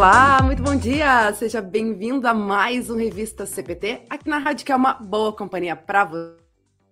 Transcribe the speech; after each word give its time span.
Olá, 0.00 0.40
muito 0.42 0.62
bom 0.62 0.74
dia! 0.74 1.30
Seja 1.34 1.60
bem-vindo 1.60 2.26
a 2.26 2.32
mais 2.32 2.88
um 2.88 2.96
Revista 2.96 3.44
CPT, 3.44 4.06
aqui 4.08 4.30
na 4.30 4.38
Rádio 4.38 4.64
que 4.64 4.72
é 4.72 4.74
uma 4.74 4.94
boa 4.94 5.30
companhia 5.30 5.76
para 5.76 6.06
você. 6.06 6.38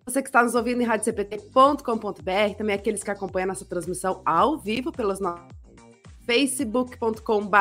Você 0.04 0.20
que 0.20 0.29
está 0.29 0.43
nos 0.43 0.54
ouvindo 0.54 0.82
em 0.82 0.84
radiocpt.com.br, 0.84 2.54
também 2.58 2.76
aqueles 2.76 3.02
que 3.02 3.11
acompanham 3.11 3.48
nossa 3.48 3.64
transmissão 3.64 4.21
ao 4.26 4.58
vivo 4.58 4.93
pelos 4.93 5.21
nossos 5.21 5.48
facebook.com.br 6.26 7.57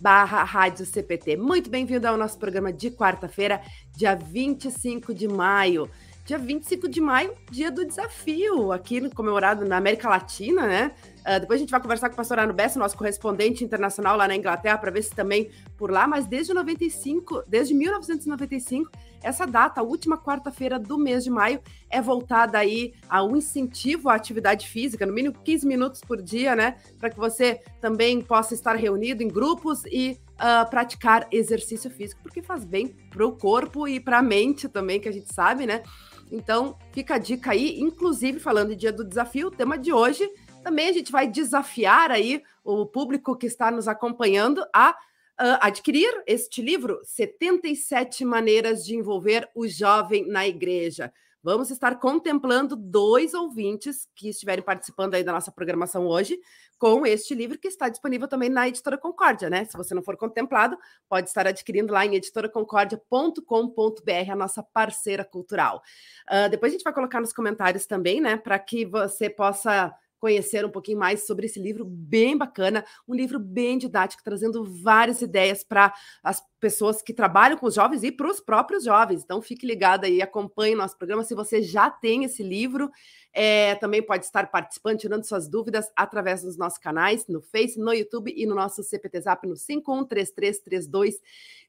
barra 0.00 0.42
Rádio 0.42 0.86
CPT. 0.86 1.36
Muito 1.36 1.68
bem-vindo 1.68 2.08
ao 2.08 2.16
nosso 2.16 2.38
programa 2.38 2.72
de 2.72 2.90
quarta-feira, 2.90 3.60
dia 3.94 4.14
25 4.14 5.12
de 5.12 5.28
maio. 5.28 5.86
Dia 6.30 6.38
25 6.38 6.88
de 6.88 7.00
maio, 7.00 7.34
dia 7.50 7.72
do 7.72 7.84
desafio, 7.84 8.70
aqui 8.70 9.10
comemorado 9.10 9.64
na 9.64 9.78
América 9.78 10.08
Latina, 10.08 10.64
né? 10.64 10.92
Uh, 11.26 11.40
depois 11.40 11.58
a 11.58 11.60
gente 11.62 11.72
vai 11.72 11.80
conversar 11.80 12.08
com 12.08 12.14
o 12.14 12.16
pastor 12.16 12.38
Arno 12.38 12.54
Bessa, 12.54 12.78
nosso 12.78 12.96
correspondente 12.96 13.64
internacional 13.64 14.16
lá 14.16 14.28
na 14.28 14.36
Inglaterra, 14.36 14.78
para 14.78 14.92
ver 14.92 15.02
se 15.02 15.10
também 15.10 15.50
por 15.76 15.90
lá, 15.90 16.06
mas 16.06 16.26
desde 16.26 16.54
95, 16.54 17.42
desde 17.48 17.74
1995, 17.74 18.92
essa 19.20 19.44
data, 19.44 19.80
a 19.80 19.82
última 19.82 20.16
quarta-feira 20.16 20.78
do 20.78 20.96
mês 20.96 21.24
de 21.24 21.30
maio, 21.30 21.60
é 21.90 22.00
voltada 22.00 22.58
aí 22.58 22.94
ao 23.08 23.36
incentivo 23.36 24.08
à 24.08 24.14
atividade 24.14 24.68
física, 24.68 25.04
no 25.04 25.12
mínimo 25.12 25.34
15 25.42 25.66
minutos 25.66 26.00
por 26.00 26.22
dia, 26.22 26.54
né? 26.54 26.76
Para 27.00 27.10
que 27.10 27.18
você 27.18 27.60
também 27.80 28.20
possa 28.20 28.54
estar 28.54 28.76
reunido 28.76 29.20
em 29.20 29.28
grupos 29.28 29.82
e 29.86 30.16
uh, 30.36 30.70
praticar 30.70 31.26
exercício 31.32 31.90
físico, 31.90 32.22
porque 32.22 32.40
faz 32.40 32.64
bem 32.64 32.94
para 33.10 33.26
o 33.26 33.32
corpo 33.32 33.88
e 33.88 33.98
para 33.98 34.18
a 34.18 34.22
mente 34.22 34.68
também, 34.68 35.00
que 35.00 35.08
a 35.08 35.12
gente 35.12 35.34
sabe, 35.34 35.66
né? 35.66 35.82
Então, 36.30 36.76
fica 36.92 37.14
a 37.14 37.18
dica 37.18 37.52
aí, 37.52 37.80
inclusive 37.80 38.38
falando 38.38 38.70
de 38.70 38.76
dia 38.76 38.92
do 38.92 39.04
desafio, 39.04 39.48
o 39.48 39.50
tema 39.50 39.76
de 39.76 39.92
hoje 39.92 40.30
também 40.62 40.88
a 40.88 40.92
gente 40.92 41.10
vai 41.10 41.26
desafiar 41.26 42.10
aí 42.10 42.42
o 42.62 42.86
público 42.86 43.36
que 43.36 43.46
está 43.46 43.70
nos 43.70 43.88
acompanhando 43.88 44.64
a 44.72 44.90
uh, 44.90 45.58
adquirir 45.60 46.22
este 46.26 46.62
livro, 46.62 47.00
77 47.02 48.24
maneiras 48.24 48.84
de 48.84 48.94
envolver 48.94 49.48
o 49.54 49.66
jovem 49.66 50.26
na 50.28 50.46
igreja. 50.46 51.12
Vamos 51.42 51.70
estar 51.70 51.98
contemplando 51.98 52.76
dois 52.76 53.32
ouvintes 53.32 54.06
que 54.14 54.28
estiverem 54.28 54.62
participando 54.62 55.14
aí 55.14 55.24
da 55.24 55.32
nossa 55.32 55.50
programação 55.50 56.06
hoje 56.06 56.38
com 56.80 57.06
este 57.06 57.34
livro 57.34 57.58
que 57.58 57.68
está 57.68 57.90
disponível 57.90 58.26
também 58.26 58.48
na 58.48 58.66
Editora 58.66 58.96
Concórdia, 58.96 59.50
né? 59.50 59.66
Se 59.66 59.76
você 59.76 59.94
não 59.94 60.02
for 60.02 60.16
contemplado, 60.16 60.78
pode 61.06 61.28
estar 61.28 61.46
adquirindo 61.46 61.92
lá 61.92 62.06
em 62.06 62.14
editoraconcordia.com.br, 62.14 64.32
a 64.32 64.34
nossa 64.34 64.62
parceira 64.62 65.22
cultural. 65.22 65.82
Uh, 66.26 66.48
depois 66.48 66.72
a 66.72 66.74
gente 66.74 66.82
vai 66.82 66.94
colocar 66.94 67.20
nos 67.20 67.34
comentários 67.34 67.84
também, 67.84 68.18
né, 68.18 68.38
para 68.38 68.58
que 68.58 68.86
você 68.86 69.28
possa 69.28 69.94
conhecer 70.20 70.64
um 70.64 70.70
pouquinho 70.70 70.98
mais 70.98 71.26
sobre 71.26 71.46
esse 71.46 71.58
livro 71.58 71.84
bem 71.84 72.36
bacana, 72.36 72.84
um 73.08 73.14
livro 73.14 73.38
bem 73.40 73.78
didático, 73.78 74.22
trazendo 74.22 74.62
várias 74.64 75.22
ideias 75.22 75.64
para 75.64 75.92
as 76.22 76.42
pessoas 76.60 77.00
que 77.00 77.14
trabalham 77.14 77.56
com 77.56 77.66
os 77.66 77.74
jovens 77.74 78.02
e 78.02 78.12
para 78.12 78.30
os 78.30 78.38
próprios 78.38 78.84
jovens. 78.84 79.24
Então, 79.24 79.40
fique 79.40 79.66
ligado 79.66 80.04
aí, 80.04 80.20
acompanhe 80.20 80.74
nosso 80.74 80.96
programa. 80.96 81.24
Se 81.24 81.34
você 81.34 81.62
já 81.62 81.90
tem 81.90 82.24
esse 82.24 82.42
livro, 82.42 82.90
é, 83.32 83.74
também 83.76 84.02
pode 84.02 84.26
estar 84.26 84.50
participando, 84.50 84.98
tirando 84.98 85.24
suas 85.24 85.48
dúvidas 85.48 85.90
através 85.96 86.42
dos 86.42 86.58
nossos 86.58 86.78
canais, 86.78 87.26
no 87.26 87.40
Face, 87.40 87.78
no 87.78 87.92
YouTube 87.94 88.32
e 88.36 88.44
no 88.44 88.54
nosso 88.54 88.82
CPT 88.82 89.22
Zap 89.22 89.48
no 89.48 89.56
513332 89.56 91.14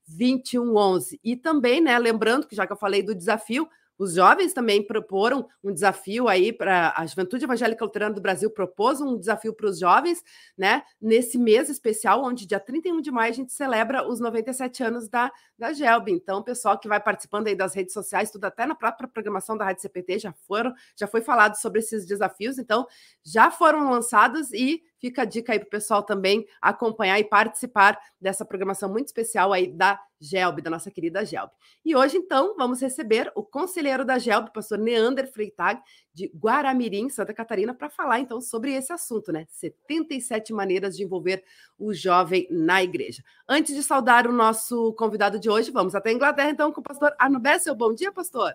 2111. 0.08 1.20
E 1.24 1.38
também, 1.38 1.80
né, 1.80 1.98
lembrando 1.98 2.46
que 2.46 2.56
já 2.56 2.68
que 2.68 2.74
eu 2.74 2.78
falei 2.78 3.02
do 3.02 3.16
desafio, 3.16 3.68
os 4.02 4.16
jovens 4.16 4.52
também 4.52 4.82
proporam 4.82 5.48
um 5.64 5.72
desafio 5.72 6.28
aí 6.28 6.52
para 6.52 6.92
a 6.98 7.06
Juventude 7.06 7.44
Evangélica 7.44 7.86
Luterana 7.86 8.16
do 8.16 8.20
Brasil 8.20 8.50
propôs 8.50 9.00
um 9.00 9.16
desafio 9.16 9.54
para 9.54 9.68
os 9.68 9.78
jovens, 9.78 10.24
né? 10.58 10.82
Nesse 11.00 11.38
mês 11.38 11.70
especial, 11.70 12.24
onde 12.24 12.48
dia 12.48 12.60
31 12.60 13.00
de 13.00 13.12
maio 13.12 13.32
a 13.32 13.36
gente 13.36 13.54
celebra 13.54 14.08
os 14.10 14.20
97 14.20 14.84
anos 14.84 15.08
da, 15.08 15.32
da 15.56 15.72
Gelb. 15.72 16.10
Então, 16.10 16.40
o 16.40 16.44
pessoal 16.44 16.80
que 16.80 16.88
vai 16.88 17.00
participando 17.00 17.46
aí 17.46 17.56
das 17.56 17.76
redes 17.76 17.94
sociais, 17.94 18.32
tudo 18.32 18.46
até 18.46 18.66
na 18.66 18.74
própria 18.74 19.08
programação 19.08 19.56
da 19.56 19.66
Rádio 19.66 19.84
CPT 19.84 20.18
já 20.18 20.34
foram, 20.48 20.74
já 20.98 21.06
foi 21.06 21.22
falado 21.22 21.54
sobre 21.58 21.78
esses 21.78 22.04
desafios, 22.04 22.58
então 22.58 22.88
já 23.24 23.52
foram 23.52 23.88
lançados 23.88 24.52
e 24.52 24.82
Fica 25.02 25.24
a 25.24 25.26
dica 25.26 25.52
aí 25.52 25.58
para 25.58 25.66
o 25.66 25.70
pessoal 25.70 26.04
também 26.04 26.46
acompanhar 26.62 27.20
e 27.20 27.24
participar 27.24 28.00
dessa 28.22 28.46
programação 28.46 28.88
muito 28.88 29.08
especial 29.08 29.52
aí 29.52 29.66
da 29.68 30.00
Gelb, 30.20 30.62
da 30.62 30.70
nossa 30.70 30.92
querida 30.92 31.26
Gelb. 31.26 31.52
E 31.84 31.96
hoje, 31.96 32.18
então, 32.18 32.56
vamos 32.56 32.80
receber 32.80 33.32
o 33.34 33.42
conselheiro 33.42 34.06
da 34.06 34.20
Gelb, 34.20 34.54
pastor 34.54 34.78
Neander 34.78 35.32
Freitag, 35.34 35.82
de 36.14 36.32
Guaramirim, 36.36 37.10
Santa 37.10 37.34
Catarina, 37.34 37.74
para 37.74 37.90
falar 37.90 38.20
então 38.20 38.40
sobre 38.40 38.74
esse 38.74 38.94
assunto, 38.94 39.32
né? 39.32 39.48
77 39.50 40.54
maneiras 40.54 40.96
de 40.96 41.04
envolver 41.04 41.44
o 41.80 41.92
jovem 41.92 42.48
na 42.52 42.84
igreja. 42.84 43.24
Antes 43.50 43.74
de 43.74 43.82
saudar 43.82 44.28
o 44.28 44.32
nosso 44.32 44.94
convidado 44.94 45.40
de 45.40 45.50
hoje, 45.50 45.72
vamos 45.72 45.96
até 45.96 46.12
a 46.12 46.14
Inglaterra, 46.14 46.52
então, 46.52 46.72
com 46.72 46.80
o 46.80 46.84
pastor 46.84 47.16
Arno 47.18 47.40
Bessel. 47.40 47.74
Bom 47.74 47.92
dia, 47.92 48.12
pastor. 48.12 48.54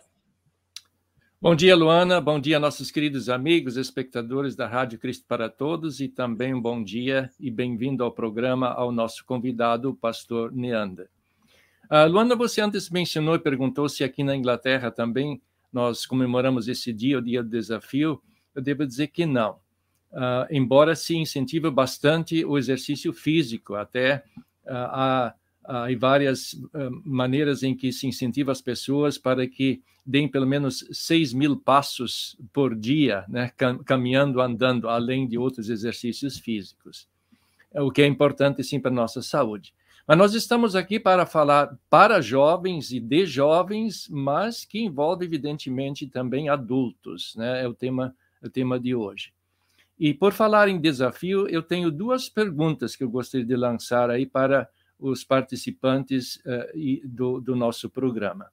Bom 1.47 1.55
dia, 1.55 1.77
Luana. 1.77 2.21
Bom 2.21 2.41
dia, 2.41 2.59
nossos 2.59 2.91
queridos 2.91 3.29
amigos, 3.29 3.77
espectadores 3.77 4.57
da 4.57 4.67
Rádio 4.67 4.99
Cristo 4.99 5.25
para 5.29 5.49
Todos, 5.49 6.01
e 6.01 6.09
também 6.09 6.53
um 6.53 6.61
bom 6.61 6.83
dia 6.83 7.31
e 7.39 7.53
bem-vindo 7.53 8.03
ao 8.03 8.11
programa 8.11 8.67
ao 8.67 8.91
nosso 8.91 9.25
convidado, 9.25 9.91
o 9.91 9.95
pastor 9.95 10.51
Neander. 10.51 11.09
Uh, 11.89 12.11
Luana, 12.11 12.35
você 12.35 12.61
antes 12.61 12.91
mencionou 12.91 13.37
e 13.37 13.39
perguntou 13.39 13.89
se 13.89 14.03
aqui 14.03 14.25
na 14.25 14.35
Inglaterra 14.35 14.91
também 14.91 15.41
nós 15.73 16.05
comemoramos 16.05 16.67
esse 16.67 16.93
dia, 16.93 17.17
o 17.17 17.23
dia 17.23 17.45
do 17.45 17.49
desafio. 17.49 18.21
Eu 18.53 18.61
devo 18.61 18.85
dizer 18.85 19.07
que 19.07 19.25
não. 19.25 19.53
Uh, 20.11 20.51
embora 20.51 20.97
se 20.97 21.15
incentive 21.15 21.71
bastante 21.71 22.45
o 22.45 22.59
exercício 22.59 23.13
físico, 23.13 23.77
até 23.77 24.25
uh, 24.65 24.73
há 24.73 25.35
há 25.69 25.87
várias 25.99 26.55
maneiras 27.05 27.65
em 27.65 27.75
que 27.75 27.93
se 27.93 28.07
incentiva 28.07 28.53
as 28.53 28.61
pessoas 28.61 29.19
para 29.19 29.49
que 29.49 29.83
deem 30.07 30.29
pelo 30.29 30.47
menos 30.47 30.87
6 30.93 31.33
mil 31.33 31.57
passos 31.57 32.39
por 32.53 32.75
dia, 32.75 33.25
né, 33.29 33.51
cam 33.57 33.79
caminhando, 33.79 34.41
andando, 34.41 34.89
além 34.89 35.27
de 35.27 35.37
outros 35.37 35.69
exercícios 35.69 36.39
físicos. 36.39 37.09
É 37.73 37.83
o 37.83 37.91
que 37.91 38.03
é 38.03 38.07
importante, 38.07 38.63
sim, 38.63 38.79
para 38.79 38.91
a 38.91 38.95
nossa 38.95 39.21
saúde. 39.21 39.75
Mas 40.07 40.17
nós 40.17 40.35
estamos 40.35 40.77
aqui 40.77 41.01
para 41.01 41.27
falar 41.27 41.77
para 41.91 42.21
jovens 42.21 42.93
e 42.93 43.01
de 43.01 43.27
jovens, 43.27 44.09
mas 44.09 44.65
que 44.65 44.79
envolve, 44.79 45.25
evidentemente, 45.25 46.07
também 46.07 46.49
adultos, 46.49 47.35
né? 47.35 47.65
É 47.65 47.69
o 47.69 47.75
tema, 47.75 48.15
é 48.41 48.47
o 48.47 48.51
tema 48.51 48.79
de 48.79 48.95
hoje. 48.95 49.33
E 49.99 50.15
por 50.15 50.33
falar 50.33 50.69
em 50.69 50.81
desafio, 50.81 51.49
eu 51.49 51.63
tenho 51.63 51.91
duas 51.91 52.29
perguntas 52.29 52.95
que 52.95 53.03
eu 53.03 53.11
gostaria 53.11 53.47
de 53.47 53.57
lançar 53.57 54.09
aí 54.09 54.27
para 54.27 54.69
os 54.99 55.25
participantes 55.25 56.37
uh, 56.37 57.09
do, 57.09 57.41
do, 57.41 57.57
nosso 57.57 57.91
programa. 57.91 58.47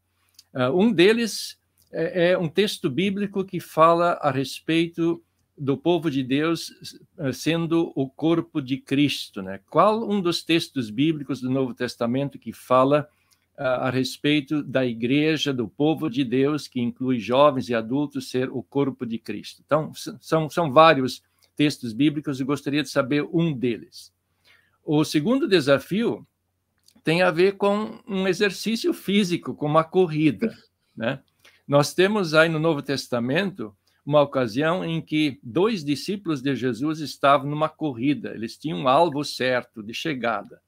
Uh, 0.53 0.71
um 0.77 0.91
deles 0.91 1.57
é, 1.91 2.31
é, 2.31 2.37
um 2.37 2.47
texto 2.47 2.89
bíblico 2.89 3.43
que 3.43 3.59
fala 3.59 4.13
a 4.21 4.31
respeito 4.31 5.23
do 5.57 5.77
povo 5.77 6.09
de 6.09 6.23
Deus 6.23 6.69
uh, 7.17 7.31
sendo 7.33 7.91
o 7.95 8.09
corpo 8.09 8.61
de 8.61 8.77
Cristo. 8.77 9.41
Né? 9.41 9.59
Qual 9.69 10.09
um 10.09 10.21
dos 10.21 10.43
textos 10.43 10.89
bíblicos 10.89 11.41
do 11.41 11.49
Novo 11.49 11.73
Testamento 11.73 12.39
que 12.39 12.51
fala 12.51 13.07
a 13.55 13.91
respeito 13.91 14.63
da 14.63 14.83
igreja, 14.83 15.53
do 15.53 15.67
povo 15.67 16.09
de 16.09 16.23
Deus, 16.23 16.67
que 16.67 16.81
inclui 16.81 17.19
jovens 17.19 17.69
e 17.69 17.75
adultos, 17.75 18.31
ser 18.31 18.49
o 18.49 18.63
corpo 18.63 19.05
de 19.05 19.19
Cristo? 19.19 19.61
Então, 19.63 19.91
são, 20.19 20.49
são 20.49 20.71
vários 20.71 21.21
textos 21.55 21.93
bíblicos 21.93 22.39
e 22.39 22.43
gostaria 22.43 22.81
de 22.81 22.89
saber 22.89 23.23
um 23.31 23.53
deles. 23.53 24.11
O 24.83 25.05
segundo 25.05 25.47
desafio 25.47 26.27
tem 27.03 27.21
a 27.21 27.31
ver 27.31 27.57
com 27.57 27.99
um 28.07 28.27
exercício 28.27 28.93
físico, 28.93 29.53
com 29.53 29.65
uma 29.65 29.83
corrida. 29.83 30.55
Né? 30.95 31.19
Nós 31.67 31.93
temos 31.93 32.33
aí 32.33 32.47
no 32.47 32.59
Novo 32.59 32.81
Testamento 32.81 33.75
uma 34.05 34.21
ocasião 34.21 34.83
em 34.83 35.01
que 35.01 35.39
dois 35.41 35.83
discípulos 35.83 36.41
de 36.41 36.55
Jesus 36.55 36.99
estavam 36.99 37.49
numa 37.49 37.69
corrida, 37.69 38.33
eles 38.33 38.57
tinham 38.57 38.79
um 38.79 38.87
alvo 38.87 39.23
certo 39.23 39.81
de 39.81 39.93
chegada. 39.93 40.61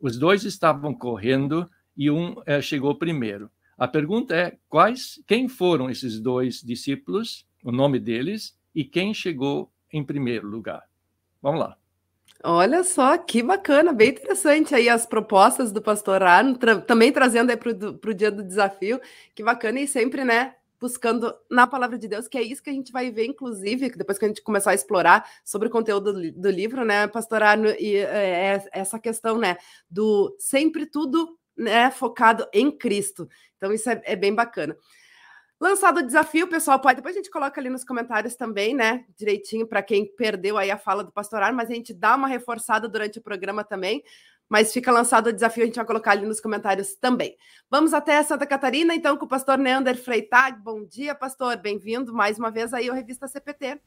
Os 0.00 0.18
dois 0.18 0.44
estavam 0.44 0.94
correndo 0.94 1.70
e 1.96 2.10
um 2.10 2.34
é, 2.46 2.60
chegou 2.60 2.94
primeiro. 2.94 3.50
A 3.76 3.86
pergunta 3.86 4.34
é: 4.34 4.58
quais, 4.68 5.22
quem 5.26 5.48
foram 5.48 5.90
esses 5.90 6.18
dois 6.18 6.60
discípulos, 6.62 7.46
o 7.62 7.70
nome 7.70 7.98
deles, 7.98 8.58
e 8.74 8.84
quem 8.84 9.12
chegou 9.12 9.70
em 9.92 10.02
primeiro 10.02 10.48
lugar? 10.48 10.82
Vamos 11.40 11.60
lá. 11.60 11.76
Olha 12.44 12.82
só, 12.82 13.16
que 13.16 13.40
bacana, 13.40 13.92
bem 13.92 14.10
interessante 14.10 14.74
aí 14.74 14.88
as 14.88 15.06
propostas 15.06 15.70
do 15.70 15.80
pastor 15.80 16.24
Arno, 16.24 16.58
tra 16.58 16.80
também 16.80 17.12
trazendo 17.12 17.50
aí 17.50 17.56
para 17.56 17.70
o 17.70 18.14
dia 18.14 18.32
do 18.32 18.42
desafio, 18.42 19.00
que 19.32 19.44
bacana 19.44 19.78
e 19.78 19.86
sempre, 19.86 20.24
né, 20.24 20.56
buscando 20.80 21.32
na 21.48 21.68
palavra 21.68 21.96
de 21.96 22.08
Deus, 22.08 22.26
que 22.26 22.36
é 22.36 22.42
isso 22.42 22.60
que 22.60 22.68
a 22.68 22.72
gente 22.72 22.90
vai 22.90 23.12
ver, 23.12 23.26
inclusive, 23.26 23.90
depois 23.90 24.18
que 24.18 24.24
a 24.24 24.28
gente 24.28 24.42
começar 24.42 24.72
a 24.72 24.74
explorar 24.74 25.24
sobre 25.44 25.68
o 25.68 25.70
conteúdo 25.70 26.12
do, 26.32 26.50
livro, 26.50 26.84
né, 26.84 27.06
pastor 27.06 27.44
Arno, 27.44 27.68
e 27.78 27.94
é, 27.94 28.56
é 28.56 28.62
essa 28.72 28.98
questão, 28.98 29.38
né, 29.38 29.56
do 29.88 30.34
sempre 30.36 30.84
tudo 30.84 31.38
né, 31.56 31.92
focado 31.92 32.48
em 32.52 32.72
Cristo. 32.76 33.28
Então, 33.56 33.72
isso 33.72 33.88
é, 33.88 34.02
é 34.04 34.16
bem 34.16 34.34
bacana. 34.34 34.76
Lançado 35.62 36.00
o 36.00 36.02
desafio, 36.02 36.48
pessoal, 36.48 36.80
pode 36.80 36.96
depois 36.96 37.14
a 37.14 37.18
gente 37.18 37.30
coloca 37.30 37.60
ali 37.60 37.70
nos 37.70 37.84
comentários 37.84 38.34
também, 38.34 38.74
né? 38.74 39.04
Direitinho 39.16 39.64
para 39.64 39.80
quem 39.80 40.04
perdeu 40.04 40.58
aí 40.58 40.72
a 40.72 40.76
fala 40.76 41.04
do 41.04 41.12
pastor 41.12 41.40
Ar, 41.40 41.52
mas 41.52 41.70
a 41.70 41.72
gente 41.72 41.94
dá 41.94 42.16
uma 42.16 42.26
reforçada 42.26 42.88
durante 42.88 43.20
o 43.20 43.22
programa 43.22 43.62
também. 43.62 44.02
Mas 44.48 44.72
fica 44.72 44.90
lançado 44.90 45.28
o 45.28 45.32
desafio, 45.32 45.62
a 45.62 45.66
gente 45.66 45.76
vai 45.76 45.84
colocar 45.84 46.10
ali 46.10 46.26
nos 46.26 46.40
comentários 46.40 46.96
também. 46.96 47.36
Vamos 47.70 47.94
até 47.94 48.20
Santa 48.24 48.44
Catarina, 48.44 48.92
então, 48.92 49.16
com 49.16 49.24
o 49.24 49.28
pastor 49.28 49.56
Neander 49.56 49.96
Freitag. 49.96 50.58
Bom 50.60 50.84
dia, 50.84 51.14
pastor. 51.14 51.56
Bem-vindo 51.58 52.12
mais 52.12 52.40
uma 52.40 52.50
vez 52.50 52.74
aí 52.74 52.88
ao 52.88 52.96
Revista 52.96 53.28
CPT. 53.28 53.80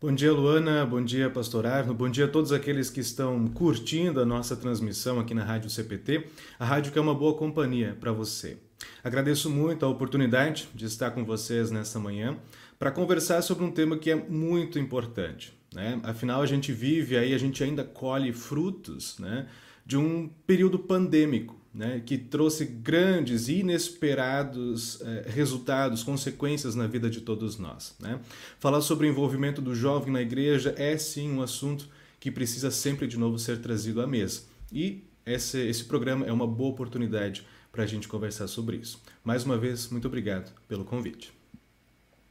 Bom 0.00 0.14
dia, 0.14 0.32
Luana. 0.32 0.86
Bom 0.86 1.04
dia, 1.04 1.28
Pastor 1.28 1.66
Arno. 1.66 1.92
Bom 1.92 2.08
dia 2.08 2.24
a 2.24 2.28
todos 2.28 2.52
aqueles 2.52 2.88
que 2.88 3.00
estão 3.00 3.46
curtindo 3.48 4.18
a 4.18 4.24
nossa 4.24 4.56
transmissão 4.56 5.20
aqui 5.20 5.34
na 5.34 5.44
Rádio 5.44 5.68
CPT, 5.68 6.26
a 6.58 6.64
rádio 6.64 6.90
que 6.90 6.98
é 6.98 7.02
uma 7.02 7.14
boa 7.14 7.36
companhia 7.36 7.96
para 8.00 8.12
você. 8.12 8.58
Agradeço 9.02 9.50
muito 9.50 9.84
a 9.84 9.88
oportunidade 9.88 10.68
de 10.74 10.84
estar 10.84 11.10
com 11.10 11.24
vocês 11.24 11.70
nesta 11.70 11.98
manhã 11.98 12.36
para 12.78 12.90
conversar 12.90 13.42
sobre 13.42 13.64
um 13.64 13.70
tema 13.70 13.96
que 13.96 14.10
é 14.10 14.14
muito 14.14 14.78
importante. 14.78 15.52
Né? 15.74 16.00
Afinal, 16.02 16.40
a 16.40 16.46
gente 16.46 16.72
vive 16.72 17.16
aí, 17.16 17.34
a 17.34 17.38
gente 17.38 17.62
ainda 17.62 17.82
colhe 17.82 18.32
frutos 18.32 19.18
né, 19.18 19.46
de 19.84 19.96
um 19.96 20.30
período 20.46 20.78
pandêmico. 20.78 21.62
Né, 21.74 22.00
que 22.06 22.16
trouxe 22.16 22.64
grandes 22.64 23.48
e 23.48 23.54
inesperados 23.54 25.00
eh, 25.00 25.24
resultados, 25.26 26.04
consequências 26.04 26.76
na 26.76 26.86
vida 26.86 27.10
de 27.10 27.20
todos 27.20 27.58
nós. 27.58 27.96
Né? 27.98 28.20
Falar 28.60 28.80
sobre 28.80 29.08
o 29.08 29.10
envolvimento 29.10 29.60
do 29.60 29.74
jovem 29.74 30.12
na 30.12 30.22
igreja 30.22 30.72
é 30.78 30.96
sim 30.96 31.32
um 31.32 31.42
assunto 31.42 31.88
que 32.20 32.30
precisa 32.30 32.70
sempre 32.70 33.08
de 33.08 33.18
novo 33.18 33.40
ser 33.40 33.58
trazido 33.58 34.00
à 34.00 34.06
mesa. 34.06 34.42
E 34.72 35.02
esse, 35.26 35.58
esse 35.58 35.84
programa 35.84 36.24
é 36.24 36.32
uma 36.32 36.46
boa 36.46 36.70
oportunidade 36.70 37.44
para 37.74 37.82
a 37.82 37.86
gente 37.86 38.06
conversar 38.06 38.46
sobre 38.46 38.76
isso. 38.76 39.02
Mais 39.24 39.44
uma 39.44 39.58
vez, 39.58 39.88
muito 39.88 40.06
obrigado 40.06 40.52
pelo 40.68 40.84
convite. 40.84 41.32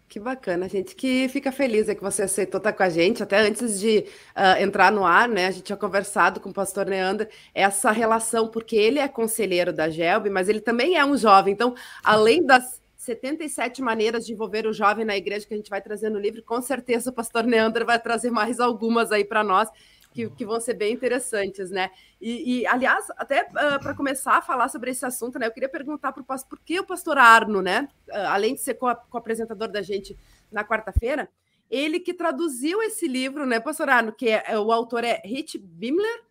Que 0.08 0.18
bacana, 0.18 0.70
gente 0.70 0.96
que 0.96 1.28
fica 1.28 1.52
feliz 1.52 1.90
é 1.90 1.96
que 1.96 2.02
você 2.02 2.22
aceitou 2.22 2.60
estar 2.60 2.72
com 2.72 2.84
a 2.84 2.90
gente. 2.90 3.22
Até 3.22 3.40
antes 3.40 3.78
de 3.78 4.06
uh, 4.38 4.62
entrar 4.62 4.90
no 4.90 5.06
ar, 5.06 5.28
né? 5.28 5.48
A 5.48 5.52
gente 5.52 5.64
tinha 5.64 5.76
conversado 5.76 6.40
com 6.40 6.50
o 6.50 6.54
pastor 6.54 6.86
Neander 6.86 7.30
essa 7.54 7.92
relação, 7.92 8.48
porque 8.48 8.76
ele 8.78 9.00
é 9.00 9.08
conselheiro 9.10 9.74
da 9.74 9.90
GELB, 9.90 10.30
mas 10.30 10.48
ele 10.48 10.62
também 10.62 10.96
é 10.96 11.04
um 11.04 11.18
jovem. 11.18 11.54
Então, 11.54 11.76
além 12.04 12.46
das 12.46 12.82
77 12.96 13.82
maneiras 13.82 14.26
de 14.26 14.32
envolver 14.32 14.66
o 14.66 14.72
jovem 14.72 15.04
na 15.04 15.18
igreja 15.18 15.46
que 15.46 15.54
a 15.54 15.58
gente 15.58 15.70
vai 15.70 15.82
trazer 15.82 16.10
no 16.10 16.20
livro, 16.20 16.42
com 16.44 16.62
certeza 16.62 17.10
o 17.10 17.14
pastor 17.14 17.44
Neander 17.44 17.86
vai 17.86 18.00
trazer 18.00 18.32
mais 18.32 18.62
algumas 18.62 19.12
aí 19.12 19.26
para 19.26 19.44
nós 19.44 19.68
que, 20.14 20.30
que 20.30 20.46
vão 20.46 20.62
ser 20.62 20.76
bem 20.76 20.94
interessantes, 20.94 21.72
né? 21.72 21.90
E, 22.22 22.62
e 22.62 22.68
aliás, 22.68 23.08
até 23.18 23.44
uh, 23.44 23.48
ah, 23.56 23.80
para 23.80 23.96
começar 23.96 24.38
a 24.38 24.42
falar 24.42 24.70
sobre 24.70 24.92
esse 24.92 25.06
assunto, 25.06 25.40
né? 25.40 25.48
Eu 25.48 25.52
queria 25.52 25.70
perguntar 25.70 26.12
para 26.12 26.22
o 26.22 26.26
pastor, 26.26 26.50
por 26.50 26.60
que 26.64 26.80
o 26.80 26.86
pastor 26.86 27.18
Arno, 27.18 27.62
né? 27.62 27.90
Uh, 28.08 28.28
além 28.28 28.54
de 28.54 28.62
ser 28.62 28.76
co-apresentador 28.76 29.68
co 29.68 29.74
da 29.74 29.82
gente 29.82 30.16
na 30.52 30.64
quarta-feira, 30.64 31.28
ele 31.70 32.00
que 32.00 32.14
traduziu 32.14 32.82
esse 32.84 33.08
livro, 33.08 33.48
né, 33.48 33.60
pastor 33.60 33.90
Arno, 33.90 34.14
que 34.14 34.30
é, 34.30 34.44
é, 34.48 34.60
o 34.60 34.72
autor 34.72 35.04
é 35.04 35.20
Rich 35.26 35.58
Bimler, 35.58 36.24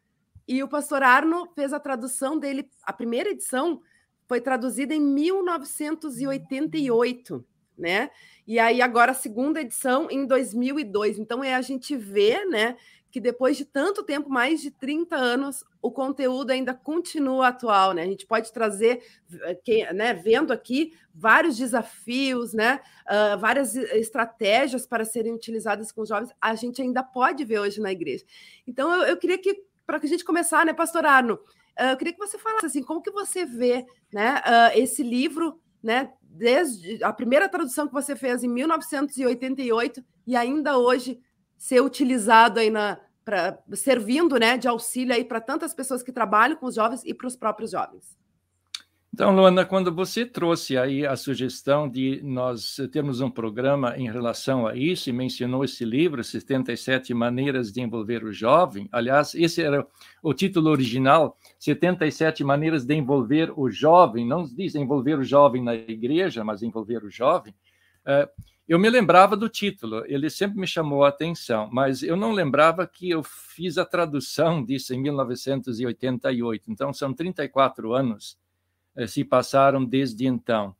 e 0.46 0.62
o 0.62 0.69
pastor 0.69 1.02
Arno 1.02 1.49
fez 1.55 1.73
a 1.73 1.81
tradução 1.81 2.38
dele, 2.38 2.70
a 2.84 2.93
primeira 2.93 3.31
edição 3.31 3.82
foi 4.29 4.40
traduzida 4.40 4.94
em 4.94 5.00
1988, 5.00 7.44
né? 7.76 8.11
E 8.46 8.58
aí 8.58 8.81
agora 8.81 9.12
a 9.12 9.14
segunda 9.14 9.61
edição 9.61 10.08
em 10.11 10.26
2002. 10.26 11.19
Então 11.19 11.44
é 11.44 11.55
a 11.55 11.61
gente 11.61 11.96
vê, 11.96 12.44
né, 12.44 12.76
que 13.12 13.20
depois 13.20 13.59
de 13.59 13.67
tanto 13.67 14.03
tempo, 14.03 14.31
mais 14.31 14.62
de 14.62 14.70
30 14.70 15.14
anos, 15.14 15.62
o 15.82 15.91
conteúdo 15.91 16.50
ainda 16.50 16.73
continua 16.73 17.49
atual, 17.49 17.93
né? 17.93 18.03
A 18.03 18.06
gente 18.06 18.26
pode 18.26 18.50
trazer, 18.50 19.05
eh, 19.43 19.93
né, 19.93 20.14
vendo 20.14 20.50
aqui 20.50 20.94
vários 21.14 21.59
desafios, 21.59 22.55
né, 22.55 22.81
uh, 23.05 23.38
várias 23.38 23.76
estratégias 23.76 24.87
para 24.87 25.05
serem 25.05 25.35
utilizadas 25.35 25.93
com 25.93 26.00
os 26.00 26.09
jovens, 26.09 26.31
a 26.41 26.55
gente 26.55 26.81
ainda 26.81 27.03
pode 27.03 27.44
ver 27.44 27.59
hoje 27.59 27.82
na 27.82 27.93
igreja. 27.93 28.25
Então, 28.67 28.91
eu, 28.91 29.03
eu 29.03 29.17
queria 29.19 29.37
que, 29.37 29.62
para 29.87 30.00
que 30.00 30.06
a 30.06 30.08
gente 30.08 30.25
começar, 30.25 30.65
né, 30.65 30.73
pastor 30.73 31.05
Arno, 31.05 31.35
uh, 31.35 31.91
eu 31.91 31.97
queria 31.99 32.15
que 32.15 32.19
você 32.19 32.38
falasse 32.38 32.65
assim, 32.65 32.82
como 32.82 33.03
que 33.03 33.11
você 33.11 33.44
vê, 33.44 33.85
né, 34.11 34.37
uh, 34.38 34.79
esse 34.79 35.03
livro, 35.03 35.61
né, 35.82 36.11
desde 36.23 37.05
a 37.05 37.12
primeira 37.12 37.47
tradução 37.47 37.87
que 37.87 37.93
você 37.93 38.17
fez 38.17 38.43
em 38.43 38.49
1988 38.49 40.03
e 40.26 40.35
ainda 40.35 40.79
hoje 40.79 41.20
ser 41.62 41.81
utilizado 41.81 42.59
aí 42.59 42.70
na 42.70 42.99
pra, 43.25 43.56
servindo 43.75 44.37
né, 44.37 44.59
de 44.59 44.67
auxílio 44.67 45.14
aí 45.14 45.25
para 45.25 45.41
tantas 45.41 45.73
pessoas 45.73 46.03
que 46.03 46.11
trabalham 46.11 46.56
com 46.56 46.67
os 46.67 46.75
jovens 46.75 47.05
e 47.05 47.14
para 47.14 47.29
os 47.29 47.37
próprios 47.37 47.70
jovens. 47.70 48.19
Então, 49.14 49.32
Luana, 49.32 49.64
quando 49.64 49.94
você 49.94 50.26
trouxe 50.26 50.76
aí 50.76 51.06
a 51.06 51.14
sugestão 51.14 51.88
de 51.88 52.20
nós 52.25 52.81
termos 52.91 53.20
um 53.20 53.31
programa 53.31 53.97
em 53.97 54.11
relação 54.11 54.67
a 54.67 54.75
isso 54.75 55.09
e 55.09 55.12
mencionou 55.12 55.64
esse 55.64 55.85
livro, 55.85 56.25
77 56.25 57.14
Maneiras 57.14 57.70
de 57.70 57.81
Envolver 57.81 58.25
o 58.25 58.32
Jovem, 58.32 58.88
aliás, 58.91 59.32
esse 59.32 59.62
era 59.62 59.87
o 60.20 60.35
título 60.35 60.69
original, 60.69 61.38
77 61.61 62.43
Maneiras 62.43 62.85
de 62.85 62.94
Envolver 62.97 63.53
o 63.56 63.70
Jovem, 63.70 64.26
não 64.26 64.43
diz 64.43 64.75
envolver 64.75 65.17
o 65.20 65.25
jovem 65.25 65.62
na 65.62 65.75
igreja, 65.76 66.43
mas 66.43 66.61
envolver 66.61 67.05
o 67.05 67.11
jovem. 67.11 67.55
Uh, 68.73 68.75
eu 68.75 68.79
me 68.79 68.89
lembrava 68.89 69.37
do 69.37 69.49
título, 69.49 70.03
ele 70.07 70.31
sempre 70.31 70.59
me 70.59 70.67
chamou 70.67 71.05
a 71.05 71.09
atenção, 71.09 71.69
mas 71.71 72.03
eu 72.03 72.17
não 72.17 72.33
lembrava 72.33 72.87
que 72.87 73.11
eu 73.11 73.23
fiz 73.23 73.77
a 73.77 73.85
tradução 73.85 74.65
disso 74.65 74.95
em 74.95 75.01
1988. 75.01 76.71
Então, 76.71 76.93
são 76.93 77.13
34 77.13 77.93
anos 77.93 78.39
eh, 78.97 79.07
se 79.07 79.25
passaram 79.25 79.85
desde 79.85 80.27
então. 80.27 80.75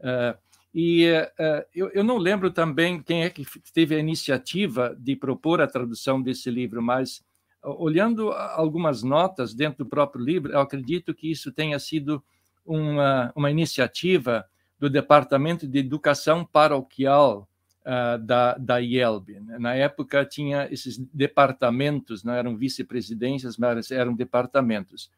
Uh, 0.00 0.38
e 0.74 1.06
uh, 1.10 1.64
eu, 1.74 1.88
eu, 1.90 2.02
não 2.02 2.16
lembro 2.18 2.50
também 2.50 3.02
quem 3.02 3.24
é 3.24 3.30
que 3.30 3.46
teve 3.72 3.94
a 3.94 3.98
iniciativa 3.98 4.96
de 4.98 5.14
propor 5.14 5.60
a 5.60 5.66
tradução 5.66 6.20
desse 6.20 6.50
livro, 6.50 6.82
mas 6.82 7.22
olhando 7.62 8.32
algumas 8.32 9.02
notas 9.02 9.54
dentro 9.54 9.84
do 9.84 9.88
próprio 9.88 10.24
livro, 10.24 10.52
eu 10.52 10.60
acredito 10.60 11.14
que 11.14 11.30
isso 11.30 11.52
tenha 11.52 11.78
sido 11.78 12.22
uma, 12.64 13.32
uma 13.36 13.50
iniciativa 13.50 14.44
do 14.78 14.90
Departamento 14.90 15.66
de 15.66 15.78
Educação 15.78 16.44
Paroquial 16.44 17.48
uh, 17.84 18.18
da, 18.18 18.56
da 18.58 18.78
IELB. 18.78 19.40
Na 19.58 19.74
época 19.74 20.24
tinha 20.24 20.68
esses 20.70 20.98
departamentos, 21.12 22.24
não 22.24 22.34
eram 22.34 22.56
vice-presidências, 22.56 23.56
mas 23.56 23.90
eram 23.90 24.14
departamentos. 24.14 25.10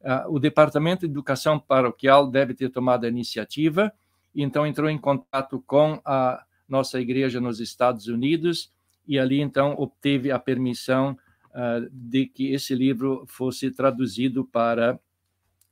Uh, 0.00 0.34
o 0.34 0.38
Departamento 0.38 1.06
de 1.06 1.12
Educação 1.12 1.58
Paroquial 1.58 2.30
deve 2.30 2.54
ter 2.54 2.70
tomado 2.70 3.04
a 3.04 3.08
iniciativa, 3.08 3.92
e 4.34 4.42
então 4.42 4.66
entrou 4.66 4.88
em 4.88 4.98
contato 4.98 5.62
com 5.66 6.00
a 6.04 6.44
nossa 6.68 7.00
igreja 7.00 7.40
nos 7.40 7.60
Estados 7.60 8.06
Unidos, 8.06 8.72
e 9.06 9.18
ali 9.18 9.40
então 9.40 9.74
obteve 9.78 10.30
a 10.30 10.38
permissão 10.38 11.16
uh, 11.46 11.88
de 11.90 12.26
que 12.26 12.52
esse 12.52 12.74
livro 12.74 13.24
fosse 13.26 13.70
traduzido 13.70 14.44
para 14.44 15.00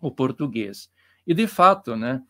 o 0.00 0.10
português. 0.10 0.90
E 1.26 1.34
de 1.34 1.46
fato, 1.46 1.96
né, 1.96 2.22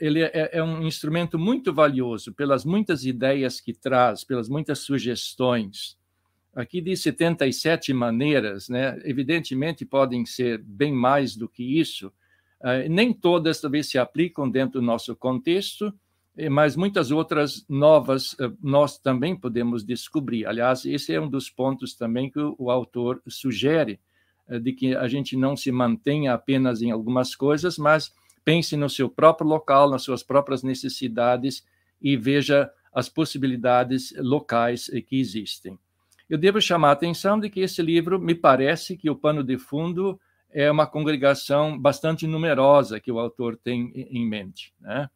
ele 0.00 0.22
é, 0.22 0.50
é, 0.52 0.62
um 0.62 0.82
instrumento 0.82 1.38
muito 1.38 1.72
valioso 1.72 2.32
pelas 2.34 2.64
muitas 2.64 3.04
ideias 3.04 3.60
que 3.60 3.72
traz, 3.72 4.24
pelas 4.24 4.48
muitas 4.48 4.80
sugestões. 4.80 5.96
Aqui 6.54 6.80
diz 6.80 7.00
77 7.02 7.92
maneiras, 7.92 8.68
né? 8.68 9.00
evidentemente 9.04 9.84
podem 9.84 10.26
ser 10.26 10.58
bem 10.58 10.92
mais 10.92 11.36
do 11.36 11.48
que 11.48 11.78
isso, 11.78 12.12
é, 12.62 12.88
nem 12.88 13.12
todas 13.12 13.60
talvez 13.60 13.88
se 13.88 13.96
aplicam 13.96 14.50
dentro 14.50 14.80
do 14.80 14.86
nosso 14.86 15.14
contexto, 15.14 15.94
mas 16.50 16.74
muitas 16.74 17.10
outras 17.10 17.64
novas 17.68 18.34
nós 18.62 18.98
também 18.98 19.36
podemos 19.36 19.84
descobrir. 19.84 20.46
Aliás, 20.46 20.86
esse 20.86 21.12
é 21.12 21.20
um 21.20 21.28
dos 21.28 21.50
pontos 21.50 21.94
também 21.94 22.30
que 22.30 22.40
o 22.58 22.70
autor 22.70 23.20
sugere, 23.28 24.00
de 24.62 24.72
que 24.72 24.94
a 24.94 25.06
gente 25.06 25.36
não 25.36 25.54
se 25.54 25.70
mantenha 25.70 26.32
apenas 26.32 26.82
em 26.82 26.90
algumas 26.90 27.36
coisas, 27.36 27.76
mas 27.76 28.12
pense 28.44 28.76
no 28.76 28.88
seu 28.88 29.08
próprio 29.08 29.48
local, 29.48 29.90
nas 29.90 30.02
suas 30.02 30.22
próprias 30.22 30.62
necessidades 30.62 31.64
e 32.00 32.16
veja 32.16 32.70
as 32.92 33.08
possibilidades 33.08 34.12
locais 34.16 34.90
que 35.06 35.20
existem. 35.20 35.78
Eu 36.28 36.38
devo 36.38 36.60
chamar 36.60 36.90
a 36.90 36.92
atenção 36.92 37.38
de 37.38 37.50
que 37.50 37.60
esse 37.60 37.82
livro, 37.82 38.18
me 38.18 38.34
parece 38.34 38.96
que 38.96 39.10
o 39.10 39.16
pano 39.16 39.42
de 39.42 39.58
fundo 39.58 40.20
é 40.52 40.70
uma 40.70 40.86
congregação 40.86 41.78
bastante 41.78 42.26
numerosa 42.26 43.00
que 43.00 43.10
o 43.10 43.18
autor 43.18 43.56
tem 43.56 43.92
em 43.94 44.26
mente, 44.26 44.72
né? 44.80 45.08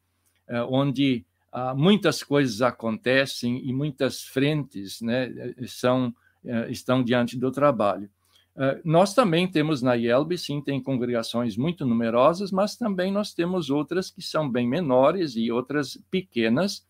É, 0.47 0.61
onde 0.61 1.25
ah, 1.57 1.73
muitas 1.73 2.21
coisas 2.21 2.61
acontecem 2.61 3.65
e 3.65 3.71
muitas 3.71 4.23
frentes 4.23 4.99
né, 4.99 5.31
são, 5.65 6.13
eh, 6.43 6.69
estão 6.69 7.01
diante 7.01 7.37
do 7.37 7.49
trabalho. 7.49 8.09
Uh, 8.55 8.79
nós 8.85 9.13
também 9.13 9.47
temos 9.47 9.81
na 9.81 9.95
IELB, 9.95 10.37
sim, 10.37 10.61
tem 10.61 10.81
congregações 10.81 11.57
muito 11.57 11.85
numerosas, 11.85 12.51
mas 12.51 12.75
também 12.75 13.11
nós 13.11 13.33
temos 13.33 13.69
outras 13.69 14.09
que 14.09 14.21
são 14.21 14.49
bem 14.49 14.67
menores 14.67 15.35
e 15.35 15.51
outras 15.51 15.97
pequenas, 16.09 16.87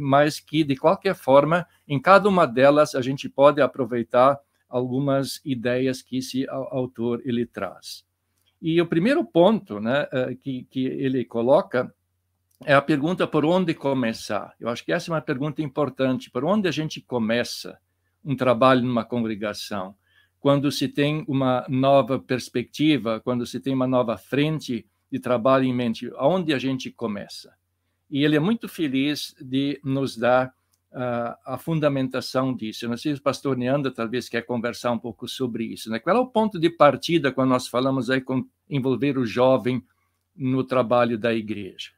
mas 0.00 0.40
que, 0.40 0.64
de 0.64 0.76
qualquer 0.76 1.14
forma, 1.14 1.66
em 1.86 2.00
cada 2.00 2.26
uma 2.26 2.46
delas 2.46 2.94
a 2.94 3.02
gente 3.02 3.28
pode 3.28 3.60
aproveitar 3.60 4.40
algumas 4.66 5.42
ideias 5.44 6.00
que 6.00 6.16
esse 6.16 6.48
autor 6.48 7.20
ele 7.26 7.44
traz. 7.44 8.06
E 8.60 8.80
o 8.80 8.86
primeiro 8.86 9.24
ponto 9.24 9.78
né, 9.78 10.04
uh, 10.04 10.36
que, 10.36 10.66
que 10.70 10.86
ele 10.86 11.24
coloca 11.24 11.92
é 12.64 12.72
a 12.72 12.80
pergunta 12.80 13.26
por 13.26 13.44
onde 13.44 13.74
começar. 13.74 14.54
Eu 14.58 14.68
acho 14.68 14.84
que 14.84 14.92
essa 14.92 15.10
é 15.10 15.14
uma 15.14 15.20
pergunta 15.20 15.60
importante. 15.60 16.30
Por 16.30 16.44
onde 16.44 16.68
a 16.68 16.70
gente 16.70 17.00
começa 17.00 17.78
um 18.24 18.36
trabalho 18.36 18.82
numa 18.82 19.04
congregação? 19.04 19.96
Quando 20.42 20.72
se 20.72 20.88
tem 20.88 21.24
uma 21.28 21.64
nova 21.68 22.18
perspectiva, 22.18 23.20
quando 23.20 23.46
se 23.46 23.60
tem 23.60 23.72
uma 23.72 23.86
nova 23.86 24.18
frente 24.18 24.84
de 25.08 25.20
trabalho 25.20 25.64
em 25.64 25.72
mente, 25.72 26.10
aonde 26.16 26.52
a 26.52 26.58
gente 26.58 26.90
começa? 26.90 27.54
E 28.10 28.24
ele 28.24 28.34
é 28.34 28.40
muito 28.40 28.68
feliz 28.68 29.36
de 29.40 29.80
nos 29.84 30.16
dar 30.16 30.48
uh, 30.48 31.38
a 31.46 31.56
fundamentação 31.56 32.52
disso. 32.52 32.84
Eu 32.84 32.88
não 32.88 32.96
sei 32.96 33.14
se 33.14 33.20
o 33.20 33.22
pastor 33.22 33.56
Neanda 33.56 33.88
talvez 33.88 34.28
quer 34.28 34.42
conversar 34.42 34.90
um 34.90 34.98
pouco 34.98 35.28
sobre 35.28 35.62
isso. 35.62 35.88
Né? 35.88 36.00
Qual 36.00 36.16
é 36.16 36.18
o 36.18 36.26
ponto 36.26 36.58
de 36.58 36.68
partida 36.68 37.30
quando 37.30 37.50
nós 37.50 37.68
falamos 37.68 38.10
aí 38.10 38.20
com 38.20 38.44
envolver 38.68 39.16
o 39.16 39.24
jovem 39.24 39.80
no 40.34 40.64
trabalho 40.64 41.16
da 41.16 41.32
igreja? 41.32 41.90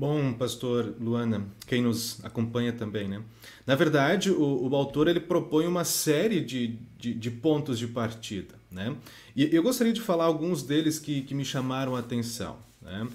Bom, 0.00 0.32
pastor 0.32 0.94
Luana, 0.98 1.46
quem 1.66 1.82
nos 1.82 2.24
acompanha 2.24 2.72
também, 2.72 3.06
né? 3.06 3.22
Na 3.66 3.74
verdade, 3.74 4.30
o, 4.30 4.66
o 4.66 4.74
autor 4.74 5.08
ele 5.08 5.20
propõe 5.20 5.66
uma 5.66 5.84
série 5.84 6.40
de, 6.40 6.78
de, 6.96 7.12
de, 7.12 7.30
pontos 7.30 7.78
de 7.78 7.86
partida, 7.86 8.54
né? 8.70 8.96
E 9.36 9.54
eu 9.54 9.62
gostaria 9.62 9.92
de 9.92 10.00
falar 10.00 10.24
alguns 10.24 10.62
deles 10.62 10.98
que, 10.98 11.20
que 11.20 11.34
me 11.34 11.44
chamaram 11.44 11.94
a 11.94 11.98
atenção, 11.98 12.56
né? 12.80 13.06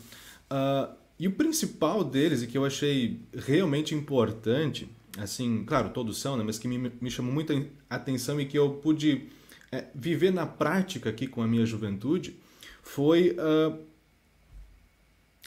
Uh, 0.51 0.96
e 1.18 1.27
o 1.27 1.32
principal 1.32 2.04
deles, 2.04 2.44
e 2.44 2.48
que 2.48 2.56
eu 2.56 2.63
achei 2.63 3.20
realmente 3.34 3.96
importante, 3.96 4.88
assim, 5.18 5.63
claro, 5.65 5.89
todos 5.89 6.20
são, 6.20 6.38
né? 6.38 6.44
Mas 6.44 6.60
que 6.60 6.68
me, 6.68 6.92
me 7.01 7.10
chamou 7.10 7.34
muita 7.34 7.65
atenção 7.89 8.39
e 8.39 8.46
que 8.46 8.60
eu 8.60 8.70
pude 8.70 9.27
é, 9.72 9.86
viver 9.96 10.32
na 10.32 10.46
prática 10.46 11.10
aqui 11.10 11.25
com 11.25 11.42
a 11.42 11.48
minha 11.48 11.65
juventude, 11.65 12.36
foi... 12.84 13.32
Uh, 13.32 13.95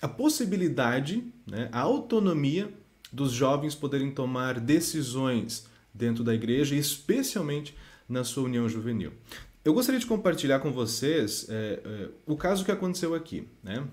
a 0.00 0.08
possibilidade, 0.08 1.24
né, 1.46 1.68
a 1.72 1.80
autonomia 1.80 2.72
dos 3.12 3.32
jovens 3.32 3.74
poderem 3.74 4.10
tomar 4.10 4.60
decisões 4.60 5.66
dentro 5.92 6.22
da 6.22 6.34
igreja, 6.34 6.74
especialmente 6.74 7.74
na 8.08 8.24
sua 8.24 8.44
união 8.44 8.68
juvenil. 8.68 9.12
Eu 9.64 9.74
gostaria 9.74 10.00
de 10.00 10.06
compartilhar 10.06 10.60
com 10.60 10.72
vocês 10.72 11.46
é, 11.48 11.80
é, 11.84 12.08
o 12.26 12.36
caso 12.36 12.64
que 12.64 12.70
aconteceu 12.70 13.14
aqui. 13.14 13.46
Né? 13.62 13.84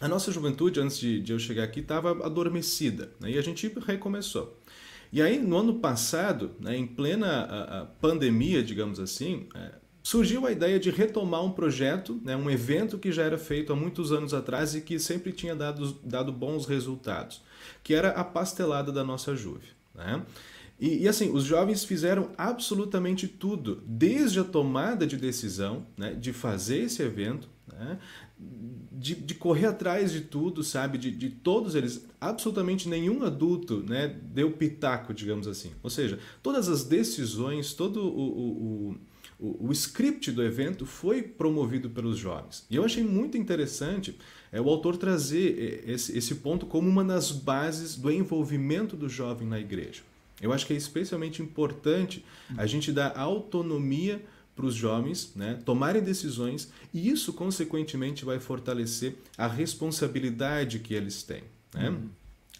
A 0.00 0.06
nossa 0.06 0.30
juventude, 0.30 0.80
antes 0.80 0.98
de, 0.98 1.20
de 1.20 1.32
eu 1.32 1.38
chegar 1.38 1.64
aqui, 1.64 1.80
estava 1.80 2.10
adormecida 2.24 3.10
né? 3.18 3.30
e 3.32 3.38
a 3.38 3.42
gente 3.42 3.72
recomeçou. 3.84 4.56
E 5.10 5.22
aí, 5.22 5.38
no 5.38 5.56
ano 5.56 5.78
passado, 5.78 6.52
né, 6.60 6.76
em 6.76 6.86
plena 6.86 7.26
a, 7.26 7.80
a 7.80 7.84
pandemia, 7.86 8.62
digamos 8.62 9.00
assim, 9.00 9.48
é, 9.54 9.72
surgiu 10.08 10.46
a 10.46 10.50
ideia 10.50 10.80
de 10.80 10.90
retomar 10.90 11.44
um 11.44 11.50
projeto, 11.50 12.18
né, 12.24 12.34
um 12.34 12.48
evento 12.48 12.96
que 12.96 13.12
já 13.12 13.24
era 13.24 13.36
feito 13.36 13.74
há 13.74 13.76
muitos 13.76 14.10
anos 14.10 14.32
atrás 14.32 14.74
e 14.74 14.80
que 14.80 14.98
sempre 14.98 15.32
tinha 15.32 15.54
dado, 15.54 15.98
dado 16.02 16.32
bons 16.32 16.64
resultados, 16.64 17.42
que 17.84 17.92
era 17.92 18.08
a 18.12 18.24
pastelada 18.24 18.90
da 18.90 19.04
nossa 19.04 19.36
Juve. 19.36 19.66
Né? 19.94 20.24
E, 20.80 21.02
e, 21.02 21.08
assim, 21.08 21.30
os 21.30 21.44
jovens 21.44 21.84
fizeram 21.84 22.30
absolutamente 22.38 23.28
tudo, 23.28 23.82
desde 23.84 24.40
a 24.40 24.44
tomada 24.44 25.06
de 25.06 25.18
decisão 25.18 25.84
né, 25.94 26.14
de 26.14 26.32
fazer 26.32 26.84
esse 26.84 27.02
evento, 27.02 27.46
né, 27.70 27.98
de, 28.90 29.14
de, 29.14 29.34
correr 29.34 29.66
atrás 29.66 30.10
de 30.10 30.22
tudo, 30.22 30.64
sabe? 30.64 30.96
De, 30.96 31.10
de, 31.10 31.28
todos 31.28 31.74
eles, 31.74 32.06
absolutamente 32.18 32.88
nenhum 32.88 33.24
adulto 33.24 33.84
né, 33.86 34.16
deu 34.22 34.52
pitaco, 34.52 35.12
digamos 35.12 35.46
assim. 35.46 35.72
Ou 35.82 35.90
seja, 35.90 36.18
todas 36.42 36.66
as 36.66 36.82
decisões, 36.82 37.74
todo 37.74 38.00
o, 38.00 38.20
o, 38.20 38.90
o 38.92 38.98
o, 39.38 39.68
o 39.68 39.72
script 39.72 40.32
do 40.32 40.42
evento 40.42 40.84
foi 40.84 41.22
promovido 41.22 41.88
pelos 41.88 42.18
jovens. 42.18 42.64
E 42.68 42.76
eu 42.76 42.84
achei 42.84 43.04
muito 43.04 43.36
interessante 43.36 44.16
é, 44.50 44.60
o 44.60 44.68
autor 44.68 44.96
trazer 44.96 45.82
é, 45.86 45.92
esse, 45.92 46.16
esse 46.16 46.34
ponto 46.36 46.66
como 46.66 46.88
uma 46.88 47.04
das 47.04 47.30
bases 47.30 47.96
do 47.96 48.10
envolvimento 48.10 48.96
do 48.96 49.08
jovem 49.08 49.46
na 49.46 49.60
igreja. 49.60 50.02
Eu 50.40 50.52
acho 50.52 50.66
que 50.66 50.72
é 50.72 50.76
especialmente 50.76 51.42
importante 51.42 52.24
a 52.56 52.64
gente 52.66 52.92
dar 52.92 53.16
autonomia 53.18 54.24
para 54.54 54.66
os 54.66 54.74
jovens 54.74 55.32
né, 55.36 55.58
tomarem 55.64 56.02
decisões 56.02 56.68
e 56.92 57.08
isso, 57.08 57.32
consequentemente, 57.32 58.24
vai 58.24 58.40
fortalecer 58.40 59.16
a 59.36 59.46
responsabilidade 59.46 60.80
que 60.80 60.94
eles 60.94 61.22
têm. 61.22 61.42
Né? 61.72 61.90
Uhum. 61.90 62.08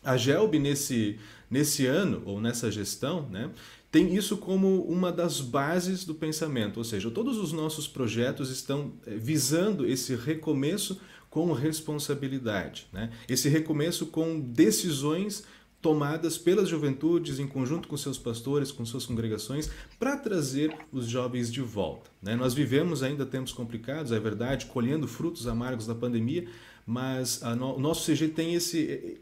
A 0.04 0.16
GELB, 0.16 0.58
nesse, 0.60 1.18
nesse 1.50 1.86
ano, 1.86 2.22
ou 2.24 2.40
nessa 2.40 2.70
gestão, 2.70 3.28
né, 3.28 3.50
tem 3.90 4.14
isso 4.14 4.36
como 4.36 4.82
uma 4.82 5.10
das 5.10 5.40
bases 5.40 6.04
do 6.04 6.14
pensamento, 6.14 6.76
ou 6.76 6.84
seja, 6.84 7.10
todos 7.10 7.38
os 7.38 7.52
nossos 7.52 7.88
projetos 7.88 8.50
estão 8.50 8.92
eh, 9.06 9.16
visando 9.16 9.86
esse 9.86 10.14
recomeço 10.14 11.00
com 11.30 11.52
responsabilidade, 11.52 12.86
né? 12.92 13.10
esse 13.28 13.48
recomeço 13.48 14.06
com 14.06 14.40
decisões 14.40 15.44
tomadas 15.80 16.36
pelas 16.36 16.68
juventudes 16.68 17.38
em 17.38 17.46
conjunto 17.46 17.86
com 17.86 17.96
seus 17.96 18.18
pastores, 18.18 18.72
com 18.72 18.84
suas 18.84 19.06
congregações, 19.06 19.70
para 19.98 20.16
trazer 20.16 20.76
os 20.92 21.06
jovens 21.06 21.52
de 21.52 21.60
volta. 21.60 22.10
Né? 22.20 22.34
Nós 22.34 22.52
vivemos 22.52 23.02
ainda 23.02 23.24
tempos 23.24 23.52
complicados, 23.52 24.10
é 24.10 24.18
verdade, 24.18 24.66
colhendo 24.66 25.06
frutos 25.06 25.46
amargos 25.46 25.86
da 25.86 25.94
pandemia, 25.94 26.48
mas 26.84 27.42
no, 27.56 27.76
o 27.76 27.78
nosso 27.78 28.10
CG 28.10 28.28
tem 28.28 28.54
esse, 28.54 29.20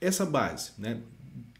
essa 0.00 0.26
base, 0.26 0.72
né? 0.78 1.00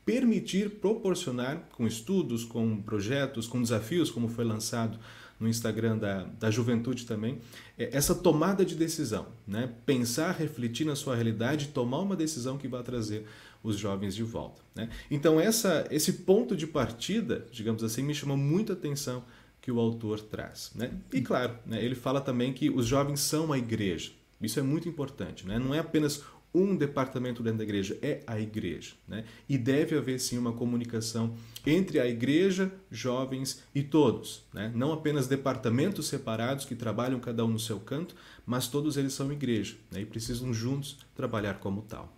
Permitir 0.09 0.71
proporcionar 0.71 1.69
com 1.73 1.87
estudos, 1.87 2.43
com 2.43 2.81
projetos, 2.81 3.47
com 3.47 3.61
desafios, 3.61 4.11
como 4.11 4.27
foi 4.27 4.43
lançado 4.43 4.99
no 5.39 5.47
Instagram 5.47 5.99
da, 5.99 6.25
da 6.41 6.51
juventude 6.51 7.05
também, 7.05 7.39
é 7.79 7.95
essa 7.95 8.15
tomada 8.15 8.65
de 8.65 8.75
decisão, 8.75 9.27
né? 9.47 9.71
pensar, 9.85 10.33
refletir 10.33 10.87
na 10.87 10.97
sua 10.97 11.15
realidade, 11.15 11.69
tomar 11.69 11.99
uma 11.99 12.17
decisão 12.17 12.57
que 12.57 12.67
vai 12.67 12.83
trazer 12.83 13.27
os 13.63 13.77
jovens 13.77 14.15
de 14.15 14.23
volta. 14.23 14.63
Né? 14.75 14.89
Então 15.11 15.39
essa, 15.39 15.87
esse 15.91 16.15
ponto 16.15 16.57
de 16.57 16.67
partida, 16.67 17.45
digamos 17.53 17.85
assim, 17.85 18.03
me 18.03 18.15
chamou 18.15 18.39
muita 18.39 18.73
atenção 18.73 19.23
que 19.61 19.71
o 19.71 19.79
autor 19.79 20.23
traz. 20.23 20.73
Né? 20.75 20.91
E 21.13 21.21
claro, 21.21 21.55
né, 21.67 21.85
ele 21.85 21.95
fala 21.95 22.23
também 22.23 22.55
que 22.55 22.71
os 22.71 22.87
jovens 22.87 23.21
são 23.21 23.53
a 23.53 23.59
igreja. 23.59 24.13
Isso 24.41 24.59
é 24.59 24.63
muito 24.63 24.89
importante. 24.89 25.47
Né? 25.47 25.59
Não 25.59 25.75
é 25.75 25.81
apenas 25.81 26.23
um 26.55 26.75
departamento 26.75 27.43
dentro 27.43 27.59
da 27.59 27.65
igreja, 27.65 27.99
é 28.01 28.21
a 28.27 28.41
igreja. 28.41 28.95
Né? 29.07 29.25
E 29.49 29.59
deve 29.59 29.97
haver 29.97 30.19
sim 30.19 30.39
uma 30.39 30.53
comunicação 30.53 31.35
entre 31.67 32.01
a 32.01 32.07
igreja, 32.07 32.73
jovens 32.91 33.63
e 33.75 33.83
todos. 33.83 34.45
Né? 34.53 34.73
Não 34.75 34.93
apenas 34.93 35.27
departamentos 35.27 36.09
separados 36.09 36.65
que 36.65 36.75
trabalham 36.75 37.21
cada 37.21 37.45
um 37.45 37.49
no 37.49 37.59
seu 37.59 37.79
canto, 37.79 38.15
mas 38.47 38.69
todos 38.69 38.97
eles 38.97 39.13
são 39.13 39.31
igreja 39.33 39.77
né? 39.91 40.01
e 40.01 40.07
precisam 40.07 40.53
juntos 40.53 40.99
trabalhar 41.15 41.59
como 41.59 41.83
tal. 41.83 42.13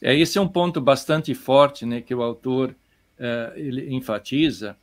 É, 0.00 0.14
esse 0.14 0.36
é 0.36 0.40
um 0.40 0.48
ponto 0.48 0.80
bastante 0.80 1.34
forte 1.34 1.86
né, 1.86 2.00
que 2.00 2.14
o 2.14 2.22
autor 2.22 2.70
uh, 3.18 3.56
ele 3.58 3.94
enfatiza. 3.94 4.76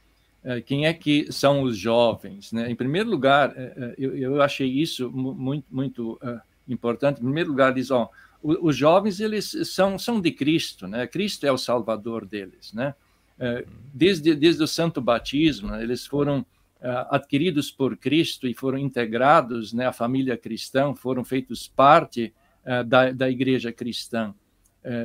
Uh, 0.43 0.61
quem 0.65 0.87
é 0.87 0.93
que 0.93 1.31
são 1.31 1.61
os 1.61 1.77
jovens? 1.77 2.51
Né? 2.51 2.71
Em 2.71 2.75
primeiro 2.75 3.09
lugar, 3.09 3.53
eu, 3.97 4.17
eu, 4.17 4.41
achei 4.41 4.67
isso 4.67 5.11
muito, 5.11 5.65
muito 5.69 6.19
importante. 6.67 7.19
Em 7.19 7.23
primeiro 7.23 7.51
lugar, 7.51 7.71
diz: 7.73 7.91
ó, 7.91 8.09
os 8.43 8.75
jovens 8.75 9.19
eles 9.19 9.55
são 9.65 9.97
são 9.99 10.19
de 10.19 10.31
Cristo, 10.31 10.87
né? 10.87 11.05
Cristo 11.07 11.45
é 11.45 11.51
o 11.51 11.57
Salvador 11.57 12.25
deles, 12.25 12.73
né? 12.73 12.95
É, 13.39 13.65
desde 13.93 14.35
desde 14.35 14.63
o 14.63 14.67
Santo 14.67 15.01
Batismo, 15.01 15.69
né? 15.69 15.83
eles 15.83 16.05
foram 16.05 16.45
é, 16.81 17.05
adquiridos 17.09 17.71
por 17.71 17.95
Cristo 17.97 18.47
e 18.47 18.53
foram 18.53 18.77
integrados, 18.77 19.73
né? 19.73 19.85
A 19.85 19.93
família 19.93 20.37
cristã, 20.37 20.93
foram 20.95 21.23
feitos 21.23 21.67
parte 21.67 22.33
é, 22.65 22.83
da, 22.83 23.11
da 23.11 23.29
Igreja 23.29 23.71
cristã 23.71 24.33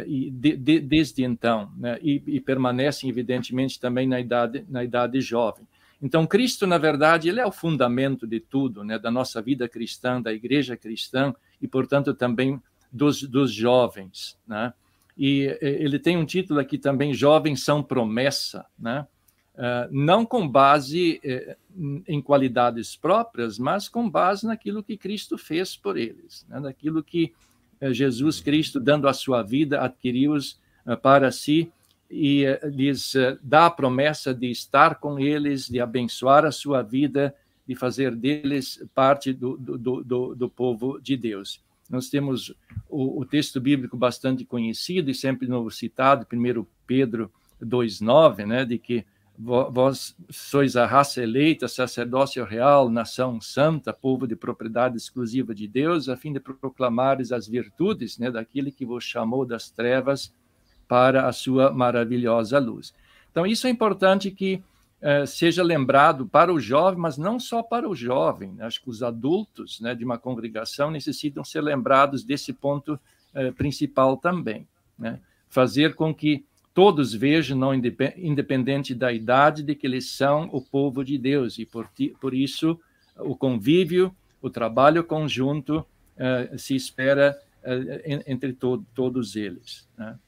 e 0.07 0.31
de, 0.31 0.57
de, 0.57 0.81
desde 0.81 1.23
então, 1.23 1.71
né? 1.77 1.99
E, 2.01 2.23
e 2.27 2.41
permanecem 2.41 3.11
evidentemente 3.11 3.79
também 3.79 4.09
na 4.09 4.19
idade 4.19 4.65
na 4.71 4.83
idade 4.83 5.21
jovem. 5.21 5.67
Então, 6.01 6.27
Cristo, 6.27 6.67
na 6.67 6.79
verdade, 6.79 7.29
ele 7.29 7.41
é 7.41 7.47
o 7.47 7.53
fundamento 7.53 8.27
de 8.27 8.39
tudo, 8.39 8.85
né, 8.85 8.99
da 8.99 9.11
nossa 9.11 9.41
vida 9.41 9.69
cristã, 9.69 10.21
da 10.21 10.33
igreja 10.33 10.77
cristã, 10.77 11.35
e, 11.61 11.67
portanto, 11.67 12.13
também 12.13 12.61
dos, 12.97 13.23
dos 13.23 13.53
jovens, 13.53 14.39
né? 14.47 14.73
E 15.17 15.57
ele 15.63 15.99
tem 15.99 16.17
um 16.17 16.27
título 16.27 16.61
aqui 16.61 16.77
também, 16.77 17.15
Jovens 17.15 17.65
são 17.65 17.83
promessa, 17.83 18.67
né? 18.79 19.07
Uh, 19.57 19.89
não 19.91 20.27
com 20.27 20.47
base 20.47 21.19
eh, 21.25 21.57
em 22.07 22.21
qualidades 22.21 22.95
próprias, 22.95 23.59
mas 23.59 23.89
com 23.89 24.07
base 24.07 24.47
naquilo 24.47 24.83
que 24.83 24.99
Cristo 24.99 25.39
fez 25.39 25.75
por 25.75 25.97
eles, 25.97 26.45
né? 26.47 26.61
naquilo 26.61 27.03
que 27.03 27.33
eh, 27.81 27.91
Jesus 27.91 28.39
Cristo, 28.39 28.79
dando 28.79 29.09
a 29.09 29.15
sua 29.15 29.43
vida, 29.43 29.81
adquiriu-os 29.81 30.61
uh, 30.85 30.95
para 31.01 31.33
si 31.33 31.73
e 32.11 32.45
uh, 32.45 32.69
lhes 32.69 33.15
dá 33.43 33.65
a 33.65 33.71
promessa 33.71 34.35
de 34.35 34.51
estar 34.51 34.97
com 34.97 35.19
eles, 35.19 35.67
de 35.67 35.81
abençoar 35.81 36.45
a 36.45 36.53
sua 36.53 36.83
vida, 36.83 37.35
de 37.67 37.75
fazer 37.75 38.15
deles 38.15 38.87
parte 38.95 39.33
do, 39.33 39.57
do, 39.57 40.05
do, 40.05 40.35
do 40.35 40.51
povo 40.51 41.01
de 41.01 41.17
Deus. 41.17 41.63
Nós 41.89 42.09
temos 42.09 42.55
o, 42.89 43.21
o, 43.21 43.25
texto 43.25 43.61
bíblico 43.61 43.97
bastante 43.97 44.45
conhecido 44.45 45.11
e 45.11 45.15
sempre 45.15 45.47
novo 45.47 45.71
citado, 45.71 46.27
1 46.33 46.67
Pedro 46.87 47.31
2,9, 47.63 48.47
né, 48.47 48.65
de 48.65 48.79
que 48.79 49.05
vós 49.39 50.17
sois 50.31 50.77
a 50.77 50.87
raça 50.87 51.23
eleita, 51.23 51.69
sacerdócio 51.69 52.43
real, 52.45 52.89
nação 52.89 53.39
santa, 53.41 53.93
povo 53.93 54.27
de 54.27 54.35
propriedade 54.35 54.97
exclusiva 54.97 55.55
de 55.55 55.69
Deus, 55.69 56.09
a 56.09 56.17
fim 56.17 56.33
de 56.33 56.41
proclamares 56.41 57.33
as 57.33 57.47
virtudes 57.47 58.19
né, 58.19 58.31
daquele 58.31 58.71
que 58.71 58.87
vos 58.87 59.05
chamou 59.05 59.45
das 59.45 59.71
trevas 59.71 60.33
para 60.89 61.29
a 61.29 61.33
sua 61.33 61.71
maravilhosa 61.71 62.59
luz. 62.59 62.95
Então, 63.31 63.47
isso 63.47 63.67
é 63.67 63.71
importante 63.71 64.31
que 64.31 64.63
seja 65.27 65.63
lembrado 65.63 66.27
para 66.27 66.53
o 66.53 66.59
jovem, 66.59 66.99
mas 66.99 67.17
não 67.17 67.39
só 67.39 67.63
para 67.63 67.89
o 67.89 67.95
jovem. 67.95 68.53
Né? 68.53 68.65
Acho 68.65 68.83
que 68.83 68.91
os 68.91 69.03
adultos 69.03 69.81
né, 69.81 69.95
de 69.95 70.05
uma 70.05 70.19
congregação 70.19 70.91
necessitam 70.91 71.45
ser 71.45 71.61
lembrados 71.61 72.25
desse 72.25 72.53
ponto 72.53 72.99
eh, 73.35 73.53
principal 73.53 74.17
também. 74.17 74.67
Né? 74.99 75.21
Fazer 75.49 75.95
com 75.95 76.15
que 76.15 76.45
todos 76.73 77.13
vejam, 77.15 77.57
não 77.57 77.75
independente 77.75 78.95
da 78.95 79.13
idade, 79.13 79.63
de 79.63 79.75
que 79.75 79.87
eles 79.87 80.11
são 80.11 80.49
o 80.53 80.61
povo 80.61 81.05
de 81.05 81.17
Deus, 81.17 81.59
e 81.59 81.65
por, 81.65 81.89
por 82.21 82.35
isso 82.35 82.79
o 83.19 83.37
convívio, 83.37 84.15
o 84.43 84.51
trabalho 84.51 85.05
conjunto 85.05 85.79
uh, 85.79 86.59
se 86.59 86.75
espera 86.75 87.39
uh, 87.63 88.23
entre 88.27 88.53
to 88.53 88.85
todos 88.95 89.37
eles. 89.37 89.89
Né? 89.97 90.19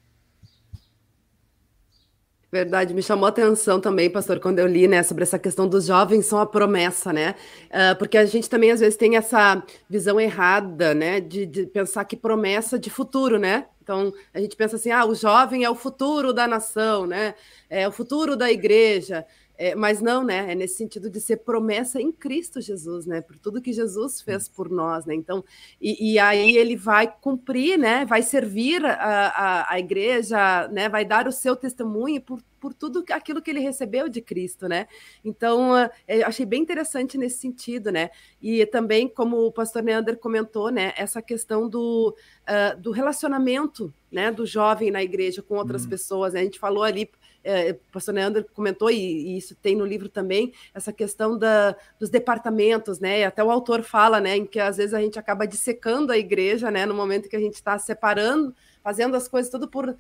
Verdade, 2.51 2.95
me 2.95 3.03
chamou 3.03 3.27
a 3.27 3.29
atenção 3.29 3.79
também, 3.79 4.09
pastor, 4.09 4.41
quando 4.41 4.59
eu 4.59 4.67
li, 4.67 4.89
né, 4.89 5.03
sobre 5.03 5.23
essa 5.23 5.39
questão 5.39 5.69
dos 5.69 5.85
jovens 5.85 6.25
são 6.25 6.39
a 6.39 6.47
promessa, 6.47 7.13
né? 7.13 7.35
Uh, 7.67 7.95
porque 7.99 8.17
a 8.17 8.25
gente 8.25 8.49
também 8.49 8.71
às 8.71 8.81
vezes 8.81 8.97
tem 8.97 9.17
essa 9.17 9.63
visão 9.89 10.19
errada, 10.19 10.95
né, 10.95 11.21
de, 11.21 11.45
de, 11.45 11.67
pensar 11.67 12.07
que 12.07 12.17
promessa 12.17 12.79
de 12.79 12.89
futuro, 12.89 13.39
né? 13.39 13.67
Então 13.83 14.15
a 14.33 14.41
gente 14.41 14.57
pensa 14.57 14.77
assim, 14.77 14.91
ah, 14.91 15.05
o 15.05 15.15
jovem 15.15 15.63
é 15.63 15.69
o 15.69 15.75
futuro 15.75 16.33
da 16.33 16.49
nação, 16.49 17.07
né? 17.07 17.35
É 17.69 17.87
o 17.87 17.93
futuro 17.93 18.35
da 18.35 18.51
igreja. 18.51 19.27
É, 19.61 19.75
mas 19.75 20.01
não, 20.01 20.23
né? 20.23 20.53
É 20.53 20.55
nesse 20.55 20.77
sentido 20.77 21.11
de 21.11 21.21
ser 21.21 21.39
promessa 21.39 22.01
em 22.01 22.13
Cristo 22.13 22.61
Jesus, 22.61 23.07
né? 23.07 23.21
Por 23.21 23.37
tudo 23.41 23.61
que 23.61 23.73
Jesus 23.73 24.21
fez 24.21 24.49
por 24.49 24.71
nós, 24.71 25.05
né? 25.05 25.17
Então, 25.17 25.45
e, 25.81 26.13
e 26.13 26.19
aí 26.21 26.57
ele 26.57 26.77
vai 26.77 27.13
cumprir, 27.21 27.77
né? 27.77 28.05
Vai 28.05 28.23
servir 28.23 28.87
a, 28.87 28.93
a, 28.95 29.73
a, 29.73 29.79
igreja, 29.81 30.69
né? 30.69 30.89
Vai 30.89 31.05
dar 31.05 31.27
o 31.27 31.33
seu 31.33 31.57
testemunho 31.57 32.21
por, 32.21 32.41
por 32.61 32.73
tudo 32.73 33.05
aquilo 33.11 33.43
que 33.43 33.51
ele 33.51 33.59
recebeu 33.59 34.09
de 34.09 34.21
Cristo, 34.21 34.69
né? 34.69 34.87
Então, 35.25 35.77
é, 36.07 36.23
achei 36.23 36.47
bem 36.47 36.63
interessante 36.63 37.19
nesse 37.19 37.39
sentido, 37.41 37.91
né? 37.91 38.11
E 38.41 38.65
também, 38.65 39.09
como 39.09 39.39
o 39.39 39.51
pastor 39.51 39.83
Neander 39.83 40.19
comentou, 40.19 40.71
né? 40.71 40.93
Essa 40.97 41.21
questão 41.21 41.69
do, 41.69 42.15
uh, 42.47 42.81
do 42.81 42.93
relacionamento, 42.93 43.93
né? 44.09 44.31
Do 44.31 44.47
jovem 44.47 44.93
na 44.93 45.03
igreja 45.03 45.43
com 45.43 45.57
outras 45.57 45.85
hum. 45.85 45.89
pessoas. 45.89 46.35
Né? 46.35 46.43
A 46.43 46.45
gente 46.45 46.61
falou 46.61 46.85
ali 46.85 47.11
é, 47.49 47.71
o 47.71 47.93
pastor 47.93 48.15
Leandro 48.15 48.45
comentou, 48.53 48.91
e, 48.91 48.97
e, 48.97 49.39
isso 49.39 49.55
tem 49.57 49.75
no 49.75 49.87
livro 49.87 50.09
também, 50.09 50.53
essa 50.75 50.93
questão 50.93 51.39
da, 51.39 51.75
dos 51.99 52.11
departamentos, 52.11 53.01
né? 53.01 53.21
E 53.21 53.25
até 53.25 53.43
o 53.43 53.51
autor 53.51 53.83
fala, 53.83 54.21
né, 54.21 54.37
em 54.37 54.45
que 54.45 54.61
às 54.61 54.77
vezes 54.77 54.93
a 54.93 55.01
gente 55.01 55.19
acaba 55.19 55.47
dissecando 55.47 56.13
a 56.13 56.19
igreja, 56.19 56.71
né, 56.71 56.85
no 56.85 56.95
momento 56.95 57.29
que 57.29 57.37
a 57.37 57.41
gente 57.41 57.55
está 57.55 57.79
separando, 57.79 58.55
fazendo 58.83 59.17
as 59.17 59.27
coisas 59.27 59.51
tudo 59.51 59.67
por 59.67 59.89
uh, 59.89 59.97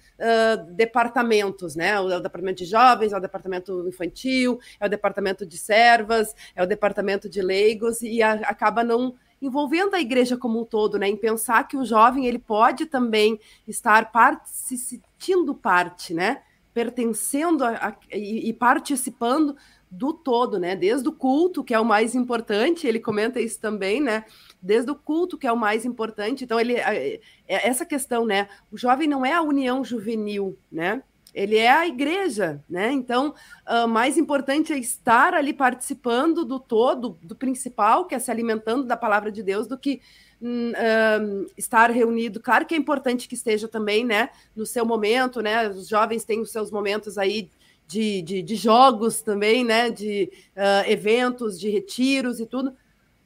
departamentos, 0.72 1.74
né? 1.74 1.90
É 1.90 2.00
o 2.00 2.20
departamento 2.20 2.58
de 2.58 2.66
jovens, 2.66 3.12
é 3.12 3.16
o 3.16 3.20
departamento 3.20 3.88
infantil, 3.88 4.60
é 4.78 4.86
o 4.86 4.90
departamento 4.90 5.46
de 5.46 5.56
servas, 5.56 6.34
é 6.54 6.62
o 6.62 6.66
departamento 6.66 7.28
de 7.28 7.40
leigos, 7.40 8.02
e 8.02 8.22
a, 8.22 8.32
acaba 8.32 8.84
não 8.84 9.14
envolvendo 9.40 9.94
a 9.94 10.00
igreja 10.00 10.36
como 10.36 10.60
um 10.60 10.64
todo, 10.64 10.98
né, 10.98 11.08
em 11.08 11.16
pensar 11.16 11.66
que 11.66 11.76
o 11.76 11.84
jovem 11.84 12.26
ele 12.26 12.38
pode 12.38 12.86
também 12.86 13.38
estar 13.66 14.10
parte, 14.10 14.50
se 14.50 14.76
sentindo 14.76 15.54
parte, 15.54 16.12
né, 16.12 16.42
pertencendo 16.78 17.64
a, 17.64 17.70
a, 17.70 17.96
e, 18.12 18.50
e 18.50 18.52
participando 18.52 19.56
do 19.90 20.12
todo, 20.12 20.60
né? 20.60 20.76
Desde 20.76 21.08
o 21.08 21.12
culto, 21.12 21.64
que 21.64 21.74
é 21.74 21.80
o 21.80 21.84
mais 21.84 22.14
importante, 22.14 22.86
ele 22.86 23.00
comenta 23.00 23.40
isso 23.40 23.58
também, 23.58 24.00
né? 24.00 24.24
Desde 24.62 24.88
o 24.88 24.94
culto, 24.94 25.36
que 25.36 25.48
é 25.48 25.50
o 25.50 25.56
mais 25.56 25.84
importante. 25.84 26.44
Então, 26.44 26.60
ele 26.60 26.74
é, 26.74 27.18
essa 27.48 27.84
questão, 27.84 28.24
né? 28.24 28.46
O 28.70 28.78
jovem 28.78 29.08
não 29.08 29.26
é 29.26 29.32
a 29.32 29.42
união 29.42 29.82
juvenil, 29.82 30.56
né? 30.70 31.02
Ele 31.34 31.56
é 31.56 31.68
a 31.68 31.84
igreja, 31.84 32.62
né? 32.70 32.92
Então, 32.92 33.34
uh, 33.68 33.88
mais 33.88 34.16
importante 34.16 34.72
é 34.72 34.78
estar 34.78 35.34
ali 35.34 35.52
participando 35.52 36.44
do 36.44 36.60
todo, 36.60 37.18
do 37.20 37.34
principal, 37.34 38.06
que 38.06 38.14
é 38.14 38.20
se 38.20 38.30
alimentando 38.30 38.84
da 38.84 38.96
palavra 38.96 39.32
de 39.32 39.42
Deus, 39.42 39.66
do 39.66 39.76
que 39.76 40.00
uh, 40.42 41.50
estar 41.56 41.90
reunido. 41.90 42.40
Claro 42.40 42.66
que 42.66 42.74
é 42.74 42.78
importante 42.78 43.28
que 43.28 43.34
esteja 43.34 43.68
também, 43.68 44.04
né, 44.04 44.30
no 44.54 44.66
seu 44.66 44.84
momento, 44.84 45.40
né? 45.40 45.68
Os 45.68 45.88
jovens 45.88 46.24
têm 46.24 46.40
os 46.40 46.50
seus 46.50 46.70
momentos 46.70 47.18
aí 47.18 47.50
de, 47.86 48.22
de, 48.22 48.42
de 48.42 48.56
jogos 48.56 49.22
também, 49.22 49.64
né? 49.64 49.90
De 49.90 50.30
uh, 50.56 50.90
eventos, 50.90 51.58
de 51.58 51.68
retiros 51.68 52.40
e 52.40 52.46
tudo 52.46 52.72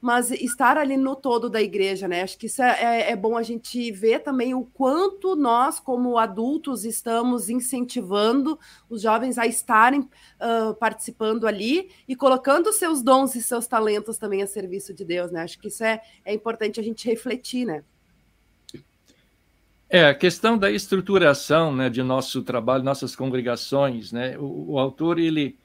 mas 0.02 0.32
estar 0.32 0.76
ali 0.76 0.96
no 0.96 1.14
todo 1.14 1.48
da 1.48 1.62
igreja, 1.62 2.08
né? 2.08 2.22
Acho 2.22 2.36
que 2.36 2.46
isso 2.46 2.60
é, 2.60 2.82
é, 2.82 3.10
é, 3.12 3.16
bom 3.16 3.36
a 3.36 3.42
gente 3.44 3.92
ver 3.92 4.18
também 4.18 4.52
o 4.52 4.64
quanto 4.64 5.36
nós, 5.36 5.78
como 5.78 6.18
adultos, 6.18 6.84
estamos 6.84 7.48
incentivando 7.48 8.58
os 8.90 9.00
jovens 9.00 9.38
a 9.38 9.46
estarem 9.46 10.00
uh, 10.00 10.74
participando 10.74 11.46
ali 11.46 11.88
e 12.08 12.16
colocando 12.16 12.72
seus 12.72 13.00
dons 13.00 13.36
e 13.36 13.42
seus 13.42 13.68
talentos 13.68 14.18
também 14.18 14.42
a 14.42 14.46
serviço 14.48 14.92
de 14.92 15.04
Deus, 15.04 15.30
né? 15.30 15.42
Acho 15.42 15.56
que 15.56 15.68
isso 15.68 15.84
é, 15.84 16.02
é 16.24 16.34
importante 16.34 16.80
a 16.80 16.82
gente 16.82 17.08
refletir, 17.08 17.64
né? 17.64 17.84
É, 19.88 20.06
a 20.06 20.14
questão 20.14 20.58
da 20.58 20.68
estruturação 20.68 21.72
né, 21.72 21.88
de 21.88 22.02
nosso 22.02 22.42
trabalho, 22.42 22.82
nossas 22.82 23.14
congregações, 23.14 24.10
né? 24.10 24.36
O, 24.36 24.72
o 24.72 24.78
autor, 24.80 25.20
ele, 25.20 25.56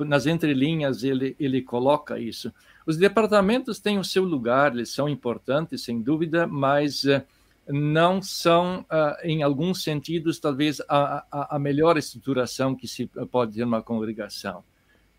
nas 0.00 0.26
entrelinhas, 0.26 1.04
ele, 1.04 1.36
ele 1.38 1.62
coloca 1.62 2.18
isso. 2.18 2.52
Os 2.86 2.96
departamentos 2.96 3.78
têm 3.78 3.98
o 3.98 4.04
seu 4.04 4.24
lugar, 4.24 4.74
eles 4.74 4.90
são 4.90 5.08
importantes, 5.08 5.82
sem 5.82 6.02
dúvida, 6.02 6.46
mas 6.46 7.04
uh, 7.04 7.22
não 7.66 8.20
são, 8.20 8.80
uh, 8.80 9.16
em 9.22 9.42
alguns 9.42 9.82
sentidos, 9.82 10.38
talvez 10.38 10.80
a, 10.82 11.24
a, 11.30 11.56
a, 11.56 11.58
melhor 11.58 11.96
estruturação 11.96 12.74
que 12.74 12.86
se 12.86 13.06
pode 13.30 13.54
ter 13.54 13.64
numa 13.64 13.82
congregação. 13.82 14.62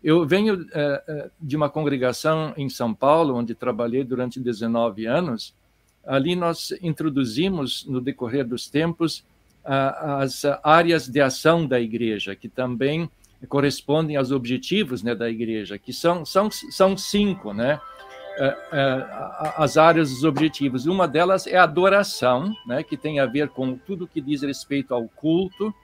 Eu 0.02 0.24
venho 0.24 0.62
uh, 0.62 1.30
de 1.40 1.56
uma 1.56 1.68
congregação 1.68 2.54
em 2.56 2.68
São 2.68 2.94
Paulo, 2.94 3.34
onde 3.34 3.54
trabalhei 3.54 4.04
durante 4.04 4.38
19 4.38 5.06
anos. 5.06 5.52
Ali 6.06 6.36
nós 6.36 6.72
introduzimos, 6.80 7.84
no 7.84 8.00
decorrer 8.00 8.46
dos 8.46 8.68
tempos, 8.68 9.24
as 9.64 10.44
áreas 10.62 11.08
de 11.08 11.20
ação 11.20 11.66
da 11.66 11.80
igreja, 11.80 12.36
que 12.36 12.48
também 12.48 13.10
correspondem 13.48 14.16
aos 14.16 14.30
objetivos 14.30 15.02
né, 15.02 15.14
da 15.14 15.28
igreja, 15.28 15.78
que 15.78 15.92
são, 15.92 16.24
são, 16.24 16.50
são 16.50 16.96
cinco, 16.96 17.52
né? 17.52 17.80
É, 18.38 18.46
é, 18.72 19.06
as 19.56 19.78
áreas 19.78 20.10
dos 20.10 20.22
objetivos. 20.22 20.84
Uma 20.84 21.08
delas 21.08 21.46
é 21.46 21.56
a 21.56 21.62
adoração, 21.62 22.54
né, 22.66 22.82
que 22.82 22.96
tem 22.96 23.18
a 23.18 23.24
ver 23.24 23.48
com 23.48 23.78
tudo 23.78 24.06
que 24.06 24.20
diz 24.20 24.42
respeito 24.42 24.92
ao 24.92 25.08
culto. 25.08 25.74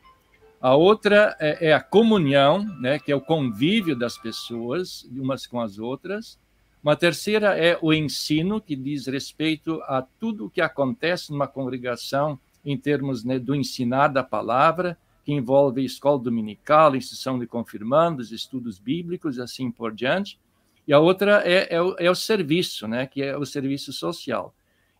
A 0.60 0.74
outra 0.74 1.34
é, 1.40 1.70
é 1.70 1.72
a 1.72 1.80
comunhão, 1.80 2.62
né, 2.78 2.98
que 2.98 3.10
é 3.10 3.16
o 3.16 3.22
convívio 3.22 3.96
das 3.96 4.18
pessoas, 4.18 5.08
umas 5.10 5.46
com 5.46 5.60
as 5.60 5.78
outras. 5.78 6.38
Uma 6.82 6.94
terceira 6.94 7.56
é 7.56 7.78
o 7.80 7.92
ensino, 7.92 8.60
que 8.60 8.76
diz 8.76 9.06
respeito 9.06 9.80
a 9.84 10.02
tudo 10.20 10.46
o 10.46 10.50
que 10.50 10.60
acontece 10.60 11.32
numa 11.32 11.48
congregação 11.48 12.38
em 12.64 12.76
termos 12.76 13.24
né, 13.24 13.38
do 13.38 13.54
ensinar 13.54 14.08
da 14.08 14.22
palavra 14.22 14.96
que 15.24 15.32
envolve 15.32 15.84
escola 15.84 16.18
dominical, 16.18 16.96
instituição 16.96 17.38
de 17.38 17.46
confirmandos, 17.46 18.32
estudos 18.32 18.78
bíblicos 18.78 19.36
e 19.36 19.42
assim 19.42 19.70
por 19.70 19.92
diante. 19.92 20.38
E 20.86 20.92
a 20.92 20.98
outra 20.98 21.42
é, 21.44 21.74
é, 21.74 21.80
o, 21.80 21.94
é 21.98 22.10
o 22.10 22.14
serviço, 22.14 22.88
né, 22.88 23.06
que 23.06 23.22
é 23.22 23.36
o 23.36 23.46
serviço 23.46 23.92
social. 23.92 24.54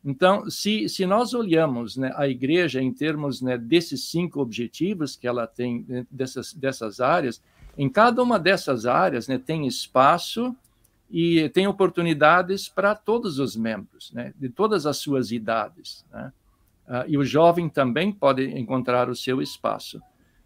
Então, 0.05 0.51
se, 0.51 0.89
se 0.89 1.07
nós 1.07 1.33
olhamos 1.33 1.97
né, 1.97 2.13
a 2.17 2.27
igreja 2.27 2.83
em 2.83 2.93
termos 2.93 3.41
né, 3.41 3.57
desses 3.57 4.05
cinco 4.05 4.41
objetivos 4.41 5.17
que 5.17 5.27
ela 5.27 5.47
tem, 5.47 5.85
né, 5.89 6.07
dessas, 6.11 6.53
dessas 6.53 7.01
áreas, 7.01 7.43
em 7.79 7.89
cada 7.89 8.23
uma 8.23 8.39
dessas 8.39 8.85
áreas 8.85 9.29
né, 9.29 9.39
tem 9.39 9.67
espaço 9.67 10.55
e 11.11 11.49
tem 11.51 11.67
oportunidades 11.67 12.69
para 12.69 12.95
todos 12.95 13.39
os 13.39 13.55
membros, 13.55 14.11
né, 14.13 14.33
de 14.37 14.49
todas 14.49 14.87
as 14.87 14.97
suas 14.97 15.31
idades. 15.31 16.05
Né? 16.13 16.33
Uh, 16.89 17.05
e 17.07 17.17
o 17.17 17.25
jovem 17.25 17.69
também 17.69 18.11
pode 18.11 18.45
encontrar 18.59 19.09
o 19.09 19.15
seu 19.15 19.41
espaço. 19.41 20.03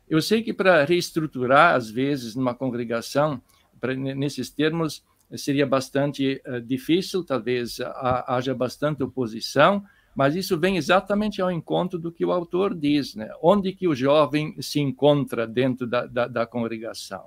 Eu 0.08 0.22
sei 0.22 0.42
que 0.42 0.52
para 0.52 0.84
reestruturar, 0.84 1.74
às 1.74 1.90
vezes, 1.90 2.34
numa 2.34 2.54
congregação, 2.54 3.40
pra, 3.80 3.94
nesses 3.94 4.50
termos, 4.50 5.02
seria 5.36 5.66
bastante 5.66 6.40
uh, 6.46 6.60
difícil, 6.60 7.24
talvez 7.24 7.78
haja 8.26 8.54
bastante 8.54 9.02
oposição, 9.02 9.84
mas 10.14 10.34
isso 10.34 10.58
vem 10.58 10.76
exatamente 10.76 11.42
ao 11.42 11.50
encontro 11.50 11.98
do 11.98 12.10
que 12.10 12.24
o 12.24 12.32
autor 12.32 12.74
diz, 12.74 13.14
né? 13.14 13.28
Onde 13.42 13.72
que 13.72 13.86
o 13.86 13.94
jovem 13.94 14.54
se 14.62 14.80
encontra 14.80 15.46
dentro 15.46 15.86
da, 15.86 16.06
da, 16.06 16.26
da 16.26 16.46
congregação? 16.46 17.26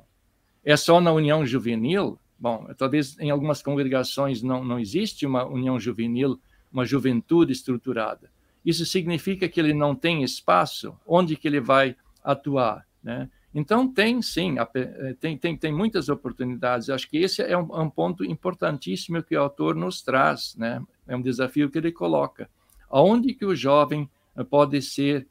É 0.64 0.76
só 0.76 1.00
na 1.00 1.12
união 1.12 1.46
juvenil? 1.46 2.18
Bom, 2.40 2.68
talvez 2.78 3.20
em 3.20 3.30
algumas 3.30 3.62
congregações 3.62 4.42
não, 4.42 4.64
não 4.64 4.80
existe 4.80 5.26
uma 5.26 5.46
união 5.46 5.80
juvenil, 5.80 6.40
uma 6.72 6.86
juventude 6.86 7.52
estruturada. 7.52 8.32
Isso 8.66 8.86
significa 8.86 9.48
que 9.48 9.60
ele 9.60 9.74
não 9.74 9.94
tem 9.94 10.24
espaço? 10.24 10.98
Onde 11.06 11.36
que 11.36 11.48
ele 11.48 11.60
vai 11.60 11.96
atuar. 12.24 12.86
Né? 13.04 13.30
Então, 13.54 13.92
tem 13.92 14.22
sim, 14.22 14.58
eh, 14.60 15.16
tem, 15.20 15.38
tem, 15.38 15.58
tem 15.58 15.74
muitas 15.74 16.08
oportunidades. 16.10 16.90
Acho 16.90 17.10
que 17.10 17.18
esse 17.18 17.42
é 17.42 17.58
um, 17.58 17.82
um, 17.82 17.90
ponto 17.90 18.24
importantíssimo 18.24 19.24
que 19.24 19.36
o 19.36 19.42
autor 19.42 19.76
nos 19.76 20.02
traz, 20.02 20.56
né? 20.56 20.82
É 21.08 21.16
um 21.16 21.22
desafio 21.22 21.70
que 21.70 21.78
ele 21.78 21.92
coloca. 21.92 22.50
Aonde 22.90 23.34
que 23.34 23.46
o 23.46 23.56
jovem 23.56 24.10
eh, 24.36 24.44
pode 24.44 24.82
ser, 24.82 25.28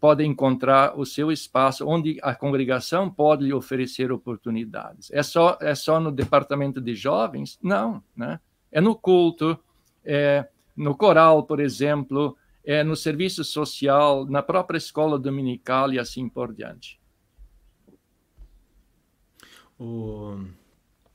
pode 0.00 0.24
encontrar 0.24 0.98
o 0.98 1.04
seu 1.04 1.30
espaço, 1.30 1.86
onde 1.86 2.18
a 2.22 2.34
congregação 2.34 3.10
pode 3.10 3.44
lhe 3.44 3.52
oferecer 3.52 4.10
oportunidades? 4.10 5.10
É 5.12 5.22
só, 5.22 5.58
é 5.60 5.74
só 5.74 6.00
no 6.00 6.10
departamento 6.10 6.80
de 6.80 6.94
jovens? 6.94 7.58
Não, 7.62 8.02
né? 8.16 8.40
É 8.72 8.80
no 8.80 8.94
culto, 8.94 9.58
é 10.04 10.48
no 10.74 10.96
coral, 10.96 11.42
por 11.42 11.60
exemplo, 11.60 12.36
é 12.68 12.84
no 12.84 12.94
serviço 12.94 13.42
social, 13.42 14.26
na 14.26 14.42
própria 14.42 14.76
escola 14.76 15.18
dominical 15.18 15.90
e 15.90 15.98
assim 15.98 16.28
por 16.28 16.52
diante. 16.52 17.00
O, 19.78 20.38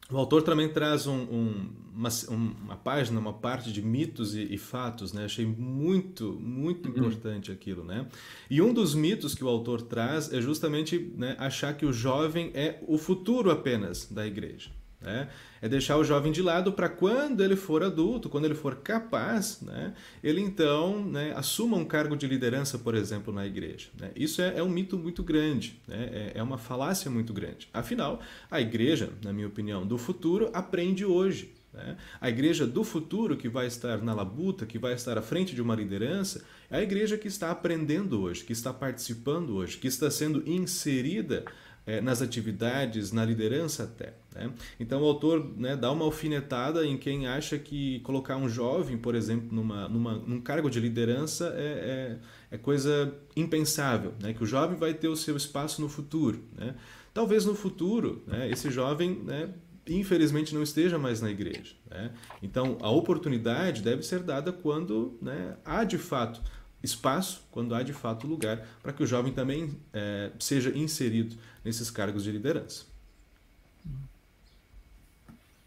o 0.09 0.17
autor 0.17 0.41
também 0.41 0.67
traz 0.67 1.05
um, 1.05 1.13
um, 1.13 1.69
uma, 1.93 2.09
uma, 2.27 2.75
página, 2.75 3.19
uma 3.19 3.33
parte 3.33 3.71
de 3.71 3.83
mitos 3.83 4.33
e, 4.33 4.51
e, 4.51 4.57
fatos, 4.57 5.13
né? 5.13 5.25
Achei 5.25 5.45
muito, 5.45 6.33
muito 6.41 6.89
uhum. 6.89 6.95
importante 6.97 7.51
aquilo, 7.51 7.83
né? 7.83 8.07
E 8.49 8.59
um 8.59 8.73
dos 8.73 8.95
mitos 8.95 9.35
que 9.35 9.43
o 9.43 9.47
autor 9.47 9.83
traz 9.83 10.33
é 10.33 10.41
justamente 10.41 11.13
né, 11.15 11.35
achar 11.37 11.77
que 11.77 11.85
o 11.85 11.93
jovem 11.93 12.49
é 12.55 12.83
o 12.87 12.97
futuro 12.97 13.51
apenas 13.51 14.09
da 14.09 14.25
igreja. 14.25 14.71
Né? 15.03 15.27
É 15.61 15.67
deixar 15.67 15.97
o 15.97 16.03
jovem 16.03 16.31
de 16.31 16.41
lado 16.41 16.71
para 16.71 16.87
quando 16.87 17.43
ele 17.43 17.55
for 17.55 17.83
adulto, 17.83 18.29
quando 18.29 18.45
ele 18.45 18.55
for 18.55 18.75
capaz, 18.77 19.61
né, 19.61 19.93
ele 20.23 20.41
então 20.41 21.03
né, 21.05 21.33
assuma 21.35 21.77
um 21.77 21.85
cargo 21.85 22.15
de 22.15 22.25
liderança, 22.25 22.79
por 22.79 22.95
exemplo, 22.95 23.33
na 23.33 23.45
igreja. 23.45 23.89
Né? 23.99 24.11
Isso 24.15 24.41
é, 24.41 24.57
é, 24.57 24.63
um 24.63 24.69
mito 24.69 24.97
muito 24.97 25.21
grande, 25.21 25.79
né? 25.87 26.09
é, 26.11 26.31
é 26.35 26.43
uma 26.43 26.57
falácia 26.57 27.11
muito 27.11 27.33
grande. 27.33 27.67
Afinal, 27.73 28.21
a 28.49 28.61
igreja, 28.61 29.09
na 29.23 29.33
minha 29.33 29.47
opinião, 29.47 29.85
do 29.85 29.97
futuro 29.97 30.49
aprende 30.53 31.05
hoje. 31.05 31.53
Né? 31.73 31.97
A 32.21 32.29
igreja 32.29 32.67
do 32.67 32.83
futuro, 32.83 33.35
que 33.35 33.49
vai 33.49 33.67
estar 33.67 33.97
na 34.01 34.13
labuta, 34.13 34.65
que 34.65 34.77
vai 34.77 34.93
estar 34.93 35.17
à 35.17 35.21
frente 35.21 35.55
de 35.55 35.61
uma 35.61 35.75
liderança, 35.75 36.43
é 36.69 36.77
a 36.77 36.81
igreja 36.81 37.17
que 37.17 37.27
está 37.27 37.51
aprendendo 37.51 38.21
hoje, 38.21 38.43
que 38.43 38.53
está 38.53 38.71
participando 38.71 39.55
hoje, 39.55 39.77
que 39.77 39.87
está 39.87 40.09
sendo 40.09 40.47
inserida 40.47 41.43
é, 41.85 41.99
nas 42.01 42.21
atividades, 42.21 43.11
na 43.11 43.25
liderança 43.25 43.83
até. 43.83 44.13
Né? 44.33 44.51
Então 44.79 45.01
o 45.01 45.05
autor 45.05 45.53
né, 45.57 45.75
dá 45.75 45.91
uma 45.91 46.05
alfinetada 46.05 46.85
em 46.85 46.97
quem 46.97 47.27
acha 47.27 47.57
que 47.57 47.99
colocar 48.01 48.37
um 48.37 48.47
jovem, 48.47 48.97
por 48.97 49.15
exemplo, 49.15 49.49
numa, 49.51 49.87
numa, 49.89 50.13
num 50.15 50.41
cargo 50.41 50.69
de 50.69 50.79
liderança 50.79 51.53
é, 51.57 52.17
é, 52.51 52.55
é 52.55 52.57
coisa 52.57 53.13
impensável, 53.35 54.13
né? 54.21 54.33
que 54.33 54.43
o 54.43 54.45
jovem 54.45 54.77
vai 54.77 54.93
ter 54.93 55.07
o 55.07 55.15
seu 55.15 55.35
espaço 55.35 55.81
no 55.81 55.89
futuro. 55.89 56.43
Né? 56.57 56.75
Talvez 57.13 57.45
no 57.45 57.53
futuro 57.53 58.23
né, 58.25 58.49
esse 58.49 58.71
jovem 58.71 59.21
né, 59.23 59.49
infelizmente 59.87 60.55
não 60.55 60.63
esteja 60.63 60.97
mais 60.97 61.21
na 61.21 61.29
igreja. 61.29 61.75
Né? 61.89 62.11
Então 62.41 62.77
a 62.81 62.89
oportunidade 62.89 63.81
deve 63.81 64.03
ser 64.03 64.19
dada 64.19 64.51
quando 64.51 65.17
né, 65.21 65.57
há 65.65 65.83
de 65.83 65.97
fato 65.97 66.41
espaço, 66.83 67.41
quando 67.49 67.73
há 67.73 67.81
de 67.81 67.93
fato 67.93 68.27
lugar, 68.27 68.67
para 68.81 68.91
que 68.91 69.01
o 69.01 69.07
jovem 69.07 69.31
também 69.31 69.71
é, 69.93 70.31
seja 70.37 70.69
inserido 70.77 71.35
nesses 71.63 71.89
cargos 71.89 72.23
de 72.23 72.31
liderança. 72.31 72.85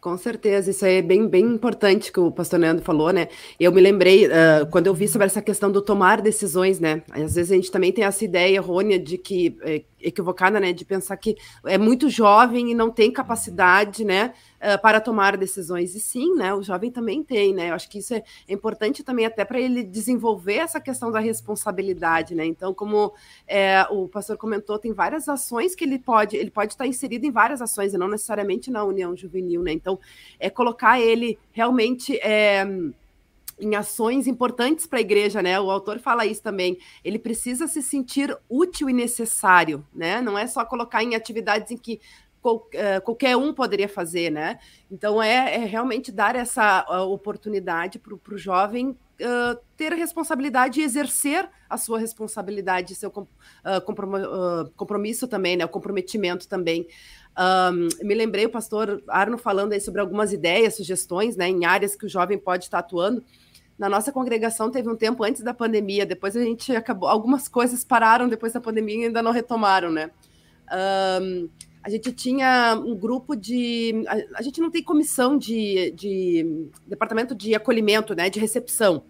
Com 0.07 0.16
certeza, 0.16 0.70
isso 0.70 0.87
é 0.87 1.02
bem, 1.02 1.26
bem 1.26 1.44
importante 1.44 2.12
que 2.12 2.20
o 2.20 2.31
pastor 2.31 2.61
Leandro 2.61 2.85
falou, 2.85 3.12
né? 3.12 3.26
Eu 3.59 3.72
me 3.72 3.81
lembrei, 3.81 4.26
uh, 4.26 4.64
quando 4.70 4.87
eu 4.87 4.94
vi 4.94 5.09
sobre 5.09 5.26
essa 5.26 5.42
questão 5.42 5.72
do 5.72 5.83
tomar 5.83 6.22
decisões, 6.22 6.79
né? 6.79 7.02
Às 7.11 7.35
vezes 7.35 7.50
a 7.50 7.57
gente 7.57 7.72
também 7.72 7.90
tem 7.90 8.05
essa 8.05 8.24
ideia 8.24 8.55
errônea 8.55 9.00
de 9.00 9.18
que, 9.18 9.57
é, 9.62 9.83
equivocada, 10.00 10.61
né? 10.61 10.72
De 10.72 10.85
pensar 10.85 11.16
que 11.16 11.37
é 11.64 11.78
muito 11.78 12.09
jovem 12.09 12.70
e 12.70 12.74
não 12.74 12.90
tem 12.90 13.11
capacidade, 13.11 14.04
né? 14.04 14.35
Uh, 14.56 14.80
para 14.80 15.00
tomar 15.00 15.37
decisões. 15.37 15.94
E 15.94 16.00
sim, 16.00 16.35
né? 16.35 16.54
O 16.54 16.62
jovem 16.62 16.90
também 16.90 17.22
tem, 17.22 17.54
né? 17.54 17.70
Eu 17.70 17.74
acho 17.74 17.88
que 17.88 17.98
isso 17.98 18.14
é, 18.14 18.22
importante 18.48 19.02
também 19.02 19.26
até 19.26 19.44
para 19.44 19.61
ele 19.61 19.82
desenvolver 19.82 20.56
essa 20.56 20.80
questão 20.80 21.11
da 21.11 21.20
responsabilidade, 21.20 22.35
né? 22.35 22.44
Então, 22.44 22.72
como 22.72 23.12
é, 23.46 23.87
o 23.90 24.09
pastor 24.09 24.37
comentou, 24.37 24.78
tem 24.78 24.92
várias 24.92 25.28
ações 25.28 25.74
que 25.74 25.85
ele 25.85 25.98
pode, 25.98 26.37
ele 26.37 26.50
pode 26.50 26.72
estar 26.72 26.87
inserido 26.87 27.26
em 27.26 27.30
várias 27.30 27.61
ações, 27.61 27.94
e 27.94 27.98
não 27.98 28.09
necessariamente 28.09 28.70
na 28.70 28.85
União 28.85 29.16
Juvenil, 29.16 29.62
né? 29.62 29.72
Então, 29.72 29.98
é 30.38 30.50
colocar 30.50 31.00
ele 31.00 31.38
realmente. 31.52 32.18
É, 32.22 32.66
em 33.59 33.75
ações 33.75 34.27
importantes 34.27 34.87
para 34.87 34.99
a 34.99 35.01
igreja, 35.01 35.42
né? 35.42 35.59
O 35.59 35.71
autor 35.71 35.99
fala 35.99 36.27
isso 36.27 36.42
também. 36.42 36.79
Ele 37.03 37.19
precisa 37.19 37.66
se 37.66 37.83
sentir 37.83 38.37
útil 38.49 38.90
e 38.90 38.92
necessário, 38.92 39.85
né? 39.95 40.21
Não 40.21 40.37
é 40.38 40.47
só 40.47 40.64
colocar 40.64 41.03
em 41.03 41.14
atividades 41.14 41.71
em 41.71 41.77
que 41.77 42.01
uh, 42.45 43.01
qualquer 43.03 43.37
um 43.37 43.53
poderia 43.53 43.88
fazer, 43.88 44.31
né? 44.31 44.59
Então 44.90 45.23
é, 45.23 45.55
é 45.55 45.64
realmente 45.64 46.12
dar 46.12 46.37
essa 46.37 46.85
uh, 46.88 47.11
oportunidade 47.11 47.99
para 47.99 48.14
o 48.14 48.38
jovem 48.38 48.90
uh, 48.90 49.59
ter 49.77 49.92
a 49.92 49.97
responsabilidade 49.97 50.81
e 50.81 50.85
exercer 50.85 51.49
a 51.69 51.79
sua 51.79 51.99
responsabilidade, 51.99 52.95
seu 52.95 53.11
compromisso 54.77 55.27
também, 55.27 55.57
né? 55.57 55.64
O 55.64 55.69
comprometimento 55.69 56.47
também. 56.47 56.87
Um, 57.38 57.88
me 58.07 58.14
lembrei 58.14 58.47
o 58.47 58.51
pastor 58.51 59.03
Arno 59.09 59.37
falando 59.37 59.73
aí 59.73 59.81
sobre 59.81 60.01
algumas 60.01 60.33
ideias, 60.33 60.77
sugestões, 60.77 61.37
né? 61.37 61.49
Em 61.49 61.64
áreas 61.64 61.97
que 61.97 62.07
o 62.07 62.09
jovem 62.09 62.38
pode 62.38 62.64
estar 62.64 62.79
atuando 62.79 63.23
na 63.78 63.88
nossa 63.88 64.10
congregação 64.10 64.70
teve 64.70 64.88
um 64.88 64.96
tempo 64.96 65.22
antes 65.22 65.42
da 65.42 65.52
pandemia, 65.52 66.06
depois 66.06 66.36
a 66.36 66.40
gente 66.40 66.74
acabou, 66.74 67.08
algumas 67.08 67.46
coisas 67.46 67.84
pararam 67.84 68.28
depois 68.28 68.52
da 68.52 68.60
pandemia 68.60 68.96
e 68.96 69.04
ainda 69.06 69.22
não 69.22 69.32
retomaram, 69.32 69.90
né? 69.90 70.10
Um, 71.20 71.48
a 71.82 71.90
gente 71.90 72.12
tinha 72.12 72.74
um 72.74 72.96
grupo 72.96 73.36
de. 73.36 74.04
A, 74.08 74.38
a 74.38 74.42
gente 74.42 74.60
não 74.60 74.70
tem 74.70 74.82
comissão 74.82 75.38
de, 75.38 75.92
de, 75.92 76.68
departamento 76.86 77.34
de 77.34 77.54
acolhimento, 77.54 78.14
né? 78.14 78.28
De 78.30 78.40
recepção, 78.40 79.04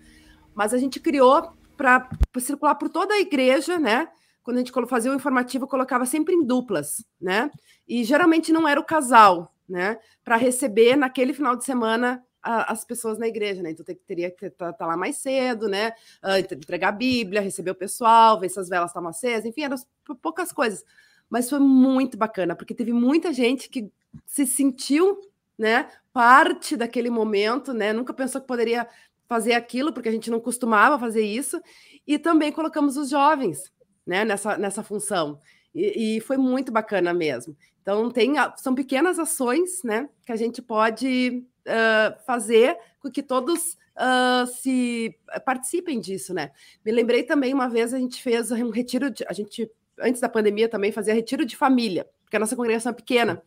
mas 0.54 0.74
a 0.74 0.78
gente 0.78 1.00
criou 1.00 1.52
para 1.76 2.08
circular 2.38 2.74
por 2.74 2.88
toda 2.88 3.14
a 3.14 3.20
igreja, 3.20 3.78
né? 3.78 4.08
Quando 4.42 4.56
a 4.56 4.60
gente 4.60 4.72
fazia 4.88 5.10
o 5.10 5.14
informativo, 5.14 5.66
colocava 5.66 6.04
sempre 6.04 6.34
em 6.34 6.44
duplas, 6.44 7.04
né? 7.20 7.50
E 7.88 8.04
geralmente 8.04 8.52
não 8.52 8.68
era 8.68 8.80
o 8.80 8.84
casal, 8.84 9.54
né? 9.68 9.98
Para 10.24 10.36
receber 10.36 10.96
naquele 10.96 11.32
final 11.32 11.56
de 11.56 11.64
semana 11.64 12.22
as 12.46 12.84
pessoas 12.84 13.18
na 13.18 13.26
igreja, 13.26 13.62
né? 13.62 13.70
Então 13.70 13.84
tem, 13.84 13.96
teria 14.06 14.30
que 14.30 14.46
estar 14.46 14.72
tá, 14.72 14.72
tá 14.72 14.86
lá 14.86 14.96
mais 14.96 15.16
cedo, 15.16 15.68
né? 15.68 15.92
Uh, 16.22 16.54
entregar 16.54 16.88
a 16.88 16.92
Bíblia, 16.92 17.40
receber 17.40 17.72
o 17.72 17.74
pessoal, 17.74 18.38
ver 18.38 18.48
se 18.48 18.60
as 18.60 18.68
velas 18.68 18.90
estavam 18.90 19.08
acesas, 19.08 19.44
enfim, 19.44 19.62
eram 19.62 19.76
poucas 20.22 20.52
coisas. 20.52 20.84
Mas 21.28 21.50
foi 21.50 21.58
muito 21.58 22.16
bacana, 22.16 22.54
porque 22.54 22.74
teve 22.74 22.92
muita 22.92 23.32
gente 23.32 23.68
que 23.68 23.90
se 24.24 24.46
sentiu, 24.46 25.20
né, 25.58 25.88
parte 26.12 26.76
daquele 26.76 27.10
momento, 27.10 27.74
né? 27.74 27.92
Nunca 27.92 28.14
pensou 28.14 28.40
que 28.40 28.46
poderia 28.46 28.86
fazer 29.28 29.54
aquilo, 29.54 29.92
porque 29.92 30.08
a 30.08 30.12
gente 30.12 30.30
não 30.30 30.38
costumava 30.38 30.98
fazer 30.98 31.22
isso. 31.22 31.60
E 32.06 32.18
também 32.18 32.52
colocamos 32.52 32.96
os 32.96 33.10
jovens, 33.10 33.72
né, 34.06 34.24
nessa, 34.24 34.56
nessa 34.56 34.82
função. 34.82 35.40
E, 35.74 36.16
e, 36.16 36.20
foi 36.20 36.36
muito 36.36 36.70
bacana 36.70 37.12
mesmo. 37.12 37.56
Então, 37.82 38.10
tem, 38.10 38.34
são 38.56 38.74
pequenas 38.74 39.18
ações 39.18 39.82
né, 39.82 40.08
que 40.24 40.32
a 40.32 40.36
gente 40.36 40.62
pode 40.62 41.44
uh, 41.66 42.24
fazer 42.24 42.76
com 43.00 43.10
que 43.10 43.22
todos 43.22 43.76
uh, 43.96 44.46
se 44.46 45.16
participem 45.44 46.00
disso, 46.00 46.32
né? 46.32 46.52
Me 46.84 46.92
lembrei 46.92 47.22
também 47.22 47.52
uma 47.52 47.68
vez 47.68 47.92
a 47.92 47.98
gente 47.98 48.22
fez 48.22 48.50
um 48.50 48.70
retiro, 48.70 49.10
de, 49.10 49.24
a 49.28 49.32
gente 49.32 49.70
antes 50.00 50.20
da 50.20 50.28
pandemia 50.28 50.68
também 50.68 50.92
fazia 50.92 51.14
retiro 51.14 51.44
de 51.44 51.56
família, 51.56 52.08
porque 52.22 52.36
a 52.36 52.40
nossa 52.40 52.56
congregação 52.56 52.90
é 52.90 52.94
pequena. 52.94 53.42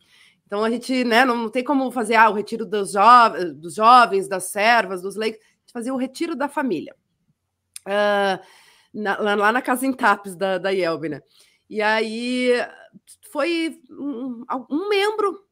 Então 0.46 0.64
a 0.64 0.70
gente, 0.70 1.04
né, 1.04 1.24
não, 1.24 1.36
não 1.36 1.48
tem 1.48 1.62
como 1.62 1.90
fazer 1.92 2.16
ah, 2.16 2.28
o 2.28 2.34
retiro 2.34 2.66
dos, 2.66 2.92
jo 2.92 3.54
dos 3.54 3.74
jovens, 3.76 4.26
das 4.26 4.44
servas, 4.44 5.00
dos 5.00 5.14
leigos, 5.14 5.38
a 5.40 5.60
gente 5.60 5.72
fazia 5.72 5.94
o 5.94 5.96
retiro 5.96 6.34
da 6.34 6.48
família. 6.48 6.94
Uh, 7.86 8.42
na, 8.92 9.16
lá 9.36 9.52
na 9.52 9.62
casa 9.62 9.86
em 9.86 9.92
Tapes 9.92 10.34
da, 10.34 10.58
da 10.58 10.70
né? 10.72 11.22
E 11.68 11.80
aí 11.80 12.50
foi 13.30 13.80
um, 13.88 14.44
um 14.68 14.88
membro 14.88 15.44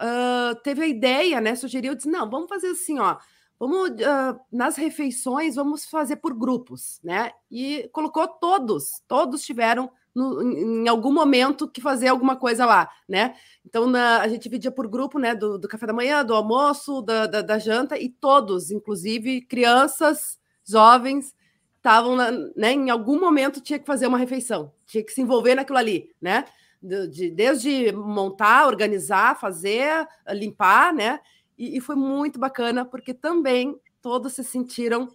uh, 0.00 0.54
teve 0.62 0.82
a 0.82 0.86
ideia, 0.86 1.40
né? 1.40 1.54
Sugeriu, 1.54 1.94
disse: 1.94 2.08
não, 2.08 2.28
vamos 2.28 2.48
fazer 2.48 2.68
assim, 2.68 2.98
ó. 2.98 3.16
Vamos 3.58 3.90
uh, 3.90 4.40
nas 4.50 4.76
refeições, 4.76 5.54
vamos 5.54 5.84
fazer 5.84 6.16
por 6.16 6.34
grupos, 6.34 6.98
né? 7.02 7.30
E 7.50 7.88
colocou 7.92 8.26
todos, 8.26 9.00
todos 9.06 9.44
tiveram 9.44 9.88
no, 10.14 10.42
em 10.42 10.88
algum 10.88 11.12
momento 11.12 11.68
que 11.68 11.80
fazer 11.80 12.08
alguma 12.08 12.34
coisa 12.34 12.66
lá, 12.66 12.90
né? 13.08 13.34
Então 13.64 13.86
na, 13.86 14.20
a 14.20 14.28
gente 14.28 14.42
dividia 14.42 14.70
por 14.70 14.88
grupo, 14.88 15.18
né? 15.18 15.34
Do, 15.34 15.58
do 15.58 15.68
café 15.68 15.86
da 15.86 15.92
manhã, 15.92 16.24
do 16.24 16.34
almoço, 16.34 17.02
da, 17.02 17.26
da, 17.26 17.40
da 17.40 17.58
janta, 17.58 17.96
e 17.96 18.08
todos, 18.08 18.70
inclusive 18.70 19.42
crianças, 19.42 20.38
jovens, 20.64 21.32
estavam, 21.76 22.16
né? 22.56 22.72
Em 22.72 22.90
algum 22.90 23.18
momento 23.20 23.60
tinha 23.60 23.78
que 23.78 23.86
fazer 23.86 24.06
uma 24.06 24.18
refeição, 24.18 24.72
tinha 24.86 25.04
que 25.04 25.12
se 25.12 25.20
envolver 25.20 25.54
naquilo 25.54 25.78
ali, 25.78 26.10
né? 26.20 26.44
De, 26.82 27.30
desde 27.30 27.92
montar, 27.92 28.66
organizar, 28.66 29.38
fazer, 29.38 30.06
limpar, 30.30 30.92
né? 30.92 31.20
E, 31.56 31.76
e, 31.76 31.80
foi 31.80 31.94
muito 31.94 32.38
bacana, 32.38 32.84
porque 32.84 33.14
também 33.14 33.78
todos 34.00 34.32
se 34.32 34.42
sentiram 34.42 35.08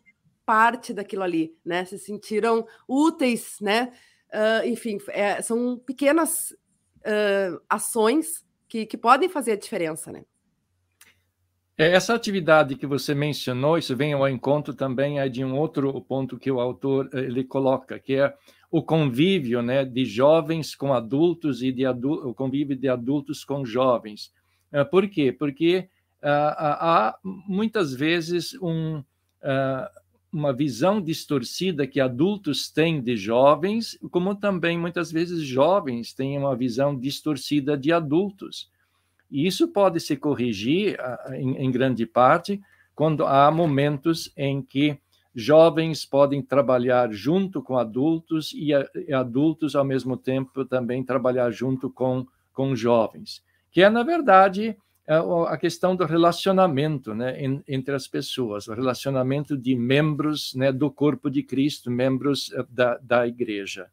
parte 0.45 0.93
daquilo 0.93 1.23
ali, 1.23 1.53
né? 1.65 1.83
Se 1.83 1.99
sentiram 1.99 2.65
úteis, 2.87 3.57
né? 3.59 3.91
Uh, 4.29 4.67
enfim, 4.67 4.97
é, 5.09 5.41
são 5.41 5.77
pequenas 5.77 6.51
uh, 6.99 7.61
ações 7.69 8.45
que, 8.67 8.85
que 8.85 8.97
podem 8.97 9.27
fazer 9.27 9.53
a 9.53 9.57
diferença, 9.57 10.11
né? 10.11 10.23
É, 11.77 11.91
essa 11.91 12.15
atividade 12.15 12.75
que 12.75 12.87
você 12.87 13.13
mencionou, 13.13 13.77
isso 13.77 13.95
vem 13.95 14.13
ao 14.13 14.27
encontro 14.27 14.73
também 14.73 15.19
é 15.19 15.29
de 15.29 15.45
um 15.45 15.55
outro 15.55 16.01
ponto 16.01 16.37
que 16.39 16.49
o 16.49 16.59
autor 16.59 17.07
eh, 17.13 17.19
ele 17.19 17.43
coloca, 17.43 17.99
que 17.99 18.15
é 18.15 18.33
o 18.71 18.81
convívio 18.81 19.61
né, 19.61 19.85
de 19.85 20.03
jovens 20.03 20.75
com 20.75 20.91
adultos 20.91 21.61
e 21.61 21.71
de 21.71 21.85
o 21.87 22.33
convívio 22.33 22.75
de 22.75 22.89
adultos 22.89 23.45
com 23.45 23.63
jovens. 23.63 24.33
Eh, 24.71 24.83
por 24.83 25.07
quê? 25.07 25.31
Porque 25.31 25.87
ah, 26.21 27.09
há 27.09 27.19
muitas 27.23 27.93
vezes 27.93 28.55
um, 28.59 29.03
ah, 29.43 29.89
uma 30.33 30.51
visão 30.51 30.99
distorcida 30.99 31.85
que 31.85 31.99
adultos 31.99 32.71
têm 32.71 33.01
de 33.01 33.15
jovens, 33.15 33.97
como 34.09 34.35
também 34.35 34.77
muitas 34.77 35.11
vezes 35.11 35.41
jovens 35.43 36.13
têm 36.13 36.37
uma 36.37 36.55
visão 36.55 36.97
distorcida 36.99 37.77
de 37.77 37.91
adultos. 37.91 38.69
E 39.29 39.45
isso 39.45 39.67
pode 39.67 39.99
se 39.99 40.15
corrigir, 40.15 40.97
em, 41.33 41.57
em 41.57 41.71
grande 41.71 42.05
parte, 42.05 42.61
quando 42.95 43.25
há 43.25 43.51
momentos 43.51 44.31
em 44.35 44.61
que 44.61 44.97
jovens 45.35 46.03
podem 46.05 46.41
trabalhar 46.41 47.11
junto 47.11 47.61
com 47.61 47.77
adultos 47.77 48.53
e, 48.53 48.71
e 49.07 49.13
adultos, 49.13 49.75
ao 49.75 49.85
mesmo 49.85 50.17
tempo, 50.17 50.65
também 50.65 51.03
trabalhar 51.03 51.51
junto 51.51 51.91
com, 51.91 52.25
com 52.51 52.75
jovens, 52.75 53.43
que 53.69 53.83
é, 53.83 53.89
na 53.89 54.01
verdade, 54.01 54.75
a 55.47 55.57
questão 55.57 55.95
do 55.95 56.05
relacionamento 56.05 57.15
né, 57.15 57.37
entre 57.67 57.95
as 57.95 58.07
pessoas, 58.07 58.67
o 58.67 58.73
relacionamento 58.73 59.57
de 59.57 59.73
membros 59.73 60.53
né, 60.53 60.71
do 60.71 60.91
corpo 60.91 61.29
de 61.29 61.41
Cristo, 61.41 61.89
membros 61.89 62.51
eh, 62.51 62.65
da, 62.69 62.97
da 62.97 63.25
igreja. 63.25 63.87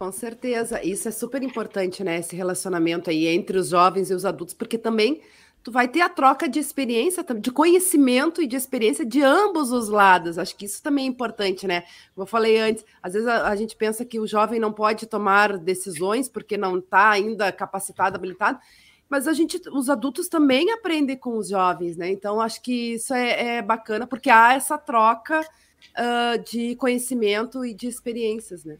Com 0.00 0.10
certeza, 0.10 0.82
isso 0.82 1.08
é 1.08 1.10
super 1.10 1.42
importante, 1.42 2.02
né? 2.02 2.20
Esse 2.20 2.34
relacionamento 2.34 3.10
aí 3.10 3.26
entre 3.26 3.58
os 3.58 3.68
jovens 3.68 4.10
e 4.10 4.14
os 4.14 4.24
adultos, 4.24 4.54
porque 4.54 4.78
também 4.78 5.20
tu 5.62 5.70
vai 5.70 5.86
ter 5.88 6.00
a 6.00 6.08
troca 6.08 6.48
de 6.48 6.58
experiência, 6.58 7.22
de 7.22 7.50
conhecimento 7.50 8.40
e 8.40 8.46
de 8.46 8.56
experiência 8.56 9.04
de 9.04 9.20
ambos 9.22 9.70
os 9.70 9.90
lados. 9.90 10.38
Acho 10.38 10.56
que 10.56 10.64
isso 10.64 10.82
também 10.82 11.04
é 11.04 11.08
importante, 11.08 11.66
né? 11.66 11.82
Como 12.14 12.22
eu 12.22 12.26
falei 12.26 12.58
antes, 12.58 12.82
às 13.02 13.12
vezes 13.12 13.28
a, 13.28 13.48
a 13.48 13.54
gente 13.54 13.76
pensa 13.76 14.02
que 14.02 14.18
o 14.18 14.26
jovem 14.26 14.58
não 14.58 14.72
pode 14.72 15.04
tomar 15.06 15.58
decisões 15.58 16.30
porque 16.30 16.56
não 16.56 16.78
está 16.78 17.10
ainda 17.10 17.52
capacitado, 17.52 18.16
habilitado, 18.16 18.58
mas 19.06 19.28
a 19.28 19.34
gente, 19.34 19.60
os 19.70 19.90
adultos 19.90 20.28
também 20.28 20.70
aprendem 20.70 21.18
com 21.18 21.36
os 21.36 21.50
jovens, 21.50 21.98
né? 21.98 22.10
Então 22.10 22.40
acho 22.40 22.62
que 22.62 22.94
isso 22.94 23.12
é, 23.12 23.58
é 23.58 23.62
bacana 23.62 24.06
porque 24.06 24.30
há 24.30 24.54
essa 24.54 24.78
troca 24.78 25.42
uh, 25.42 26.42
de 26.50 26.74
conhecimento 26.76 27.66
e 27.66 27.74
de 27.74 27.86
experiências, 27.86 28.64
né? 28.64 28.78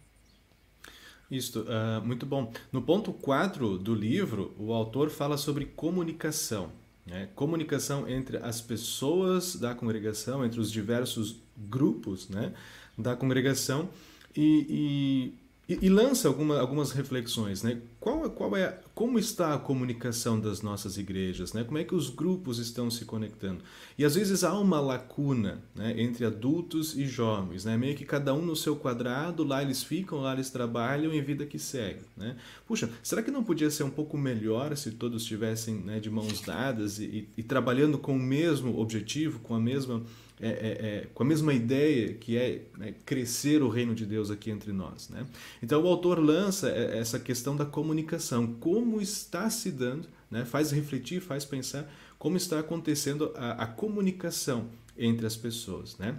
Isso, 1.30 1.60
uh, 1.60 2.04
muito 2.04 2.26
bom. 2.26 2.52
No 2.72 2.82
ponto 2.82 3.12
4 3.12 3.78
do 3.78 3.94
livro, 3.94 4.52
o 4.58 4.72
autor 4.72 5.10
fala 5.10 5.36
sobre 5.36 5.64
comunicação. 5.64 6.72
Né? 7.06 7.28
Comunicação 7.34 8.08
entre 8.08 8.38
as 8.38 8.60
pessoas 8.60 9.54
da 9.54 9.74
congregação, 9.74 10.44
entre 10.44 10.58
os 10.58 10.72
diversos 10.72 11.36
grupos 11.56 12.28
né, 12.28 12.52
da 12.98 13.14
congregação. 13.14 13.88
E, 14.36 14.66
e, 14.68 15.34
e, 15.80 15.88
lança 15.88 16.26
alguma, 16.26 16.58
algumas 16.58 16.90
reflexões, 16.90 17.62
né? 17.62 17.80
Qual, 18.00 18.28
qual 18.30 18.56
é, 18.56 18.80
como 18.94 19.18
está 19.18 19.54
a 19.54 19.58
comunicação 19.58 20.40
das 20.40 20.62
nossas 20.62 20.96
igrejas, 20.96 21.52
né? 21.52 21.62
Como 21.62 21.78
é 21.78 21.84
que 21.84 21.94
os 21.94 22.10
grupos 22.10 22.58
estão 22.58 22.90
se 22.90 23.04
conectando? 23.04 23.62
E 23.96 24.04
às 24.04 24.14
vezes 24.14 24.42
há 24.42 24.58
uma 24.58 24.80
lacuna, 24.80 25.62
né, 25.74 25.94
entre 26.00 26.24
adultos 26.24 26.96
e 26.96 27.06
jovens, 27.06 27.64
né? 27.64 27.76
Meio 27.76 27.94
que 27.94 28.04
cada 28.04 28.34
um 28.34 28.42
no 28.42 28.56
seu 28.56 28.74
quadrado, 28.74 29.44
lá 29.44 29.62
eles 29.62 29.82
ficam, 29.82 30.20
lá 30.20 30.32
eles 30.32 30.50
trabalham 30.50 31.12
em 31.12 31.22
vida 31.22 31.46
que 31.46 31.58
segue, 31.58 32.00
né? 32.16 32.36
Puxa, 32.66 32.90
será 33.02 33.22
que 33.22 33.30
não 33.30 33.44
podia 33.44 33.70
ser 33.70 33.84
um 33.84 33.90
pouco 33.90 34.18
melhor 34.18 34.76
se 34.76 34.90
todos 34.92 35.22
estivessem 35.22 35.74
né, 35.76 36.00
de 36.00 36.10
mãos 36.10 36.40
dadas 36.40 36.98
e, 36.98 37.04
e, 37.04 37.28
e 37.38 37.42
trabalhando 37.42 37.98
com 37.98 38.16
o 38.16 38.18
mesmo 38.18 38.80
objetivo, 38.80 39.38
com 39.40 39.54
a 39.54 39.60
mesma 39.60 40.02
é, 40.40 40.48
é, 40.48 40.86
é, 40.86 41.06
com 41.12 41.22
a 41.22 41.26
mesma 41.26 41.52
ideia 41.52 42.14
que 42.14 42.36
é 42.36 42.62
né, 42.78 42.94
crescer 43.04 43.62
o 43.62 43.68
reino 43.68 43.94
de 43.94 44.06
Deus 44.06 44.30
aqui 44.30 44.50
entre 44.50 44.72
nós. 44.72 45.08
Né? 45.10 45.26
Então 45.62 45.82
o 45.82 45.86
autor 45.86 46.18
lança 46.18 46.70
essa 46.70 47.18
questão 47.18 47.54
da 47.54 47.66
comunicação, 47.66 48.46
como 48.54 49.00
está 49.00 49.50
se 49.50 49.70
dando, 49.70 50.08
né, 50.30 50.44
faz 50.44 50.70
refletir, 50.70 51.20
faz 51.20 51.44
pensar 51.44 51.90
como 52.18 52.36
está 52.36 52.58
acontecendo 52.58 53.32
a, 53.34 53.64
a 53.64 53.66
comunicação 53.66 54.68
entre 54.96 55.26
as 55.26 55.36
pessoas. 55.36 55.96
Né? 55.98 56.16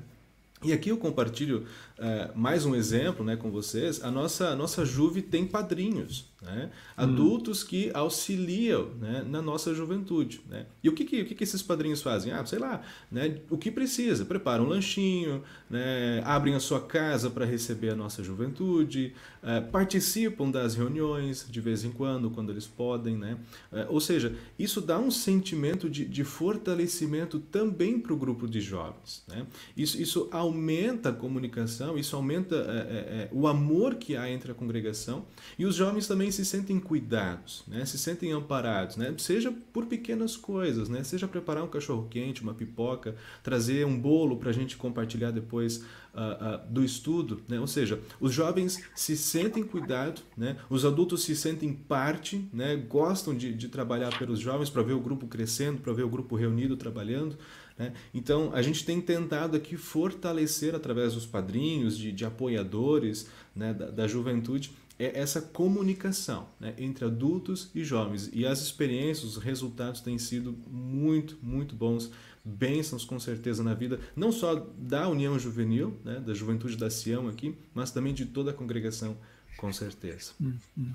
E 0.64 0.74
aqui 0.74 0.90
eu 0.90 0.98
compartilho 0.98 1.66
uh, 1.98 2.38
mais 2.38 2.66
um 2.66 2.76
exemplo 2.76 3.26
né, 3.26 3.36
com 3.36 3.50
vocês. 3.50 4.04
A 4.04 4.12
nossa, 4.12 4.50
a 4.50 4.56
nossa 4.56 4.86
Juve 4.86 5.24
tem 5.24 5.48
padrinhos, 5.48 6.31
né? 6.42 6.72
adultos 6.98 7.64
hum. 7.64 7.68
que 7.68 7.92
auxiliam 7.94 8.90
né, 9.00 9.24
na 9.28 9.42
nossa 9.42 9.74
juventude. 9.76 10.42
Né? 10.50 10.66
E 10.84 10.90
o 10.90 10.94
que, 10.94 11.06
que, 11.06 11.22
o 11.22 11.26
que, 11.26 11.36
que 11.36 11.44
esses 11.44 11.62
padrinhos 11.62 12.02
fazem? 12.02 12.32
Ah, 12.34 12.44
sei 12.46 12.58
lá, 12.58 12.82
né, 13.12 13.38
o 13.50 13.58
que 13.58 13.70
precisa. 13.70 14.26
Preparam 14.26 14.66
um 14.66 14.68
lanchinho, 14.68 15.44
né, 15.70 16.22
abrem 16.26 16.56
a 16.56 16.60
sua 16.60 16.82
casa 16.82 17.30
para 17.30 17.46
receber 17.46 17.92
a 17.92 17.96
nossa 17.96 18.24
juventude, 18.24 19.14
uh, 19.44 19.70
participam 19.72 20.50
das 20.50 20.74
reuniões 20.74 21.46
de 21.48 21.62
vez 21.62 21.84
em 21.84 21.92
quando, 21.92 22.32
quando 22.32 22.52
eles 22.52 22.66
podem. 22.66 23.16
Né? 23.16 23.38
Uh, 23.72 23.86
ou 23.90 24.02
seja, 24.02 24.36
isso 24.58 24.82
dá 24.82 24.98
um 24.98 25.12
sentimento 25.12 25.90
de, 25.90 26.06
de 26.06 26.24
fortalecimento 26.24 27.40
também 27.40 28.00
para 28.00 28.14
o 28.14 28.18
grupo 28.18 28.48
de 28.48 28.62
jovens. 28.62 29.24
Né? 29.28 29.46
Isso, 29.78 30.02
isso 30.02 30.28
aumenta 30.32 31.10
a 31.10 31.14
comunicação, 31.14 31.98
isso 31.98 32.16
aumenta 32.16 32.56
é, 32.56 33.30
o 33.32 33.48
amor 33.48 33.96
que 33.96 34.16
há 34.16 34.30
entre 34.30 34.52
a 34.52 34.56
congregação 34.56 35.26
e 35.58 35.66
os 35.66 35.76
jovens 35.76 36.08
também 36.08 36.31
se 36.32 36.46
sentem 36.46 36.80
cuidados, 36.80 37.64
né? 37.68 37.86
se 37.86 37.98
sentem 37.98 38.32
amparados, 38.32 38.98
né? 38.98 39.14
seja 39.18 39.52
por 39.74 39.86
pequenas 39.86 40.38
coisas, 40.38 40.90
né? 40.90 41.04
seja 41.04 41.28
preparar 41.28 41.64
um 41.64 41.68
cachorro 41.68 42.08
quente, 42.10 42.42
uma 42.42 42.54
pipoca, 42.54 43.16
trazer 43.44 43.86
um 43.86 44.00
bolo 44.00 44.38
para 44.38 44.50
a 44.50 44.54
gente 44.54 44.78
compartilhar 44.78 45.32
depois 45.32 45.78
uh, 45.78 46.64
uh, 46.66 46.72
do 46.72 46.84
estudo, 46.84 47.42
né? 47.48 47.60
ou 47.60 47.68
seja, 47.68 48.00
os 48.20 48.34
jovens 48.34 48.82
se 48.96 49.18
sentem 49.18 49.64
cuidado, 49.64 50.22
né? 50.38 50.58
os 50.70 50.86
adultos 50.86 51.24
se 51.24 51.36
sentem 51.36 51.74
parte, 51.74 52.48
né? 52.54 52.76
gostam 52.76 53.36
de, 53.36 53.54
de 53.54 53.68
trabalhar 53.68 54.18
pelos 54.18 54.40
jovens 54.40 54.70
para 54.70 54.82
ver 54.84 54.94
o 54.94 55.00
grupo 55.00 55.28
crescendo, 55.28 55.82
para 55.82 55.94
ver 55.94 56.04
o 56.04 56.10
grupo 56.10 56.36
reunido 56.36 56.78
trabalhando. 56.78 57.38
Né? 57.78 57.94
Então, 58.14 58.52
a 58.54 58.62
gente 58.62 58.86
tem 58.86 59.02
tentado 59.02 59.58
aqui 59.58 59.76
fortalecer, 59.76 60.76
através 60.76 61.14
dos 61.14 61.26
padrinhos, 61.26 61.98
de, 61.98 62.12
de 62.12 62.24
apoiadores 62.24 63.28
né, 63.56 63.74
da, 63.74 63.90
da 63.90 64.08
juventude, 64.08 64.72
é 65.04 65.20
essa 65.20 65.42
comunicação 65.42 66.48
né, 66.60 66.74
entre 66.78 67.06
adultos 67.06 67.72
e 67.74 67.84
jovens. 67.84 68.30
E 68.32 68.46
as 68.46 68.62
experiências, 68.62 69.36
os 69.36 69.44
resultados 69.44 70.02
têm 70.02 70.18
sido 70.20 70.56
muito, 70.68 71.38
muito 71.42 71.76
bons. 71.76 72.12
Bênçãos, 72.44 73.04
com 73.06 73.20
certeza, 73.20 73.64
na 73.64 73.74
vida, 73.74 74.00
não 74.16 74.32
só 74.32 74.56
da 74.78 75.08
União 75.08 75.38
Juvenil, 75.38 75.98
né, 76.04 76.20
da 76.20 76.34
Juventude 76.34 76.76
da 76.76 76.90
Sião 76.90 77.28
aqui, 77.28 77.56
mas 77.74 77.92
também 77.92 78.14
de 78.14 78.26
toda 78.26 78.52
a 78.52 78.54
congregação, 78.54 79.18
com 79.58 79.72
certeza. 79.72 80.32
Hum, 80.42 80.54
hum 80.78 80.94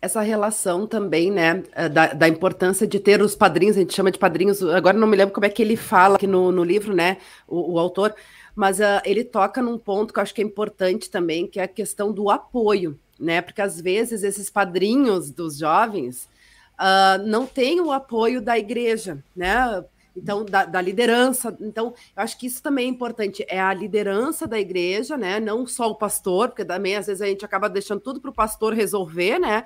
essa 0.00 0.20
relação 0.20 0.86
também, 0.86 1.30
né, 1.30 1.62
eh, 1.74 1.88
da, 1.88 2.12
da, 2.12 2.28
importância 2.28 2.86
de 2.86 3.00
ter 3.00 3.20
os 3.20 3.34
padrinhos, 3.34 3.76
a 3.76 3.80
gente 3.80 3.94
chama 3.94 4.12
de 4.12 4.18
padrinhos, 4.18 4.62
agora 4.62 4.96
não 4.96 5.08
me 5.08 5.16
lembro 5.16 5.34
como 5.34 5.44
é 5.44 5.48
que 5.48 5.60
ele 5.60 5.76
fala 5.76 6.16
aqui 6.16 6.26
no, 6.26 6.52
no 6.52 6.62
livro, 6.62 6.94
né, 6.94 7.16
o, 7.48 7.74
o 7.74 7.78
autor, 7.78 8.14
mas 8.58 8.80
uh, 8.80 9.00
ele 9.04 9.22
toca 9.22 9.62
num 9.62 9.78
ponto 9.78 10.12
que 10.12 10.18
eu 10.18 10.22
acho 10.22 10.34
que 10.34 10.42
é 10.42 10.44
importante 10.44 11.08
também, 11.08 11.46
que 11.46 11.60
é 11.60 11.62
a 11.62 11.68
questão 11.68 12.12
do 12.12 12.28
apoio, 12.28 12.98
né, 13.18 13.40
porque 13.40 13.62
às 13.62 13.80
vezes 13.80 14.24
esses 14.24 14.50
padrinhos 14.50 15.30
dos 15.30 15.58
jovens 15.58 16.28
uh, 16.74 17.22
não 17.24 17.46
têm 17.46 17.80
o 17.80 17.92
apoio 17.92 18.42
da 18.42 18.58
igreja, 18.58 19.22
né, 19.34 19.84
então, 20.16 20.44
da, 20.44 20.64
da, 20.64 20.80
liderança. 20.80 21.56
Então, 21.60 21.94
eu 22.16 22.22
acho 22.22 22.36
que 22.36 22.48
isso 22.48 22.60
também 22.60 22.86
é 22.86 22.88
importante. 22.88 23.46
É 23.48 23.60
a 23.60 23.72
liderança 23.72 24.48
da 24.48 24.58
igreja, 24.58 25.16
né? 25.16 25.38
Não 25.38 25.64
só 25.64 25.88
o 25.88 25.94
pastor, 25.94 26.48
porque 26.48 26.64
também 26.64 26.96
às 26.96 27.06
vezes 27.06 27.22
a 27.22 27.26
gente 27.26 27.44
acaba 27.44 27.68
deixando 27.68 28.00
tudo 28.00 28.20
para 28.20 28.30
o 28.30 28.34
pastor 28.34 28.74
resolver, 28.74 29.38
né? 29.38 29.62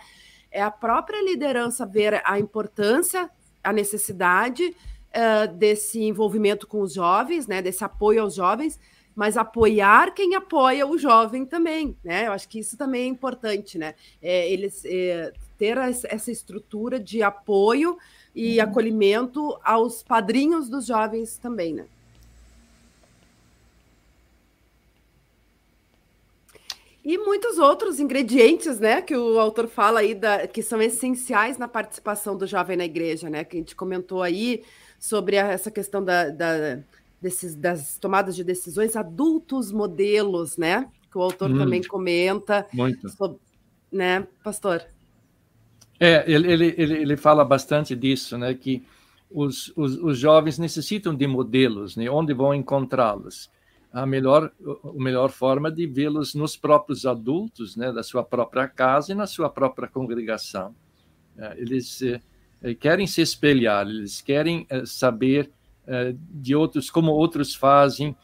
é 0.53 0.63
a 0.63 0.71
própria 0.71 1.25
liderança 1.25 1.87
ver 1.87 2.23
a 2.25 2.39
importância, 2.39 3.29
a 3.65 3.73
necessidade 3.73 4.77
uh, 5.15 5.53
desse 5.55 6.03
envolvimento 6.03 6.67
com 6.67 6.81
os 6.81 6.95
jovens, 6.95 7.47
né, 7.47 7.63
desse 7.63 7.85
apoio 7.85 8.23
aos 8.23 8.35
jovens, 8.35 8.79
mas 9.15 9.37
apoiar 9.37 10.13
quem 10.15 10.35
apoia 10.35 10.87
o 10.87 10.97
jovem 10.97 11.45
também, 11.45 11.97
né? 12.03 12.27
Eu 12.27 12.33
acho 12.33 12.49
que 12.49 12.59
isso 12.59 12.79
também 12.79 13.03
é 13.03 13.07
importante, 13.07 13.77
né? 13.77 13.95
É, 14.23 14.51
eles 14.51 14.83
é, 14.87 15.33
ter 15.59 15.77
essa 15.77 16.31
estrutura 16.31 16.99
de 16.99 17.23
apoio 17.23 17.99
e 18.35 18.57
uhum. 18.57 18.65
acolhimento 18.65 19.59
aos 19.63 20.03
padrinhos 20.03 20.69
dos 20.69 20.87
jovens 20.87 21.37
também, 21.37 21.75
né? 21.75 21.87
E 27.05 27.19
muitos 27.19 27.59
outros 27.59 27.99
ingredientes, 27.99 28.79
né, 28.79 29.03
que 29.03 29.17
o 29.17 29.41
autor 29.41 29.67
fala 29.67 30.01
aí, 30.01 30.15
da, 30.15 30.47
que 30.47 30.63
são 30.63 30.81
essenciais 30.81 31.59
na 31.59 31.67
participação 31.67 32.37
do 32.37 32.47
jovem 32.47 32.77
na 32.77 32.85
igreja, 32.85 33.29
né, 33.29 33.43
que 33.43 33.57
a 33.57 33.61
gente 33.61 33.75
comentou 33.75 34.23
aí 34.23 34.63
sobre 35.03 35.37
a, 35.37 35.49
essa 35.49 35.69
questão 35.69 36.05
da, 36.05 36.29
da 36.29 36.79
desses, 37.21 37.57
das 37.57 37.99
tomadas 37.99 38.37
de 38.37 38.45
decisões, 38.45 38.95
adultos 38.95 39.73
modelos, 39.73 40.57
né, 40.57 40.89
que 41.11 41.19
o 41.19 41.23
autor 41.23 41.51
hum, 41.51 41.59
também 41.59 41.83
comenta. 41.83 42.65
Muito. 42.73 43.09
Sobre, 43.09 43.39
né, 43.91 44.25
pastor? 44.45 44.85
É, 45.99 46.25
ele, 46.31 46.53
ele, 46.53 46.75
ele, 46.77 47.17
fala 47.17 47.45
bastante 47.45 47.97
disso, 47.97 48.39
né, 48.39 48.55
que 48.55 48.85
os, 49.29 49.73
os, 49.77 49.97
os 49.97 50.19
jovens 50.19 50.57
necessitam 50.57 51.13
de 51.13 51.27
modelos, 51.27 51.97
né, 51.97 52.09
onde 52.09 52.33
vão 52.33 52.55
encontrá-los 52.55 53.51
a 53.93 54.07
melhor, 54.07 54.53
a 54.85 55.03
melhor 55.03 55.31
forma 55.31 55.71
de 55.71 55.85
vê-los 55.85 56.33
nos 56.33 56.57
próprios 56.57 57.05
adultos, 57.05 57.75
né, 57.77 57.91
da 57.91 58.05
sua 58.05 58.23
própria 58.23 58.69
casa 58.69 59.11
e 59.11 59.15
na 59.17 59.27
sua 59.27 59.51
própria 59.51 59.89
congregação. 59.89 60.75
É, 61.37 61.61
eles 61.61 62.03
é, 62.03 62.21
querem 62.79 63.07
se 63.07 63.21
espelhar, 63.21 63.87
eles 63.87 64.21
querem 64.21 64.67
é, 64.69 64.85
saber 64.85 65.51
de 66.31 66.55
outros, 66.55 66.89
como 66.89 67.11
outros 67.11 67.57
fazem, 67.57 68.15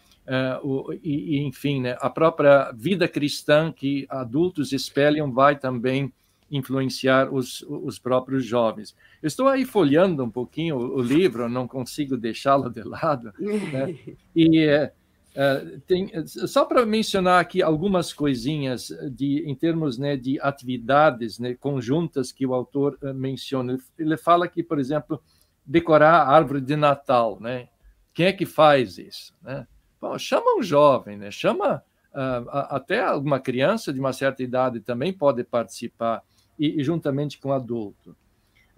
e, 1.03 1.41
enfim, 1.41 1.81
né, 1.81 1.97
a 2.01 2.09
própria 2.09 2.71
vida 2.71 3.09
cristã 3.09 3.73
que 3.73 4.07
adultos 4.09 4.73
espelham 4.73 5.33
vai 5.33 5.59
também 5.59 6.13
influenciar 6.51 7.33
os, 7.33 7.63
os 7.63 7.99
próprios 7.99 8.45
jovens. 8.45 8.95
Eu 9.23 9.27
estou 9.27 9.49
aí 9.49 9.65
folhando 9.65 10.25
um 10.25 10.31
pouquinho 10.31 10.77
o, 10.77 10.99
o 10.99 11.03
livro, 11.03 11.49
não 11.49 11.67
consigo 11.67 12.17
deixá-lo 12.17 12.71
de 12.71 12.83
lado, 12.83 13.33
né? 13.39 13.99
e 14.35 14.91
Uh, 15.37 15.81
tem, 15.81 16.11
só 16.27 16.65
para 16.65 16.85
mencionar 16.85 17.41
aqui 17.41 17.63
algumas 17.63 18.13
coisinhas 18.13 18.89
de, 19.13 19.45
em 19.47 19.55
termos 19.55 19.97
né, 19.97 20.17
de 20.17 20.41
atividades 20.41 21.39
né, 21.39 21.55
conjuntas 21.55 22.33
que 22.33 22.47
o 22.47 22.55
autor 22.55 22.99
uh, 23.03 23.15
menciona. 23.15 23.79
Ele 23.99 24.17
fala 24.17 24.49
que, 24.49 24.63
por 24.63 24.79
exemplo, 24.79 25.23
decorar 25.65 26.23
a 26.23 26.29
árvore 26.29 26.61
de 26.61 26.75
Natal. 26.75 27.39
Né? 27.41 27.69
Quem 28.13 28.27
é 28.27 28.33
que 28.33 28.47
faz 28.47 28.99
isso? 28.99 29.33
Né? 29.43 29.67
Bom, 30.01 30.19
chama 30.19 30.59
um 30.59 30.63
jovem, 30.63 31.17
né? 31.17 31.31
chama 31.31 31.83
uh, 32.13 32.49
até 32.71 33.01
alguma 33.01 33.39
criança 33.39 33.93
de 33.93 34.01
uma 34.01 34.13
certa 34.13 34.43
idade 34.43 34.81
também 34.81 35.13
pode 35.13 35.45
participar, 35.45 36.23
e, 36.59 36.81
e 36.81 36.83
juntamente 36.83 37.39
com 37.39 37.53
adulto 37.53 38.17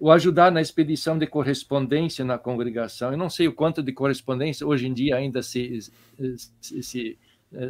o 0.01 0.11
ajudar 0.11 0.51
na 0.51 0.63
expedição 0.63 1.19
de 1.19 1.27
correspondência 1.27 2.25
na 2.25 2.39
congregação. 2.39 3.13
Eu 3.13 3.19
não 3.19 3.29
sei 3.29 3.47
o 3.47 3.53
quanto 3.53 3.83
de 3.83 3.93
correspondência 3.93 4.67
hoje 4.67 4.89
em 4.89 4.95
dia 4.95 5.17
ainda 5.17 5.43
se, 5.43 5.79
se, 6.59 7.19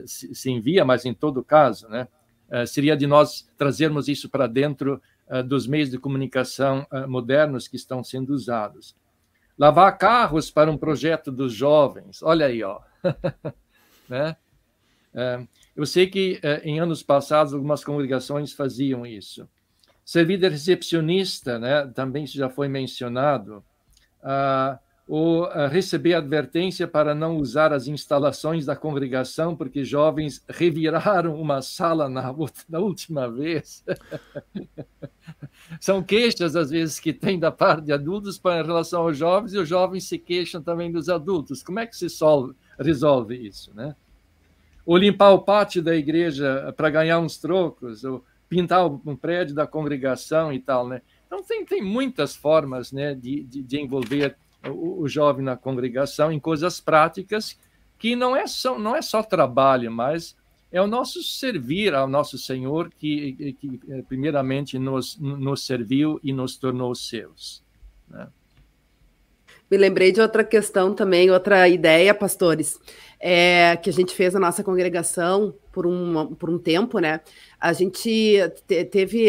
se, 0.07 0.35
se 0.35 0.51
envia, 0.51 0.85
mas 0.85 1.05
em 1.05 1.12
todo 1.12 1.43
caso, 1.43 1.88
né, 1.88 2.07
eh, 2.51 2.66
seria 2.66 2.97
de 2.97 3.07
nós 3.07 3.49
trazermos 3.57 4.09
isso 4.09 4.29
para 4.29 4.47
dentro 4.47 5.01
eh, 5.29 5.43
dos 5.43 5.66
meios 5.66 5.90
de 5.90 5.99
comunicação 5.99 6.87
eh, 6.93 7.07
modernos 7.07 7.69
que 7.69 7.77
estão 7.77 8.03
sendo 8.05 8.31
usados. 8.31 8.97
Lavar 9.59 9.97
carros 9.99 10.51
para 10.51 10.71
um 10.71 10.77
projeto 10.77 11.33
dos 11.33 11.53
jovens, 11.53 12.23
olha 12.23 12.47
aí, 12.47 12.62
ó. 12.62 12.81
né? 14.09 14.37
Eu 15.75 15.85
sei 15.85 16.07
que 16.07 16.40
em 16.62 16.79
anos 16.79 17.03
passados 17.03 17.53
algumas 17.53 17.85
congregações 17.85 18.53
faziam 18.53 19.05
isso. 19.05 19.47
Servir 20.04 20.38
de 20.38 20.48
recepcionista, 20.48 21.58
né, 21.58 21.86
também 21.94 22.26
já 22.26 22.48
foi 22.48 22.68
mencionado, 22.68 23.62
ah, 24.22 24.78
ou 25.10 25.46
ah, 25.46 25.66
receber 25.66 26.14
advertência 26.14 26.86
para 26.86 27.16
não 27.16 27.36
usar 27.36 27.72
as 27.72 27.88
instalações 27.88 28.64
da 28.64 28.76
congregação, 28.76 29.56
porque 29.56 29.84
jovens 29.84 30.40
reviraram 30.48 31.34
uma 31.34 31.60
sala 31.62 32.08
na, 32.08 32.32
na 32.70 32.78
última 32.78 33.28
vez. 33.28 33.84
São 35.80 36.00
queixas, 36.00 36.54
às 36.54 36.70
vezes, 36.70 37.00
que 37.00 37.12
tem 37.12 37.40
da 37.40 37.50
parte 37.50 37.86
de 37.86 37.92
adultos 37.92 38.38
para, 38.38 38.60
em 38.62 38.66
relação 38.66 39.02
aos 39.02 39.18
jovens, 39.18 39.52
e 39.52 39.58
os 39.58 39.68
jovens 39.68 40.04
se 40.04 40.16
queixam 40.16 40.62
também 40.62 40.92
dos 40.92 41.08
adultos. 41.08 41.60
Como 41.60 41.80
é 41.80 41.86
que 41.88 41.96
se 41.96 42.08
solve, 42.08 42.54
resolve 42.78 43.34
isso? 43.34 43.74
Né? 43.74 43.96
Ou 44.86 44.96
limpar 44.96 45.30
o 45.30 45.42
pátio 45.42 45.82
da 45.82 45.94
igreja 45.96 46.72
para 46.76 46.88
ganhar 46.88 47.18
uns 47.18 47.36
trocos, 47.36 48.04
ou 48.04 48.24
pintar 48.50 48.84
um 48.84 49.14
prédio 49.14 49.54
da 49.54 49.64
congregação 49.64 50.52
e 50.52 50.58
tal, 50.58 50.86
né? 50.86 51.00
Então 51.24 51.40
tem, 51.42 51.64
tem 51.64 51.80
muitas 51.80 52.34
formas, 52.34 52.90
né, 52.90 53.14
de, 53.14 53.44
de, 53.44 53.62
de 53.62 53.80
envolver 53.80 54.36
o, 54.68 55.02
o, 55.02 55.08
jovem 55.08 55.44
na 55.44 55.56
congregação 55.56 56.32
em 56.32 56.40
coisas 56.40 56.80
práticas 56.80 57.56
que 57.96 58.16
não 58.16 58.34
é 58.34 58.46
só 58.48 58.76
não 58.76 58.96
é 58.96 59.00
só 59.00 59.22
trabalho, 59.22 59.90
mas 59.92 60.36
é 60.72 60.82
o 60.82 60.88
nosso 60.88 61.22
servir 61.22 61.94
ao 61.94 62.08
nosso 62.08 62.36
Senhor 62.36 62.90
que, 62.90 63.54
que 63.60 63.80
eh, 63.88 64.02
primeiramente 64.02 64.78
nos, 64.78 65.16
nos 65.18 65.64
serviu 65.64 66.20
e 66.22 66.32
nos 66.32 66.56
tornou 66.56 66.94
seus. 66.94 67.62
Né? 68.08 68.28
Me 69.70 69.76
lembrei 69.76 70.10
de 70.10 70.20
outra 70.20 70.42
questão 70.42 70.94
também, 70.94 71.30
outra 71.30 71.68
ideia, 71.68 72.12
pastores, 72.12 72.78
é, 73.20 73.76
que 73.76 73.90
a 73.90 73.92
gente 73.92 74.14
fez 74.14 74.33
na 74.33 74.40
nossa 74.40 74.64
congregação 74.64 75.54
por 75.70 75.87
um, 75.87 76.35
por 76.35 76.48
um 76.48 76.59
tempo, 76.59 76.98
né? 76.98 77.20
A 77.61 77.72
gente 77.74 78.40
te, 78.66 78.85
teve 78.87 79.28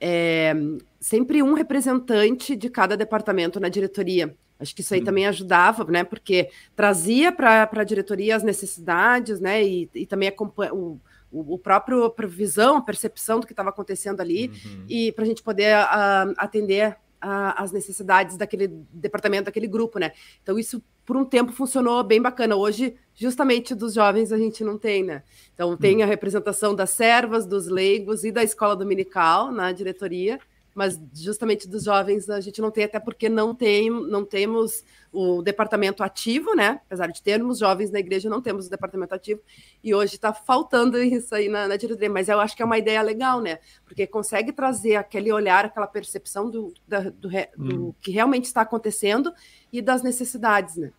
é, 0.00 0.54
sempre 1.00 1.42
um 1.42 1.52
representante 1.52 2.54
de 2.54 2.70
cada 2.70 2.96
departamento 2.96 3.58
na 3.58 3.68
diretoria. 3.68 4.34
Acho 4.58 4.74
que 4.74 4.80
isso 4.80 4.94
aí 4.94 5.00
hum. 5.00 5.04
também 5.04 5.26
ajudava, 5.26 5.84
né? 5.84 6.04
Porque 6.04 6.48
trazia 6.74 7.32
para 7.32 7.68
a 7.70 7.84
diretoria 7.84 8.36
as 8.36 8.42
necessidades, 8.44 9.40
né? 9.40 9.62
E, 9.62 9.90
e 9.94 10.06
também 10.06 10.28
acompanha 10.28 10.72
o, 10.72 11.00
o 11.30 11.58
próprio 11.58 12.04
a 12.04 12.26
visão, 12.26 12.76
a 12.76 12.82
percepção 12.82 13.40
do 13.40 13.46
que 13.46 13.52
estava 13.52 13.70
acontecendo 13.70 14.20
ali, 14.20 14.48
uhum. 14.48 14.84
e 14.88 15.12
para 15.12 15.24
a 15.24 15.26
gente 15.26 15.42
poder 15.42 15.76
uh, 15.76 16.32
atender 16.38 16.96
as 17.20 17.72
necessidades 17.72 18.36
daquele 18.36 18.68
departamento, 18.92 19.46
daquele 19.46 19.66
grupo, 19.66 19.98
né? 19.98 20.12
Então, 20.42 20.58
isso 20.58 20.80
por 21.06 21.16
um 21.16 21.24
tempo 21.24 21.52
funcionou 21.52 22.02
bem 22.02 22.20
bacana. 22.20 22.56
Hoje, 22.56 22.96
justamente 23.14 23.74
dos 23.74 23.94
jovens, 23.94 24.32
a 24.32 24.36
gente 24.36 24.64
não 24.64 24.76
tem, 24.76 25.04
né? 25.04 25.22
Então, 25.54 25.76
tem 25.76 25.98
hum. 25.98 26.02
a 26.02 26.06
representação 26.06 26.74
das 26.74 26.90
servas, 26.90 27.46
dos 27.46 27.68
leigos 27.68 28.24
e 28.24 28.32
da 28.32 28.42
escola 28.42 28.74
dominical 28.74 29.52
na 29.52 29.70
diretoria, 29.70 30.40
mas 30.76 31.00
justamente 31.14 31.66
dos 31.66 31.84
jovens 31.84 32.28
a 32.28 32.38
gente 32.38 32.60
não 32.60 32.70
tem, 32.70 32.84
até 32.84 33.00
porque 33.00 33.30
não, 33.30 33.54
tem, 33.54 33.88
não 33.88 34.26
temos 34.26 34.84
o 35.10 35.40
departamento 35.40 36.02
ativo, 36.02 36.54
né? 36.54 36.82
Apesar 36.84 37.06
de 37.06 37.22
termos 37.22 37.58
jovens 37.58 37.90
na 37.90 37.98
igreja, 37.98 38.28
não 38.28 38.42
temos 38.42 38.66
o 38.66 38.70
departamento 38.70 39.14
ativo, 39.14 39.40
e 39.82 39.94
hoje 39.94 40.16
está 40.16 40.34
faltando 40.34 40.98
isso 41.02 41.34
aí 41.34 41.48
na, 41.48 41.66
na, 41.66 41.76
diretoria, 41.76 42.10
mas 42.10 42.28
eu 42.28 42.38
acho 42.38 42.54
que 42.54 42.60
é 42.60 42.66
uma 42.66 42.76
ideia 42.76 43.00
legal, 43.00 43.40
né? 43.40 43.58
Porque 43.86 44.06
consegue 44.06 44.52
trazer 44.52 44.96
aquele 44.96 45.32
olhar, 45.32 45.64
aquela 45.64 45.86
percepção 45.86 46.50
do, 46.50 46.74
da, 46.86 47.00
do, 47.00 47.30
do 47.56 47.86
hum. 47.86 47.94
que 47.98 48.10
realmente 48.10 48.44
está 48.44 48.60
acontecendo 48.60 49.32
e 49.72 49.80
das 49.80 50.02
necessidades, 50.02 50.76
né? 50.76 50.92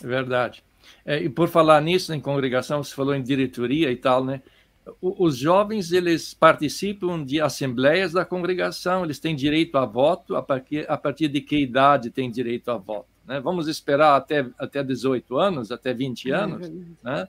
É 0.00 0.06
verdade. 0.06 0.64
É, 1.04 1.20
e 1.20 1.28
por 1.28 1.48
falar 1.48 1.80
nisso, 1.80 2.14
em 2.14 2.20
congregação, 2.20 2.84
você 2.84 2.94
falou 2.94 3.16
em 3.16 3.22
diretoria 3.22 3.90
e 3.90 3.96
tal, 3.96 4.24
né? 4.24 4.42
Os 5.00 5.36
jovens 5.36 5.90
eles 5.90 6.32
participam 6.32 7.24
de 7.24 7.40
assembleias 7.40 8.12
da 8.12 8.24
congregação, 8.24 9.04
eles 9.04 9.18
têm 9.18 9.34
direito 9.34 9.76
a 9.76 9.84
voto, 9.84 10.36
a 10.36 10.42
partir, 10.42 10.88
a 10.88 10.96
partir 10.96 11.28
de 11.28 11.40
que 11.40 11.58
idade 11.58 12.10
tem 12.10 12.30
direito 12.30 12.70
a 12.70 12.76
voto? 12.76 13.08
Né? 13.26 13.40
Vamos 13.40 13.66
esperar 13.66 14.16
até, 14.16 14.46
até 14.58 14.84
18 14.84 15.36
anos, 15.36 15.72
até 15.72 15.92
20 15.92 16.30
é 16.30 16.34
anos? 16.34 16.68
É 16.68 16.72
né? 17.02 17.28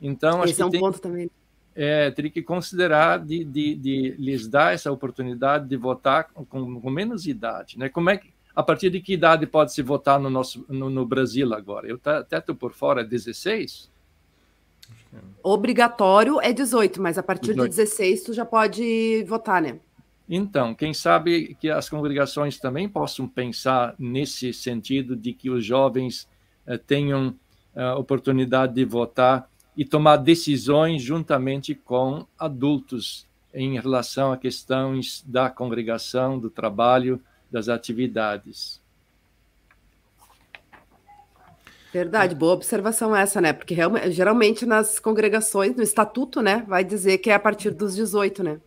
Então, 0.00 0.44
Esse 0.44 0.52
acho 0.52 0.62
é 0.62 0.66
um 0.66 0.70
tem, 0.70 0.80
ponto 0.80 1.00
também. 1.00 1.30
É, 1.74 2.10
teria 2.10 2.30
que 2.30 2.42
considerar 2.42 3.18
de, 3.24 3.44
de, 3.44 3.74
de, 3.74 4.14
lhes 4.18 4.46
dar 4.46 4.74
essa 4.74 4.92
oportunidade 4.92 5.66
de 5.66 5.76
votar 5.76 6.28
com, 6.32 6.44
com, 6.80 6.90
menos 6.90 7.26
idade. 7.26 7.78
Né? 7.78 7.88
Como 7.88 8.10
é 8.10 8.18
que, 8.18 8.32
a 8.54 8.62
partir 8.62 8.90
de 8.90 9.00
que 9.00 9.14
idade 9.14 9.46
pode 9.46 9.72
se 9.72 9.80
votar 9.80 10.20
no, 10.20 10.28
nosso, 10.28 10.66
no, 10.68 10.90
no 10.90 11.06
Brasil 11.06 11.54
agora? 11.54 11.88
Eu 11.88 11.98
até 12.04 12.38
estou 12.38 12.54
por 12.54 12.74
fora, 12.74 13.02
16? 13.02 13.90
Obrigatório 15.42 16.40
é 16.40 16.52
18, 16.52 17.00
mas 17.00 17.16
a 17.16 17.22
partir 17.22 17.54
18. 17.54 17.70
de 17.70 17.76
16 17.76 18.22
tu 18.24 18.32
já 18.32 18.44
pode 18.44 19.24
votar, 19.26 19.62
né? 19.62 19.78
Então, 20.28 20.74
quem 20.74 20.92
sabe 20.92 21.56
que 21.58 21.70
as 21.70 21.88
congregações 21.88 22.58
também 22.58 22.86
possam 22.86 23.26
pensar 23.26 23.94
nesse 23.98 24.52
sentido 24.52 25.16
de 25.16 25.32
que 25.32 25.48
os 25.48 25.64
jovens 25.64 26.28
eh, 26.66 26.76
tenham 26.76 27.34
a 27.74 27.80
eh, 27.80 27.92
oportunidade 27.94 28.74
de 28.74 28.84
votar 28.84 29.48
e 29.74 29.86
tomar 29.86 30.18
decisões 30.18 31.02
juntamente 31.02 31.74
com 31.74 32.26
adultos 32.38 33.26
em 33.54 33.80
relação 33.80 34.30
a 34.30 34.36
questões 34.36 35.24
da 35.26 35.48
congregação, 35.48 36.38
do 36.38 36.50
trabalho, 36.50 37.20
das 37.50 37.70
atividades. 37.70 38.82
Verdade, 41.92 42.34
boa 42.34 42.52
observação 42.52 43.16
essa, 43.16 43.40
né? 43.40 43.52
Porque 43.52 43.74
geralmente 44.10 44.66
nas 44.66 44.98
congregações, 44.98 45.74
no 45.74 45.82
estatuto, 45.82 46.42
né, 46.42 46.64
vai 46.68 46.84
dizer 46.84 47.18
que 47.18 47.30
é 47.30 47.34
a 47.34 47.40
partir 47.40 47.70
dos 47.70 47.94
18, 47.94 48.42
né? 48.42 48.60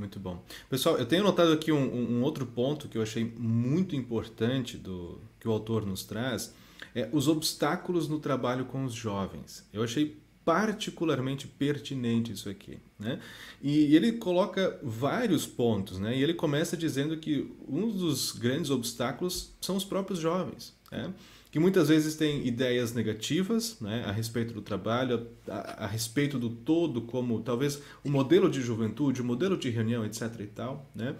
Muito 0.00 0.18
bom. 0.18 0.42
Pessoal, 0.70 0.96
eu 0.96 1.04
tenho 1.04 1.22
notado 1.22 1.52
aqui 1.52 1.70
um, 1.70 2.16
um, 2.16 2.22
outro 2.22 2.46
ponto 2.46 2.88
que 2.88 2.96
eu 2.96 3.02
achei 3.02 3.22
muito 3.36 3.94
importante 3.94 4.78
do 4.78 5.20
que 5.38 5.46
o 5.46 5.52
autor 5.52 5.84
nos 5.84 6.02
traz, 6.04 6.54
é 6.94 7.06
os 7.12 7.28
obstáculos 7.28 8.08
no 8.08 8.18
trabalho 8.18 8.64
com 8.64 8.82
os 8.86 8.94
jovens. 8.94 9.68
Eu 9.70 9.82
achei 9.82 10.18
particularmente 10.42 11.46
pertinente 11.46 12.32
isso 12.32 12.48
aqui. 12.48 12.78
Né? 12.98 13.20
E 13.62 13.94
ele 13.94 14.12
coloca 14.12 14.80
vários 14.82 15.46
pontos, 15.46 15.98
né? 15.98 16.16
e 16.16 16.22
ele 16.22 16.32
começa 16.32 16.78
dizendo 16.78 17.18
que 17.18 17.54
um 17.68 17.88
dos 17.90 18.32
grandes 18.32 18.70
obstáculos 18.70 19.52
são 19.60 19.76
os 19.76 19.84
próprios 19.84 20.18
jovens. 20.18 20.74
Né? 20.90 21.12
que 21.50 21.58
muitas 21.58 21.88
vezes 21.88 22.14
têm 22.14 22.46
ideias 22.46 22.92
negativas 22.92 23.76
né, 23.80 24.04
a 24.06 24.12
respeito 24.12 24.54
do 24.54 24.62
trabalho, 24.62 25.26
a, 25.48 25.84
a, 25.84 25.86
respeito 25.86 26.38
do 26.38 26.48
todo, 26.48 27.02
como 27.02 27.40
talvez 27.40 27.82
o 28.04 28.10
modelo 28.10 28.48
de 28.48 28.62
juventude, 28.62 29.20
o 29.20 29.24
modelo 29.24 29.56
de 29.56 29.68
reunião, 29.68 30.04
etc. 30.04 30.32
e 30.40 30.46
tal. 30.46 30.88
Né? 30.94 31.16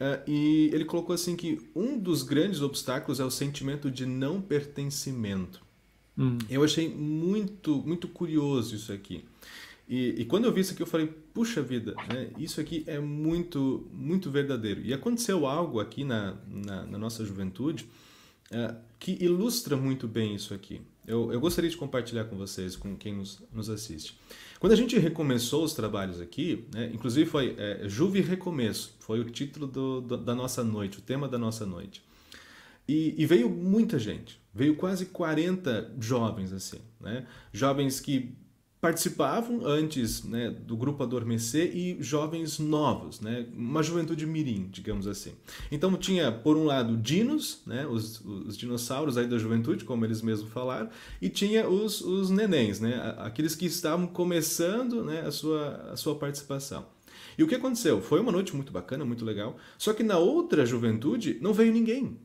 Uh, 0.00 0.30
e 0.30 0.70
ele 0.72 0.84
colocou 0.84 1.14
assim 1.14 1.34
que 1.34 1.60
um 1.74 1.98
dos 1.98 2.22
grandes 2.22 2.62
obstáculos 2.62 3.18
é 3.18 3.24
o 3.24 3.30
sentimento 3.30 3.90
de 3.90 4.06
não 4.06 4.40
pertencimento. 4.40 5.60
Hum. 6.16 6.38
Eu 6.48 6.62
achei 6.62 6.88
muito, 6.88 7.82
muito 7.84 8.06
curioso 8.06 8.76
isso 8.76 8.92
aqui. 8.92 9.24
E, 9.88 10.20
e, 10.20 10.24
quando 10.24 10.44
eu 10.44 10.52
vi 10.52 10.60
isso 10.60 10.72
aqui, 10.72 10.82
eu 10.82 10.86
falei, 10.86 11.12
puxa 11.34 11.60
vida, 11.60 11.94
né? 12.08 12.30
isso 12.38 12.60
aqui 12.60 12.84
é 12.86 13.00
muito, 13.00 13.88
muito 13.92 14.30
verdadeiro. 14.30 14.80
E 14.80 14.94
aconteceu 14.94 15.44
algo 15.44 15.80
aqui 15.80 16.04
na, 16.04 16.36
na, 16.48 16.86
na 16.86 16.98
nossa 16.98 17.24
juventude 17.24 17.86
uh, 18.52 18.76
que 18.98 19.16
ilustra 19.20 19.76
muito 19.76 20.06
bem 20.06 20.34
isso 20.34 20.54
aqui. 20.54 20.80
Eu, 21.06 21.32
eu 21.32 21.40
gostaria 21.40 21.68
de 21.68 21.76
compartilhar 21.76 22.24
com 22.24 22.36
vocês, 22.36 22.76
com 22.76 22.96
quem 22.96 23.14
nos, 23.14 23.42
nos 23.52 23.68
assiste. 23.68 24.16
Quando 24.60 24.72
a 24.72 24.76
gente 24.76 24.96
recomeçou 24.96 25.64
os 25.64 25.74
trabalhos 25.74 26.20
aqui, 26.20 26.66
né, 26.72 26.90
inclusive 26.94 27.28
foi 27.28 27.56
é, 27.58 27.88
Juve 27.88 28.20
Recomeço, 28.20 28.94
foi 29.00 29.18
o 29.18 29.24
título 29.24 29.66
do, 29.66 30.00
do, 30.00 30.16
da 30.16 30.34
nossa 30.34 30.62
noite, 30.62 30.98
o 30.98 31.02
tema 31.02 31.28
da 31.28 31.36
nossa 31.36 31.66
noite. 31.66 32.02
E, 32.86 33.14
e, 33.16 33.26
veio 33.26 33.48
muita 33.48 33.98
gente, 33.98 34.40
veio 34.54 34.76
quase 34.76 35.06
40 35.06 35.94
jovens 36.00 36.52
assim, 36.52 36.80
né? 37.00 37.26
Jovens 37.52 38.00
que 38.00 38.34
participavam 38.82 39.64
antes 39.64 40.24
né, 40.24 40.50
do 40.50 40.76
grupo 40.76 41.04
Adormecer 41.04 41.70
e 41.72 42.02
jovens 42.02 42.58
novos, 42.58 43.20
né, 43.20 43.46
uma 43.56 43.80
juventude 43.80 44.26
mirim, 44.26 44.68
digamos 44.72 45.06
assim. 45.06 45.34
Então 45.70 45.96
tinha, 45.96 46.32
por 46.32 46.56
um 46.56 46.64
lado, 46.64 46.96
dinos, 46.96 47.62
né, 47.64 47.86
os, 47.86 48.20
os 48.20 48.56
dinossauros 48.56 49.16
aí 49.16 49.28
da 49.28 49.38
juventude, 49.38 49.84
como 49.84 50.04
eles 50.04 50.20
mesmos 50.20 50.52
falaram, 50.52 50.90
e 51.20 51.28
tinha 51.28 51.68
os, 51.68 52.00
os 52.00 52.28
nenéns, 52.28 52.80
né, 52.80 53.14
aqueles 53.18 53.54
que 53.54 53.66
estavam 53.66 54.04
começando 54.04 55.04
né, 55.04 55.20
a, 55.20 55.30
sua, 55.30 55.90
a 55.92 55.96
sua 55.96 56.16
participação. 56.16 56.84
E 57.38 57.44
o 57.44 57.46
que 57.46 57.54
aconteceu? 57.54 58.02
Foi 58.02 58.18
uma 58.18 58.32
noite 58.32 58.52
muito 58.52 58.72
bacana, 58.72 59.04
muito 59.04 59.24
legal, 59.24 59.56
só 59.78 59.92
que 59.92 60.02
na 60.02 60.18
outra 60.18 60.66
juventude 60.66 61.38
não 61.40 61.54
veio 61.54 61.72
ninguém. 61.72 62.18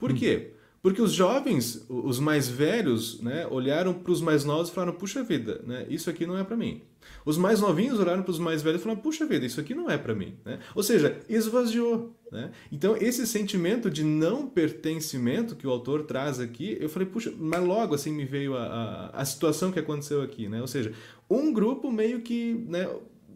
Por 0.00 0.10
hum. 0.10 0.16
quê? 0.16 0.53
Porque 0.84 1.00
os 1.00 1.14
jovens, 1.14 1.86
os 1.88 2.20
mais 2.20 2.46
velhos, 2.46 3.18
né, 3.22 3.46
olharam 3.50 3.94
para 3.94 4.12
os 4.12 4.20
mais 4.20 4.44
novos 4.44 4.68
e 4.68 4.72
falaram: 4.74 4.92
puxa 4.92 5.22
vida, 5.22 5.62
né, 5.66 5.86
isso 5.88 6.10
aqui 6.10 6.26
não 6.26 6.36
é 6.36 6.44
para 6.44 6.58
mim. 6.58 6.82
Os 7.24 7.38
mais 7.38 7.58
novinhos 7.58 7.98
olharam 7.98 8.22
para 8.22 8.30
os 8.30 8.38
mais 8.38 8.60
velhos 8.60 8.82
e 8.82 8.84
falaram: 8.84 9.00
puxa 9.00 9.24
vida, 9.24 9.46
isso 9.46 9.58
aqui 9.58 9.74
não 9.74 9.90
é 9.90 9.96
para 9.96 10.14
mim. 10.14 10.34
Né? 10.44 10.58
Ou 10.74 10.82
seja, 10.82 11.18
esvaziou. 11.26 12.14
Né? 12.30 12.50
Então, 12.70 12.98
esse 12.98 13.26
sentimento 13.26 13.90
de 13.90 14.04
não 14.04 14.46
pertencimento 14.46 15.56
que 15.56 15.66
o 15.66 15.70
autor 15.70 16.02
traz 16.02 16.38
aqui, 16.38 16.76
eu 16.78 16.90
falei: 16.90 17.08
puxa, 17.08 17.32
mas 17.34 17.64
logo 17.64 17.94
assim 17.94 18.12
me 18.12 18.26
veio 18.26 18.54
a, 18.54 18.66
a, 18.66 19.22
a 19.22 19.24
situação 19.24 19.72
que 19.72 19.78
aconteceu 19.78 20.20
aqui. 20.20 20.50
Né? 20.50 20.60
Ou 20.60 20.68
seja, 20.68 20.92
um 21.30 21.50
grupo 21.50 21.90
meio 21.90 22.20
que 22.20 22.62
né, 22.68 22.86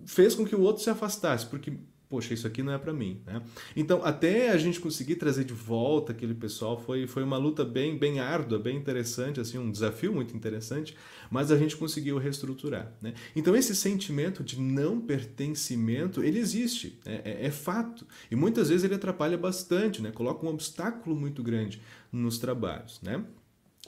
fez 0.04 0.34
com 0.34 0.44
que 0.44 0.54
o 0.54 0.60
outro 0.60 0.82
se 0.82 0.90
afastasse, 0.90 1.46
porque 1.46 1.72
poxa, 2.08 2.32
isso 2.32 2.46
aqui 2.46 2.62
não 2.62 2.72
é 2.72 2.78
para 2.78 2.92
mim, 2.92 3.20
né? 3.26 3.42
Então, 3.76 4.02
até 4.02 4.50
a 4.50 4.56
gente 4.56 4.80
conseguir 4.80 5.16
trazer 5.16 5.44
de 5.44 5.52
volta 5.52 6.12
aquele 6.12 6.34
pessoal 6.34 6.80
foi, 6.80 7.06
foi 7.06 7.22
uma 7.22 7.36
luta 7.36 7.64
bem, 7.64 7.98
bem 7.98 8.18
árdua, 8.18 8.58
bem 8.58 8.76
interessante, 8.76 9.40
assim, 9.40 9.58
um 9.58 9.70
desafio 9.70 10.12
muito 10.12 10.34
interessante, 10.34 10.96
mas 11.30 11.52
a 11.52 11.56
gente 11.56 11.76
conseguiu 11.76 12.16
reestruturar, 12.18 12.92
né? 13.02 13.14
Então, 13.36 13.54
esse 13.54 13.76
sentimento 13.76 14.42
de 14.42 14.58
não 14.60 15.00
pertencimento, 15.00 16.22
ele 16.22 16.38
existe, 16.38 16.98
é, 17.04 17.42
é, 17.42 17.46
é 17.46 17.50
fato, 17.50 18.06
e 18.30 18.36
muitas 18.36 18.70
vezes 18.70 18.84
ele 18.84 18.94
atrapalha 18.94 19.36
bastante, 19.36 20.00
né? 20.00 20.10
Coloca 20.10 20.46
um 20.46 20.48
obstáculo 20.48 21.14
muito 21.14 21.42
grande 21.42 21.80
nos 22.10 22.38
trabalhos, 22.38 23.00
né? 23.02 23.22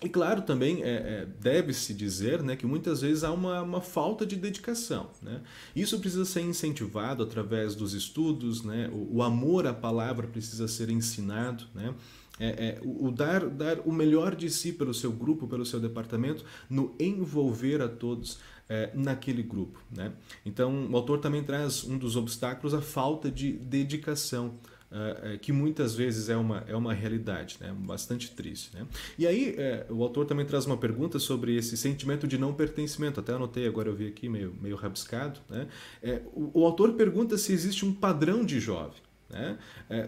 E 0.02 0.08
claro, 0.08 0.40
também 0.42 0.82
é, 0.82 0.88
é, 0.88 1.28
deve-se 1.40 1.92
dizer 1.92 2.42
né, 2.42 2.56
que 2.56 2.64
muitas 2.64 3.02
vezes 3.02 3.22
há 3.22 3.30
uma, 3.30 3.60
uma 3.60 3.80
falta 3.82 4.24
de 4.24 4.34
dedicação. 4.34 5.10
Né? 5.20 5.42
Isso 5.76 5.98
precisa 5.98 6.24
ser 6.24 6.40
incentivado 6.40 7.22
através 7.22 7.74
dos 7.74 7.92
estudos, 7.92 8.62
né? 8.64 8.88
o, 8.90 9.16
o 9.16 9.22
amor 9.22 9.66
à 9.66 9.74
palavra 9.74 10.26
precisa 10.26 10.66
ser 10.66 10.88
ensinado. 10.88 11.64
Né? 11.74 11.94
É, 12.38 12.48
é, 12.48 12.80
o, 12.82 13.08
o, 13.08 13.10
dar, 13.10 13.46
dar 13.50 13.80
o 13.80 13.92
melhor 13.92 14.34
de 14.34 14.48
si 14.48 14.72
pelo 14.72 14.94
seu 14.94 15.12
grupo, 15.12 15.46
pelo 15.46 15.66
seu 15.66 15.78
departamento, 15.78 16.46
no 16.70 16.94
envolver 16.98 17.82
a 17.82 17.88
todos 17.88 18.38
é, 18.70 18.90
naquele 18.94 19.42
grupo. 19.42 19.82
Né? 19.94 20.12
Então, 20.46 20.88
o 20.90 20.96
autor 20.96 21.18
também 21.18 21.44
traz 21.44 21.84
um 21.84 21.98
dos 21.98 22.16
obstáculos, 22.16 22.72
a 22.72 22.80
falta 22.80 23.30
de 23.30 23.52
dedicação. 23.52 24.54
Uh, 24.90 25.38
que 25.38 25.52
muitas 25.52 25.94
vezes 25.94 26.28
é 26.28 26.36
uma, 26.36 26.64
é 26.66 26.74
uma 26.74 26.92
realidade, 26.92 27.56
né? 27.60 27.72
bastante 27.78 28.32
triste. 28.32 28.74
Né? 28.74 28.84
E 29.16 29.24
aí, 29.24 29.54
é, 29.56 29.86
o 29.88 30.02
autor 30.02 30.26
também 30.26 30.44
traz 30.44 30.66
uma 30.66 30.76
pergunta 30.76 31.20
sobre 31.20 31.54
esse 31.54 31.76
sentimento 31.76 32.26
de 32.26 32.36
não 32.36 32.52
pertencimento, 32.52 33.20
até 33.20 33.32
anotei, 33.32 33.68
agora 33.68 33.88
eu 33.88 33.94
vi 33.94 34.08
aqui 34.08 34.28
meio, 34.28 34.52
meio 34.60 34.74
rabiscado. 34.74 35.38
Né? 35.48 35.68
É, 36.02 36.22
o, 36.32 36.60
o, 36.60 36.64
autor 36.66 36.94
pergunta 36.94 37.38
se 37.38 37.52
existe 37.52 37.84
um 37.84 37.94
padrão 37.94 38.44
de 38.44 38.58
jovem. 38.58 39.00
Né? 39.28 39.58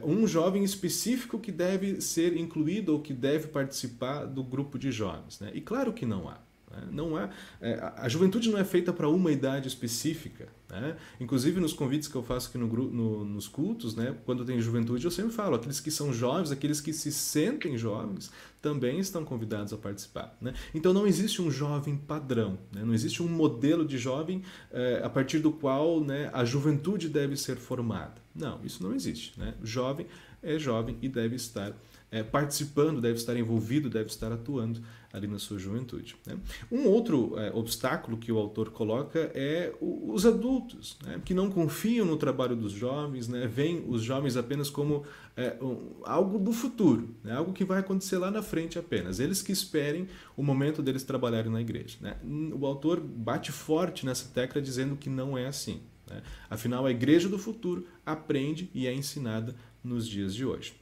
Um 0.02 0.26
jovem 0.26 0.64
específico 0.64 1.38
que 1.38 1.52
deve 1.52 2.00
ser 2.00 2.36
incluído 2.36 2.92
ou 2.92 3.00
que 3.00 3.12
deve 3.12 3.46
participar 3.46 4.24
do 4.24 4.42
grupo 4.42 4.76
de 4.76 4.90
jovens. 4.90 5.38
Né? 5.38 5.52
E 5.54 5.60
claro 5.60 5.92
que 5.92 6.04
não 6.04 6.28
há. 6.28 6.38
Né? 6.72 6.88
Não 6.90 7.16
há, 7.16 7.28
é, 7.60 7.92
a 7.96 8.08
juventude 8.08 8.50
não 8.50 8.58
é 8.58 8.64
feita 8.64 8.92
para 8.92 9.08
uma 9.08 9.30
idade 9.30 9.68
específica. 9.68 10.48
Né? 10.70 10.96
Inclusive 11.20 11.60
nos 11.60 11.74
convites 11.74 12.08
que 12.08 12.14
eu 12.14 12.22
faço 12.22 12.48
aqui 12.48 12.56
no, 12.56 12.66
no, 12.66 13.24
nos 13.24 13.46
cultos, 13.46 13.94
né? 13.94 14.16
quando 14.24 14.44
tem 14.44 14.60
juventude, 14.60 15.04
eu 15.04 15.10
sempre 15.10 15.32
falo: 15.32 15.54
aqueles 15.54 15.80
que 15.80 15.90
são 15.90 16.12
jovens, 16.12 16.50
aqueles 16.50 16.80
que 16.80 16.92
se 16.92 17.12
sentem 17.12 17.76
jovens, 17.76 18.32
também 18.60 18.98
estão 18.98 19.24
convidados 19.24 19.72
a 19.72 19.76
participar. 19.76 20.34
Né? 20.40 20.54
Então 20.74 20.94
não 20.94 21.06
existe 21.06 21.42
um 21.42 21.50
jovem 21.50 21.96
padrão, 21.96 22.58
né? 22.72 22.82
não 22.84 22.94
existe 22.94 23.22
um 23.22 23.28
modelo 23.28 23.84
de 23.84 23.98
jovem 23.98 24.42
é, 24.72 25.02
a 25.04 25.10
partir 25.10 25.40
do 25.40 25.52
qual 25.52 26.00
né, 26.00 26.30
a 26.32 26.44
juventude 26.44 27.08
deve 27.08 27.36
ser 27.36 27.56
formada. 27.56 28.22
Não, 28.34 28.60
isso 28.64 28.82
não 28.82 28.94
existe. 28.94 29.34
Jovem 29.62 30.06
é 30.42 30.58
jovem 30.58 30.96
e 31.02 31.08
deve 31.08 31.36
estar 31.36 31.72
é, 32.10 32.22
participando, 32.22 33.00
deve 33.00 33.18
estar 33.18 33.36
envolvido, 33.36 33.88
deve 33.88 34.08
estar 34.08 34.32
atuando 34.32 34.82
ali 35.12 35.26
na 35.26 35.38
sua 35.38 35.58
juventude. 35.58 36.16
Né? 36.26 36.36
Um 36.70 36.86
outro 36.88 37.38
é, 37.38 37.50
obstáculo 37.52 38.16
que 38.16 38.32
o 38.32 38.38
autor 38.38 38.70
coloca 38.70 39.30
é 39.34 39.74
o, 39.80 40.12
os 40.12 40.24
adultos, 40.24 40.96
né? 41.04 41.20
que 41.24 41.34
não 41.34 41.50
confiam 41.50 42.06
no 42.06 42.16
trabalho 42.16 42.56
dos 42.56 42.72
jovens, 42.72 43.28
né? 43.28 43.46
veem 43.46 43.84
os 43.86 44.02
jovens 44.02 44.36
apenas 44.36 44.70
como 44.70 45.04
é, 45.36 45.56
um, 45.60 45.90
algo 46.04 46.38
do 46.38 46.52
futuro, 46.52 47.14
né? 47.22 47.34
algo 47.34 47.52
que 47.52 47.64
vai 47.64 47.80
acontecer 47.80 48.16
lá 48.16 48.30
na 48.30 48.42
frente 48.42 48.78
apenas. 48.78 49.20
Eles 49.20 49.42
que 49.42 49.52
esperem 49.52 50.08
o 50.36 50.42
momento 50.42 50.82
deles 50.82 51.02
trabalharem 51.02 51.52
na 51.52 51.60
igreja. 51.60 51.98
Né? 52.00 52.16
O 52.24 52.64
autor 52.66 52.98
bate 53.00 53.52
forte 53.52 54.06
nessa 54.06 54.28
tecla 54.28 54.62
dizendo 54.62 54.96
que 54.96 55.10
não 55.10 55.36
é 55.36 55.46
assim. 55.46 55.82
Né? 56.08 56.22
Afinal, 56.48 56.86
a 56.86 56.90
igreja 56.90 57.28
do 57.28 57.38
futuro 57.38 57.86
aprende 58.04 58.70
e 58.74 58.86
é 58.86 58.94
ensinada 58.94 59.54
nos 59.84 60.08
dias 60.08 60.34
de 60.34 60.46
hoje. 60.46 60.74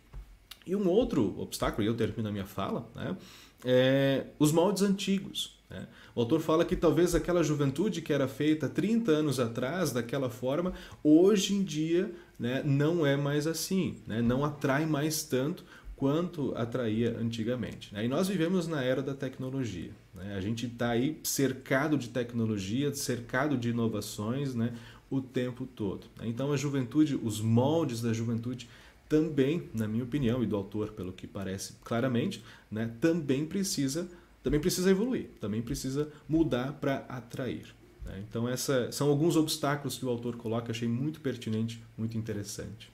E 0.67 0.77
um 0.77 0.89
outro 0.89 1.41
obstáculo, 1.41 1.83
e 1.83 1.87
eu 1.87 1.97
termino 1.97 2.29
a 2.29 2.33
minha 2.33 2.47
fala, 2.47 2.89
né, 2.95 3.17
é 3.65 4.27
os 4.39 4.53
moldes 4.53 4.83
antigos. 4.83 5.59
Né? 5.69 5.87
O 6.15 6.21
autor 6.21 6.41
fala 6.41 6.65
que 6.65 6.75
talvez 6.75 7.15
aquela 7.15 7.43
juventude 7.43 8.03
que 8.03 8.13
era 8.13 8.27
feita 8.27 8.69
30 8.69 9.13
anos 9.13 9.39
atrás, 9.39 9.93
daquela 9.93 10.29
forma, 10.29 10.73
hoje 11.03 11.55
em 11.55 11.63
dia 11.63 12.13
né, 12.39 12.63
não 12.65 13.07
é 13.07 13.17
mais 13.17 13.47
assim, 13.47 13.97
né? 14.07 14.21
não 14.21 14.45
atrai 14.45 14.85
mais 14.85 15.23
tanto 15.23 15.65
quanto 15.97 16.55
atraía 16.57 17.17
antigamente. 17.19 17.93
Né? 17.95 18.07
E 18.07 18.09
nós 18.09 18.27
vivemos 18.29 18.67
na 18.67 18.83
era 18.83 19.03
da 19.03 19.15
tecnologia. 19.15 19.91
Né? 20.15 20.35
A 20.35 20.41
gente 20.41 20.67
está 20.67 20.91
aí 20.91 21.21
cercado 21.23 21.97
de 21.97 22.09
tecnologia, 22.09 22.93
cercado 22.95 23.57
de 23.57 23.69
inovações 23.69 24.55
né? 24.55 24.73
o 25.11 25.21
tempo 25.21 25.67
todo. 25.67 26.07
Então 26.23 26.53
a 26.53 26.57
juventude, 26.57 27.17
os 27.23 27.41
moldes 27.41 28.01
da 28.01 28.13
juventude 28.13 28.69
também, 29.11 29.69
na 29.75 29.89
minha 29.89 30.05
opinião, 30.05 30.41
e 30.41 30.47
do 30.47 30.55
autor, 30.55 30.93
pelo 30.93 31.13
que 31.13 31.27
parece 31.27 31.75
claramente, 31.85 32.43
né, 32.71 32.93
também 33.01 33.45
precisa 33.45 34.09
também 34.43 34.59
precisa 34.59 34.91
evoluir, 34.91 35.27
também 35.39 35.61
precisa 35.61 36.09
mudar 36.27 36.73
para 36.81 37.05
atrair. 37.11 37.67
Né? 38.07 38.25
Então, 38.27 38.49
essa, 38.49 38.91
são 38.91 39.11
alguns 39.11 39.37
obstáculos 39.37 39.99
que 39.99 40.07
o 40.07 40.09
autor 40.09 40.37
coloca, 40.37 40.73
achei 40.73 40.89
muito 40.89 41.21
pertinente, 41.21 41.83
muito 41.99 42.17
interessante. 42.17 42.91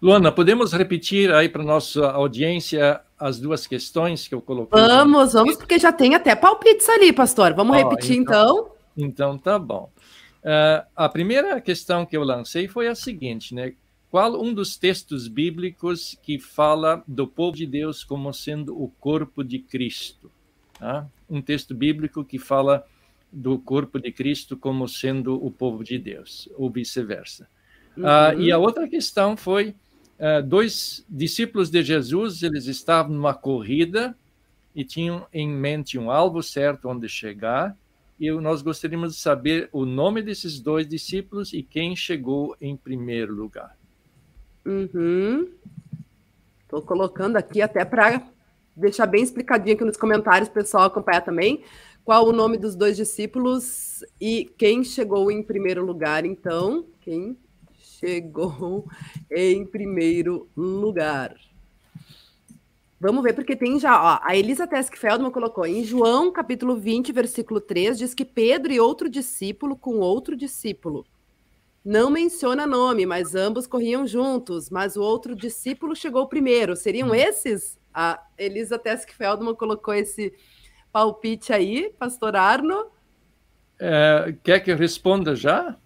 Luana, 0.00 0.32
podemos 0.32 0.72
repetir 0.72 1.30
aí 1.34 1.50
para 1.50 1.62
nossa 1.62 2.10
audiência 2.12 2.98
as 3.18 3.38
duas 3.38 3.66
questões 3.66 4.26
que 4.26 4.34
eu 4.34 4.40
coloquei? 4.40 4.80
Vamos, 4.80 5.34
vamos, 5.34 5.56
porque 5.56 5.78
já 5.78 5.92
tem 5.92 6.14
até 6.14 6.34
palpites 6.34 6.88
ali, 6.88 7.12
pastor. 7.12 7.52
Vamos 7.52 7.76
oh, 7.76 7.78
repetir 7.78 8.16
então. 8.16 8.70
Então, 8.96 9.34
então 9.34 9.38
tá 9.38 9.58
bom. 9.58 9.90
Uh, 10.42 10.84
a 10.96 11.08
primeira 11.08 11.60
questão 11.60 12.04
que 12.04 12.16
eu 12.16 12.24
lancei 12.24 12.66
foi 12.66 12.88
a 12.88 12.94
seguinte, 12.94 13.54
né? 13.54 13.74
Qual 14.10 14.42
um 14.42 14.52
dos 14.52 14.76
textos 14.76 15.26
bíblicos 15.26 16.18
que 16.22 16.38
fala 16.38 17.02
do 17.08 17.26
povo 17.26 17.56
de 17.56 17.66
Deus 17.66 18.04
como 18.04 18.30
sendo 18.32 18.78
o 18.80 18.88
corpo 19.00 19.42
de 19.42 19.58
Cristo? 19.58 20.30
Tá? 20.78 21.06
Um 21.30 21.40
texto 21.40 21.74
bíblico 21.74 22.22
que 22.22 22.38
fala 22.38 22.84
do 23.32 23.58
corpo 23.58 23.98
de 23.98 24.12
Cristo 24.12 24.54
como 24.56 24.86
sendo 24.86 25.42
o 25.42 25.50
povo 25.50 25.82
de 25.82 25.98
Deus, 25.98 26.46
ou 26.56 26.68
vice-versa. 26.68 27.48
Uhum. 27.96 28.04
Uh, 28.04 28.40
e 28.40 28.52
a 28.52 28.58
outra 28.58 28.86
questão 28.86 29.34
foi 29.36 29.74
uh, 30.18 30.42
dois 30.44 31.06
discípulos 31.08 31.70
de 31.70 31.82
Jesus, 31.82 32.42
eles 32.42 32.66
estavam 32.66 33.14
numa 33.14 33.32
corrida 33.32 34.14
e 34.74 34.84
tinham 34.84 35.26
em 35.32 35.48
mente 35.48 35.98
um 35.98 36.10
alvo 36.10 36.42
certo 36.42 36.88
onde 36.88 37.08
chegar, 37.08 37.74
e 38.22 38.30
nós 38.30 38.62
gostaríamos 38.62 39.16
de 39.16 39.20
saber 39.20 39.68
o 39.72 39.84
nome 39.84 40.22
desses 40.22 40.60
dois 40.60 40.86
discípulos 40.86 41.52
e 41.52 41.60
quem 41.60 41.96
chegou 41.96 42.56
em 42.60 42.76
primeiro 42.76 43.34
lugar. 43.34 43.76
Estou 44.64 46.78
uhum. 46.78 46.86
colocando 46.86 47.36
aqui 47.36 47.60
até 47.60 47.84
para 47.84 48.22
deixar 48.76 49.06
bem 49.06 49.24
explicadinho 49.24 49.74
aqui 49.74 49.84
nos 49.84 49.96
comentários, 49.96 50.48
pessoal 50.48 50.84
acompanhar 50.84 51.22
também 51.22 51.64
qual 52.04 52.24
o 52.24 52.32
nome 52.32 52.56
dos 52.56 52.76
dois 52.76 52.96
discípulos 52.96 54.04
e 54.20 54.44
quem 54.56 54.84
chegou 54.84 55.28
em 55.28 55.42
primeiro 55.42 55.84
lugar. 55.84 56.24
Então, 56.24 56.86
quem 57.00 57.36
chegou 57.76 58.86
em 59.32 59.66
primeiro 59.66 60.48
lugar? 60.56 61.34
Vamos 63.02 63.24
ver, 63.24 63.32
porque 63.32 63.56
tem 63.56 63.80
já, 63.80 64.00
ó, 64.00 64.20
a 64.22 64.36
Elisa 64.36 64.64
Tesk 64.64 64.94
Feldman 64.96 65.32
colocou 65.32 65.66
em 65.66 65.82
João 65.82 66.30
capítulo 66.30 66.76
20, 66.76 67.10
versículo 67.10 67.60
3, 67.60 67.98
diz 67.98 68.14
que 68.14 68.24
Pedro 68.24 68.72
e 68.72 68.78
outro 68.78 69.10
discípulo 69.10 69.76
com 69.76 69.96
outro 69.96 70.36
discípulo. 70.36 71.04
Não 71.84 72.08
menciona 72.08 72.64
nome, 72.64 73.04
mas 73.04 73.34
ambos 73.34 73.66
corriam 73.66 74.06
juntos, 74.06 74.70
mas 74.70 74.96
o 74.96 75.02
outro 75.02 75.34
discípulo 75.34 75.96
chegou 75.96 76.28
primeiro. 76.28 76.76
Seriam 76.76 77.08
hum. 77.08 77.14
esses? 77.16 77.76
A 77.92 78.22
Elisa 78.38 78.78
Tesk 78.78 79.10
Feldman 79.10 79.56
colocou 79.56 79.94
esse 79.94 80.32
palpite 80.92 81.52
aí, 81.52 81.92
pastor 81.98 82.36
Arno. 82.36 82.86
É, 83.80 84.32
quer 84.44 84.60
que 84.60 84.70
eu 84.70 84.76
responda 84.76 85.34
já? 85.34 85.76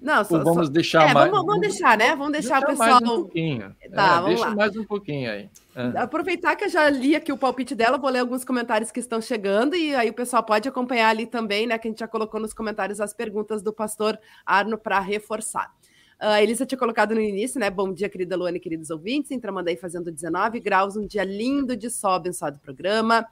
Não, 0.00 0.24
só, 0.24 0.42
vamos 0.42 0.66
só... 0.66 0.72
deixar 0.72 1.10
é, 1.10 1.14
mais. 1.14 1.30
Vamos, 1.30 1.46
vamos, 1.46 1.60
deixar, 1.60 1.98
né? 1.98 2.14
Vamos 2.14 2.32
deixar, 2.32 2.60
deixar 2.60 2.66
o 2.66 2.70
pessoal. 2.70 3.00
Mais 3.00 3.02
um 3.02 3.22
pouquinho. 3.22 3.76
Tá, 3.92 4.04
é, 4.04 4.14
vamos 4.14 4.28
deixa 4.28 4.48
lá. 4.48 4.54
mais 4.54 4.76
um 4.76 4.84
pouquinho 4.84 5.30
aí. 5.30 5.50
É. 5.74 5.98
Aproveitar 5.98 6.56
que 6.56 6.64
eu 6.64 6.68
já 6.68 6.88
li 6.88 7.16
aqui 7.16 7.32
o 7.32 7.38
palpite 7.38 7.74
dela, 7.74 7.98
vou 7.98 8.10
ler 8.10 8.20
alguns 8.20 8.44
comentários 8.44 8.92
que 8.92 9.00
estão 9.00 9.20
chegando 9.20 9.74
e 9.74 9.94
aí 9.94 10.10
o 10.10 10.14
pessoal 10.14 10.42
pode 10.42 10.68
acompanhar 10.68 11.08
ali 11.08 11.26
também, 11.26 11.66
né? 11.66 11.76
Que 11.78 11.88
a 11.88 11.90
gente 11.90 12.00
já 12.00 12.08
colocou 12.08 12.40
nos 12.40 12.54
comentários 12.54 13.00
as 13.00 13.12
perguntas 13.12 13.60
do 13.60 13.72
pastor 13.72 14.18
Arno 14.46 14.78
para 14.78 15.00
reforçar. 15.00 15.72
Uh, 16.20 16.34
a 16.34 16.42
Elisa 16.42 16.66
tinha 16.66 16.78
colocado 16.78 17.14
no 17.14 17.20
início, 17.20 17.60
né? 17.60 17.70
Bom 17.70 17.92
dia, 17.92 18.08
querida 18.08 18.36
Luana 18.36 18.56
e 18.56 18.60
queridos 18.60 18.90
ouvintes. 18.90 19.30
Em 19.30 19.38
Tramandaí 19.38 19.76
fazendo 19.76 20.10
19 20.10 20.60
graus, 20.60 20.96
um 20.96 21.06
dia 21.06 21.24
lindo 21.24 21.76
de 21.76 21.90
sol, 21.90 22.12
abençoado 22.12 22.58
programa. 22.58 23.26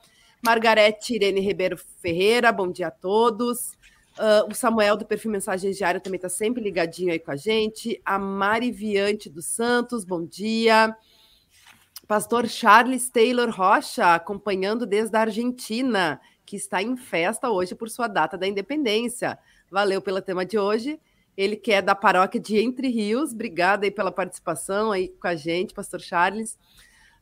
Margarete 0.44 1.14
Irene 1.14 1.40
Ribeiro 1.40 1.76
Ferreira, 2.00 2.52
bom 2.52 2.70
dia 2.70 2.88
a 2.88 2.90
todos. 2.90 3.72
Uh, 4.18 4.50
o 4.50 4.54
Samuel 4.54 4.96
do 4.96 5.04
perfil 5.04 5.30
Mensagens 5.30 5.76
Diário 5.76 6.00
também 6.00 6.16
está 6.16 6.28
sempre 6.28 6.62
ligadinho 6.62 7.12
aí 7.12 7.18
com 7.18 7.30
a 7.30 7.36
gente. 7.36 8.00
A 8.04 8.18
Mari 8.18 8.70
Viante 8.70 9.28
dos 9.28 9.44
Santos, 9.44 10.04
bom 10.04 10.24
dia. 10.24 10.96
Pastor 12.08 12.48
Charles 12.48 13.10
Taylor 13.10 13.50
Rocha, 13.50 14.14
acompanhando 14.14 14.86
desde 14.86 15.16
a 15.16 15.22
Argentina, 15.22 16.20
que 16.46 16.56
está 16.56 16.80
em 16.80 16.96
festa 16.96 17.50
hoje 17.50 17.74
por 17.74 17.90
sua 17.90 18.06
data 18.06 18.38
da 18.38 18.46
independência. 18.46 19.38
Valeu 19.70 20.00
pelo 20.00 20.22
tema 20.22 20.46
de 20.46 20.58
hoje. 20.58 20.98
Ele 21.36 21.56
que 21.56 21.72
é 21.72 21.82
da 21.82 21.94
paróquia 21.94 22.40
de 22.40 22.56
Entre 22.56 22.88
Rios. 22.88 23.32
Obrigada 23.32 23.84
aí 23.84 23.90
pela 23.90 24.10
participação 24.10 24.92
aí 24.92 25.08
com 25.08 25.28
a 25.28 25.34
gente, 25.34 25.74
Pastor 25.74 26.00
Charles. 26.00 26.56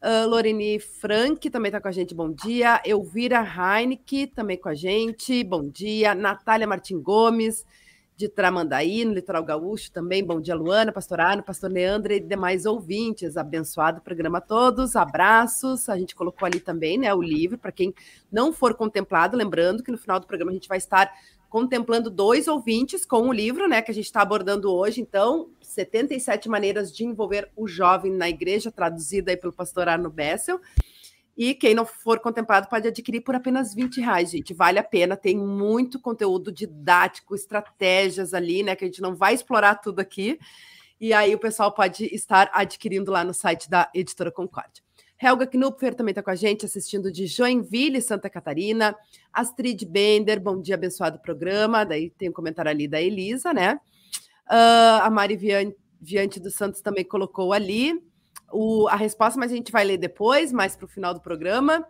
Uh, 0.03 0.29
Loreni 0.29 0.79
Frank 0.79 1.49
também 1.49 1.71
está 1.71 1.81
com 1.81 1.89
a 1.89 1.93
gente, 1.93 2.15
bom 2.15 2.31
dia. 2.31 2.81
Elvira 2.85 3.43
Heineke 3.43 4.27
também 4.27 4.59
com 4.59 4.69
a 4.69 4.75
gente, 4.75 5.43
bom 5.43 5.69
dia. 5.69 6.15
Natália 6.15 6.67
Martim 6.67 7.01
Gomes, 7.01 7.65
de 8.17 8.29
Tramandaí, 8.29 9.05
no 9.05 9.13
Litoral 9.13 9.43
Gaúcho 9.43 9.91
também, 9.91 10.23
bom 10.23 10.41
dia, 10.41 10.55
Luana, 10.55 10.93
Pastor 10.93 11.21
Arno, 11.21 11.43
Pastor 11.43 11.71
Leandro 11.71 12.13
e 12.13 12.21
demais 12.21 12.65
ouvintes. 12.65 13.37
Abençoado 13.37 14.01
programa 14.01 14.39
a 14.39 14.41
todos, 14.41 14.95
abraços. 14.95 15.89
A 15.89 15.99
gente 15.99 16.15
colocou 16.15 16.47
ali 16.47 16.61
também 16.61 16.97
né, 16.97 17.13
o 17.13 17.21
livro, 17.21 17.59
para 17.59 17.73
quem 17.73 17.93
não 18.31 18.53
for 18.53 18.75
contemplado, 18.75 19.37
lembrando 19.37 19.83
que 19.83 19.91
no 19.91 19.99
final 19.99 20.21
do 20.21 20.27
programa 20.27 20.53
a 20.53 20.55
gente 20.55 20.69
vai 20.69 20.79
estar 20.79 21.13
contemplando 21.55 22.11
dois 22.11 22.49
ouvintes 22.49 23.07
com 23.07 23.29
o 23.29 23.33
livro, 23.33 23.69
né, 23.69 23.81
que 23.81 23.89
a 23.89 23.95
gente 23.95 24.07
está 24.07 24.21
abordando 24.21 24.75
hoje. 24.75 25.01
Então, 25.01 25.51
77 25.61 26.49
maneiras 26.49 26.93
de 26.93 27.05
envolver 27.05 27.49
o 27.55 27.69
jovem 27.69 28.11
na 28.11 28.29
igreja, 28.29 28.73
traduzida 28.73 29.31
aí 29.31 29.37
pelo 29.37 29.53
pastor 29.53 29.89
Arno 29.89 30.11
Bessel. 30.11 30.61
E 31.37 31.55
quem 31.55 31.73
não 31.73 31.87
for 31.87 32.19
contemplado 32.19 32.67
pode 32.69 32.89
adquirir 32.89 33.21
por 33.21 33.37
apenas 33.37 33.73
20 33.73 34.01
reais, 34.01 34.33
gente. 34.33 34.53
Vale 34.53 34.81
a 34.81 34.83
pena, 34.83 35.17
tem 35.17 35.39
muito 35.39 36.01
conteúdo 36.01 36.51
didático, 36.51 37.37
estratégias 37.37 38.35
ali, 38.35 38.65
né? 38.65 38.75
Que 38.75 38.83
a 38.85 38.89
gente 38.89 39.01
não 39.01 39.15
vai 39.15 39.33
explorar 39.33 39.77
tudo 39.77 40.01
aqui. 40.01 40.41
E 41.01 41.13
aí 41.13 41.37
o 41.37 41.39
pessoal 41.39 41.71
pode 41.71 42.13
estar 42.13 42.51
adquirindo 42.53 43.13
lá 43.13 43.23
no 43.23 43.33
site 43.33 43.71
da 43.71 43.89
Editora 43.95 44.33
Concórdia. 44.33 44.84
Helga 45.21 45.47
Knupfer 45.47 45.95
também 45.95 46.13
está 46.13 46.23
com 46.23 46.31
a 46.31 46.35
gente, 46.35 46.67
assistindo 46.67 47.11
de 47.11 47.27
Joinville, 47.27 48.03
Santa 48.03 48.29
Catarina. 48.29 48.97
Astrid 49.33 49.85
Bender, 49.85 50.41
bom 50.41 50.61
dia, 50.61 50.75
abençoado 50.75 51.19
programa. 51.19 51.85
Daí 51.85 52.11
tem 52.11 52.29
um 52.29 52.33
comentário 52.33 52.71
ali 52.71 52.89
da 52.89 53.01
Elisa, 53.01 53.53
né? 53.53 53.79
Uh, 54.51 55.01
a 55.03 55.11
Mari 55.11 55.37
Viante, 56.01 56.41
dos 56.41 56.55
Santos 56.55 56.81
também 56.81 57.05
colocou 57.05 57.53
ali 57.53 58.03
o, 58.53 58.87
a 58.89 58.97
resposta, 58.97 59.39
mas 59.39 59.53
a 59.53 59.57
gente 59.57 59.73
vai 59.73 59.85
ler 59.85 59.97
depois, 59.97 60.53
mais 60.53 60.77
para 60.77 60.85
o 60.85 60.89
final 60.89 61.15
do 61.15 61.21
programa. 61.21 61.87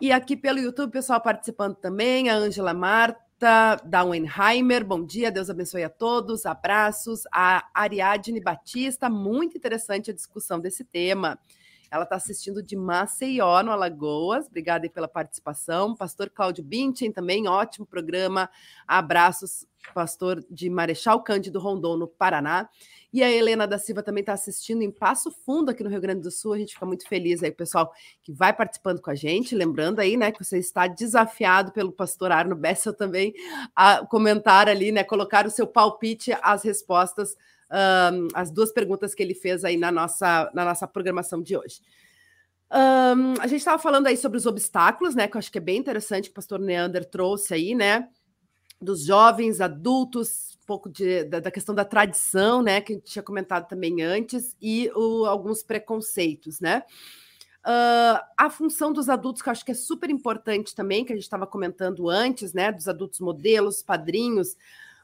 E 0.00 0.12
aqui 0.12 0.36
pelo 0.36 0.58
YouTube, 0.58 0.92
pessoal 0.92 1.20
participando 1.20 1.76
também, 1.76 2.28
a 2.28 2.34
Ângela 2.34 2.74
Marta, 2.74 3.76
da 3.84 4.04
Wenheimer, 4.04 4.84
bom 4.84 5.04
dia, 5.04 5.30
Deus 5.30 5.48
abençoe 5.48 5.82
a 5.82 5.88
todos, 5.88 6.44
abraços. 6.44 7.22
A 7.32 7.66
Ariadne 7.72 8.40
Batista, 8.40 9.08
muito 9.08 9.56
interessante 9.56 10.10
a 10.10 10.14
discussão 10.14 10.60
desse 10.60 10.84
tema. 10.84 11.38
Ela 11.90 12.04
está 12.04 12.16
assistindo 12.16 12.62
de 12.62 12.76
Maceió, 12.76 13.62
no 13.62 13.72
Alagoas. 13.72 14.46
Obrigada 14.46 14.88
pela 14.88 15.08
participação. 15.08 15.96
Pastor 15.96 16.30
Cláudio 16.30 16.62
Bintin 16.62 17.10
também, 17.10 17.48
ótimo 17.48 17.84
programa. 17.84 18.48
Abraços, 18.86 19.66
pastor 19.92 20.44
de 20.48 20.70
Marechal 20.70 21.22
Cândido 21.24 21.58
Rondon, 21.58 21.96
no 21.96 22.06
Paraná. 22.06 22.68
E 23.12 23.24
a 23.24 23.30
Helena 23.30 23.66
da 23.66 23.76
Silva 23.76 24.04
também 24.04 24.20
está 24.20 24.34
assistindo 24.34 24.82
em 24.82 24.90
Passo 24.90 25.32
Fundo, 25.44 25.70
aqui 25.70 25.82
no 25.82 25.90
Rio 25.90 26.00
Grande 26.00 26.20
do 26.20 26.30
Sul. 26.30 26.52
A 26.52 26.58
gente 26.58 26.74
fica 26.74 26.86
muito 26.86 27.08
feliz 27.08 27.42
aí, 27.42 27.50
pessoal, 27.50 27.92
que 28.22 28.32
vai 28.32 28.52
participando 28.52 29.00
com 29.00 29.10
a 29.10 29.16
gente. 29.16 29.56
Lembrando 29.56 29.98
aí, 29.98 30.16
né, 30.16 30.30
que 30.30 30.44
você 30.44 30.58
está 30.58 30.86
desafiado 30.86 31.72
pelo 31.72 31.90
pastor 31.90 32.30
Arno 32.30 32.54
Bessel 32.54 32.94
também 32.94 33.34
a 33.74 34.06
comentar 34.06 34.68
ali, 34.68 34.92
né, 34.92 35.02
colocar 35.02 35.44
o 35.44 35.50
seu 35.50 35.66
palpite 35.66 36.32
às 36.40 36.62
respostas 36.62 37.36
um, 37.70 38.28
as 38.34 38.50
duas 38.50 38.72
perguntas 38.72 39.14
que 39.14 39.22
ele 39.22 39.34
fez 39.34 39.64
aí 39.64 39.76
na 39.76 39.92
nossa, 39.92 40.50
na 40.54 40.64
nossa 40.64 40.86
programação 40.86 41.42
de 41.42 41.56
hoje. 41.56 41.80
Um, 42.72 43.34
a 43.40 43.46
gente 43.48 43.58
estava 43.58 43.82
falando 43.82 44.06
aí 44.06 44.16
sobre 44.16 44.38
os 44.38 44.46
obstáculos, 44.46 45.14
né? 45.14 45.26
Que 45.26 45.36
eu 45.36 45.38
acho 45.38 45.50
que 45.50 45.58
é 45.58 45.60
bem 45.60 45.76
interessante 45.76 46.26
que 46.26 46.30
o 46.30 46.34
pastor 46.34 46.60
Neander 46.60 47.04
trouxe 47.04 47.52
aí, 47.52 47.74
né? 47.74 48.08
Dos 48.80 49.04
jovens, 49.04 49.60
adultos, 49.60 50.56
um 50.62 50.66
pouco 50.66 50.88
de, 50.88 51.24
da, 51.24 51.40
da, 51.40 51.50
questão 51.50 51.74
da 51.74 51.84
tradição, 51.84 52.62
né? 52.62 52.80
Que 52.80 52.92
a 52.92 52.96
gente 52.96 53.10
tinha 53.10 53.22
comentado 53.22 53.66
também 53.68 54.02
antes, 54.02 54.56
e 54.60 54.90
o, 54.94 55.26
alguns 55.26 55.62
preconceitos, 55.62 56.60
né? 56.60 56.84
Uh, 57.66 58.22
a 58.38 58.48
função 58.48 58.92
dos 58.92 59.08
adultos, 59.08 59.42
que 59.42 59.48
eu 59.48 59.52
acho 59.52 59.64
que 59.64 59.72
é 59.72 59.74
super 59.74 60.08
importante 60.08 60.74
também, 60.74 61.04
que 61.04 61.12
a 61.12 61.16
gente 61.16 61.24
estava 61.24 61.46
comentando 61.46 62.08
antes, 62.08 62.52
né? 62.52 62.70
Dos 62.70 62.86
adultos 62.86 63.18
modelos, 63.18 63.82
padrinhos, 63.82 64.56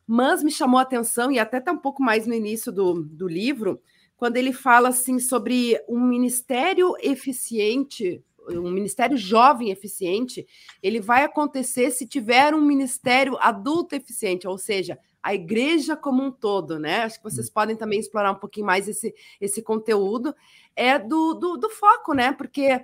mas 0.06 0.42
me 0.42 0.50
chamou 0.50 0.78
a 0.78 0.82
atenção, 0.82 1.30
e 1.30 1.38
até 1.38 1.58
está 1.58 1.72
um 1.72 1.78
pouco 1.78 2.02
mais 2.02 2.26
no 2.26 2.34
início 2.34 2.70
do, 2.70 3.02
do 3.02 3.26
livro, 3.26 3.80
quando 4.16 4.36
ele 4.36 4.52
fala 4.52 4.88
assim 4.88 5.18
sobre 5.18 5.78
um 5.88 6.00
ministério 6.00 6.94
eficiente, 7.00 8.22
um 8.48 8.70
ministério 8.70 9.16
jovem 9.16 9.70
eficiente, 9.70 10.46
ele 10.82 11.00
vai 11.00 11.24
acontecer 11.24 11.90
se 11.90 12.06
tiver 12.06 12.54
um 12.54 12.62
ministério 12.62 13.36
adulto 13.40 13.94
eficiente, 13.94 14.46
ou 14.46 14.56
seja, 14.56 14.98
a 15.22 15.34
igreja 15.34 15.96
como 15.96 16.22
um 16.22 16.30
todo, 16.30 16.78
né? 16.78 17.02
Acho 17.02 17.18
que 17.18 17.24
vocês 17.24 17.50
podem 17.50 17.74
também 17.74 17.98
explorar 17.98 18.30
um 18.30 18.38
pouquinho 18.38 18.64
mais 18.64 18.86
esse, 18.88 19.12
esse 19.40 19.60
conteúdo, 19.60 20.32
é 20.76 20.98
do, 21.00 21.34
do, 21.34 21.56
do 21.56 21.68
foco, 21.68 22.14
né? 22.14 22.32
Porque 22.32 22.80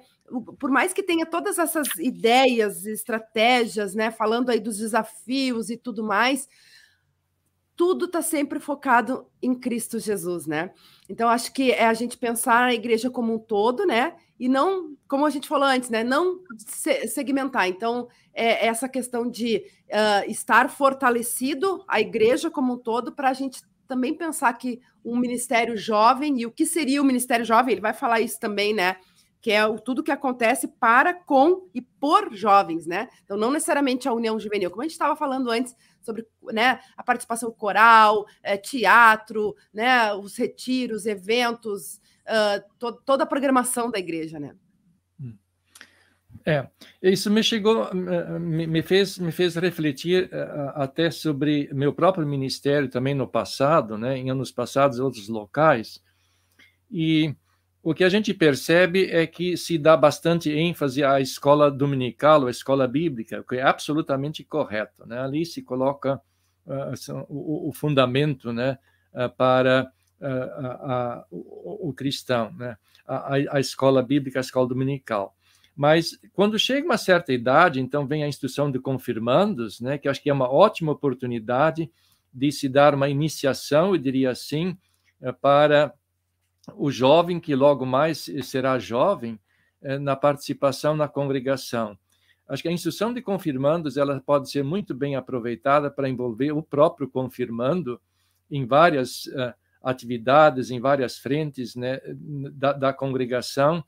por 0.58 0.70
mais 0.70 0.92
que 0.92 1.02
tenha 1.02 1.24
todas 1.24 1.58
essas 1.58 1.86
ideias, 1.98 2.84
estratégias, 2.84 3.94
né? 3.94 4.10
Falando 4.10 4.50
aí 4.50 4.58
dos 4.58 4.78
desafios 4.78 5.70
e 5.70 5.76
tudo 5.76 6.02
mais, 6.02 6.48
tudo 7.82 8.04
está 8.04 8.22
sempre 8.22 8.60
focado 8.60 9.26
em 9.42 9.56
Cristo 9.56 9.98
Jesus, 9.98 10.46
né? 10.46 10.70
Então, 11.08 11.28
acho 11.28 11.52
que 11.52 11.72
é 11.72 11.84
a 11.84 11.92
gente 11.92 12.16
pensar 12.16 12.62
a 12.62 12.72
igreja 12.72 13.10
como 13.10 13.34
um 13.34 13.40
todo, 13.40 13.84
né? 13.84 14.14
E 14.38 14.48
não, 14.48 14.96
como 15.08 15.26
a 15.26 15.30
gente 15.30 15.48
falou 15.48 15.66
antes, 15.66 15.90
né? 15.90 16.04
Não 16.04 16.38
segmentar. 17.08 17.66
Então, 17.66 18.06
é 18.32 18.68
essa 18.68 18.88
questão 18.88 19.28
de 19.28 19.64
uh, 19.88 20.30
estar 20.30 20.70
fortalecido 20.70 21.84
a 21.88 22.00
igreja 22.00 22.48
como 22.48 22.74
um 22.74 22.78
todo 22.78 23.10
para 23.10 23.30
a 23.30 23.32
gente 23.32 23.60
também 23.88 24.14
pensar 24.14 24.52
que 24.52 24.80
um 25.04 25.18
ministério 25.18 25.76
jovem 25.76 26.40
e 26.40 26.46
o 26.46 26.52
que 26.52 26.64
seria 26.64 27.02
o 27.02 27.04
ministério 27.04 27.44
jovem, 27.44 27.72
ele 27.72 27.80
vai 27.80 27.92
falar 27.92 28.20
isso 28.20 28.38
também, 28.38 28.72
né? 28.72 28.94
que 29.40 29.50
é 29.50 29.66
o, 29.66 29.76
tudo 29.76 30.04
que 30.04 30.12
acontece 30.12 30.68
para, 30.68 31.12
com 31.12 31.68
e 31.74 31.82
por 31.82 32.32
jovens, 32.32 32.86
né? 32.86 33.08
Então, 33.24 33.36
não 33.36 33.50
necessariamente 33.50 34.08
a 34.08 34.12
união 34.12 34.38
juvenil, 34.38 34.70
como 34.70 34.82
a 34.82 34.84
gente 34.84 34.92
estava 34.92 35.16
falando 35.16 35.50
antes 35.50 35.74
sobre 36.02 36.26
né, 36.52 36.80
a 36.96 37.02
participação 37.02 37.50
coral, 37.50 38.26
é, 38.42 38.56
teatro, 38.56 39.56
né, 39.72 40.12
os 40.14 40.36
retiros, 40.36 41.06
eventos, 41.06 42.00
uh, 42.26 42.62
to 42.78 42.92
toda 43.04 43.24
a 43.24 43.26
programação 43.26 43.90
da 43.90 43.98
igreja, 43.98 44.38
né? 44.38 44.54
É, 46.44 46.66
isso 47.00 47.30
me 47.30 47.42
chegou, 47.42 47.88
me, 47.94 48.82
fez, 48.82 49.16
me 49.16 49.30
fez 49.30 49.54
refletir 49.54 50.24
uh, 50.24 50.72
até 50.74 51.08
sobre 51.08 51.68
meu 51.72 51.92
próprio 51.92 52.26
ministério 52.26 52.88
também 52.88 53.14
no 53.14 53.28
passado, 53.28 53.96
né, 53.96 54.16
em 54.16 54.28
anos 54.28 54.50
passados, 54.50 54.98
outros 54.98 55.28
locais, 55.28 56.02
e 56.90 57.34
o 57.82 57.92
que 57.92 58.04
a 58.04 58.08
gente 58.08 58.32
percebe 58.32 59.10
é 59.10 59.26
que 59.26 59.56
se 59.56 59.76
dá 59.76 59.96
bastante 59.96 60.50
ênfase 60.50 61.02
à 61.02 61.20
escola 61.20 61.70
dominical, 61.70 62.46
à 62.46 62.50
escola 62.50 62.86
bíblica, 62.86 63.40
o 63.40 63.44
que 63.44 63.56
é 63.56 63.62
absolutamente 63.62 64.44
correto, 64.44 65.04
né, 65.06 65.18
ali 65.18 65.44
se 65.44 65.62
coloca 65.62 66.20
uh, 66.66 67.26
o, 67.28 67.68
o, 67.68 67.72
fundamento, 67.72 68.52
né, 68.52 68.78
uh, 69.12 69.28
para 69.36 69.90
a, 70.20 71.24
o, 71.30 71.88
o, 71.88 71.92
cristão, 71.92 72.52
né, 72.52 72.76
a, 73.04 73.34
a 73.56 73.60
escola 73.60 74.00
bíblica, 74.00 74.38
a 74.38 74.40
escola 74.40 74.68
dominical. 74.68 75.34
Mas 75.74 76.18
quando 76.32 76.58
chega 76.58 76.86
uma 76.86 76.98
certa 76.98 77.32
idade, 77.32 77.80
então 77.80 78.06
vem 78.06 78.22
a 78.22 78.28
instrução 78.28 78.70
de 78.70 78.78
confirmandos, 78.78 79.80
né, 79.80 79.98
que 79.98 80.08
acho 80.08 80.22
que 80.22 80.30
é 80.30 80.32
uma 80.32 80.48
ótima 80.48 80.92
oportunidade 80.92 81.90
de 82.32 82.52
se 82.52 82.68
dar 82.68 82.94
uma 82.94 83.08
iniciação, 83.08 83.94
eu 83.94 83.98
diria 83.98 84.30
assim, 84.30 84.76
eh, 85.20 85.32
para 85.32 85.92
o 86.74 86.90
jovem 86.90 87.40
que 87.40 87.54
logo 87.54 87.84
mais 87.84 88.30
será 88.42 88.78
jovem 88.78 89.38
eh, 89.82 89.98
na 89.98 90.14
participação 90.14 90.96
na 90.96 91.08
congregação. 91.08 91.98
Acho 92.48 92.62
que 92.62 92.68
a 92.68 92.72
instrução 92.72 93.12
de 93.12 93.22
confirmandos 93.22 93.96
ela 93.96 94.20
pode 94.20 94.50
ser 94.50 94.62
muito 94.62 94.94
bem 94.94 95.16
aproveitada 95.16 95.90
para 95.90 96.08
envolver 96.08 96.52
o 96.52 96.62
próprio 96.62 97.08
confirmando 97.08 98.00
em 98.50 98.66
várias 98.66 99.26
uh, 99.26 99.54
atividades, 99.82 100.70
em 100.70 100.78
várias 100.78 101.16
frentes 101.16 101.74
né, 101.74 101.98
da, 102.52 102.72
da 102.72 102.92
congregação, 102.92 103.78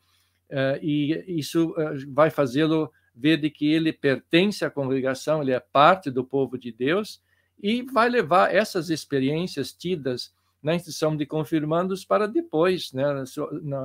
uh, 0.51 0.83
e 0.83 1.39
isso 1.39 1.73
uh, 1.73 2.13
vai 2.13 2.31
fazê-lo 2.31 2.91
ver 3.15 3.37
de 3.37 3.51
que 3.51 3.71
ele 3.71 3.93
pertence 3.93 4.65
à 4.65 4.71
congregação, 4.71 5.43
ele 5.43 5.53
é 5.53 5.61
parte 5.61 6.11
do 6.11 6.25
povo 6.25 6.57
de 6.57 6.73
Deus 6.73 7.23
e 7.63 7.83
vai 7.83 8.09
levar 8.09 8.55
essas 8.55 8.89
experiências 8.89 9.73
tidas 9.73 10.35
na 10.65 10.75
instituição 10.75 11.15
de 11.15 11.27
confirmandos 11.27 12.07
para 12.07 12.27
depois, 12.27 12.91
né, 12.95 13.05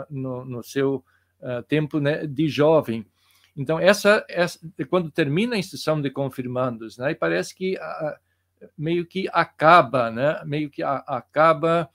no, 0.09 0.45
no, 0.45 0.63
seu 0.63 1.03
uh, 1.41 1.61
tempo 1.67 1.99
né, 1.99 2.25
de 2.25 2.47
jovem. 2.47 3.05
Então, 3.55 3.77
essa, 3.77 4.25
essa, 4.29 4.57
quando 4.89 5.11
termina 5.11 5.55
a 5.55 5.59
instituição 5.59 6.01
de 6.01 6.09
confirmandos, 6.09 6.97
né, 6.97 7.13
parece 7.13 7.53
que 7.53 7.77
meio 8.77 9.05
que 9.05 9.27
acaba, 9.33 10.09
né, 10.09 10.41
meio 10.45 10.69
que 10.69 10.81
a, 10.81 10.95
acaba 11.05 11.89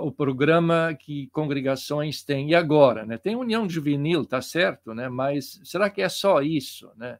o 0.00 0.10
programa 0.10 0.96
que 0.98 1.26
congregações 1.26 2.22
têm. 2.22 2.50
E 2.50 2.54
agora? 2.54 3.04
Né? 3.04 3.18
Tem 3.18 3.36
união 3.36 3.68
juvenil, 3.68 4.24
tá 4.24 4.40
certo, 4.40 4.94
né? 4.94 5.08
mas 5.08 5.60
será 5.64 5.90
que 5.90 6.00
é 6.00 6.08
só 6.08 6.40
isso 6.40 6.90
né? 6.96 7.18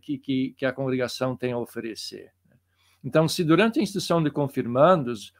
Que, 0.00 0.16
que, 0.18 0.54
que, 0.56 0.64
a 0.64 0.72
congregação 0.72 1.36
tem 1.36 1.52
a 1.52 1.58
oferecer? 1.58 2.32
Então, 3.04 3.28
se 3.28 3.42
durante 3.42 3.78
a 3.78 3.82
instrução 3.82 4.22
de 4.22 4.30
confirmandos, 4.30 5.32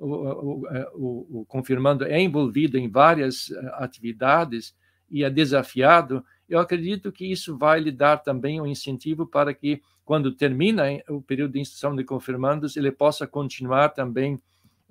o, 0.00 0.06
o, 0.06 0.62
o, 0.94 1.40
o 1.40 1.44
confirmando 1.46 2.04
é 2.04 2.20
envolvido 2.20 2.78
em 2.78 2.88
várias 2.88 3.48
uh, 3.50 3.58
atividades 3.74 4.74
e 5.10 5.22
é 5.24 5.30
desafiado, 5.30 6.24
eu 6.48 6.58
acredito 6.58 7.12
que 7.12 7.30
isso 7.30 7.56
vai 7.56 7.80
lhe 7.80 7.92
dar 7.92 8.18
também 8.18 8.60
um 8.60 8.66
incentivo 8.66 9.26
para 9.26 9.52
que, 9.52 9.82
quando 10.04 10.32
termina 10.32 10.84
o 11.08 11.20
período 11.20 11.52
de 11.52 11.60
instrução 11.60 11.94
de 11.94 12.04
confirmandos, 12.04 12.76
ele 12.76 12.90
possa 12.90 13.26
continuar 13.26 13.90
também 13.90 14.40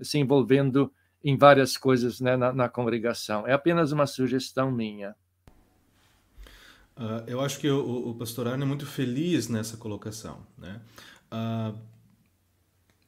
se 0.02 0.18
envolvendo 0.18 0.92
em 1.24 1.38
várias 1.38 1.78
coisas 1.78 2.22
né, 2.22 2.38
na, 2.38 2.54
na, 2.54 2.70
congregação. 2.70 3.46
É 3.48 3.54
apenas 3.54 3.92
uma 3.92 4.06
sugestão 4.06 4.72
minha. 4.72 5.16
Uh, 6.96 7.24
eu 7.28 7.42
acho 7.42 7.60
que 7.60 7.70
o, 7.70 8.10
o 8.10 8.16
pastor 8.16 8.48
Arno 8.48 8.64
é 8.64 8.68
muito 8.68 8.86
feliz 8.86 9.50
nessa 9.50 9.76
colocação. 9.76 10.46
Né? 10.58 10.82
Uh, 11.32 11.78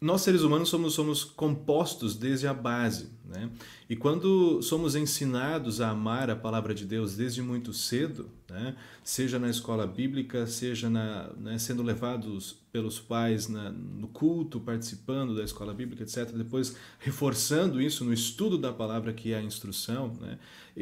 nós 0.01 0.21
seres 0.21 0.41
humanos 0.41 0.67
somos, 0.67 0.95
somos 0.95 1.23
compostos 1.23 2.15
desde 2.15 2.47
a 2.47 2.53
base, 2.55 3.11
né? 3.23 3.51
E 3.87 3.95
quando 3.95 4.59
somos 4.63 4.95
ensinados 4.95 5.79
a 5.79 5.91
amar 5.91 6.29
a 6.31 6.35
palavra 6.35 6.73
de 6.73 6.85
Deus 6.85 7.15
desde 7.15 7.39
muito 7.41 7.71
cedo, 7.71 8.27
né? 8.49 8.75
seja 9.03 9.37
na 9.37 9.49
escola 9.49 9.85
bíblica, 9.85 10.47
seja 10.47 10.89
na, 10.89 11.29
né, 11.37 11.57
sendo 11.59 11.83
levados 11.83 12.57
pelos 12.71 12.99
pais 12.99 13.47
na, 13.47 13.69
no 13.69 14.07
culto, 14.07 14.59
participando 14.59 15.35
da 15.35 15.43
escola 15.43 15.73
bíblica, 15.73 16.03
etc., 16.03 16.31
depois 16.35 16.75
reforçando 16.99 17.79
isso 17.81 18.03
no 18.03 18.13
estudo 18.13 18.57
da 18.57 18.73
palavra, 18.73 19.13
que 19.13 19.33
é 19.33 19.37
a 19.37 19.43
instrução, 19.43 20.17
né? 20.19 20.39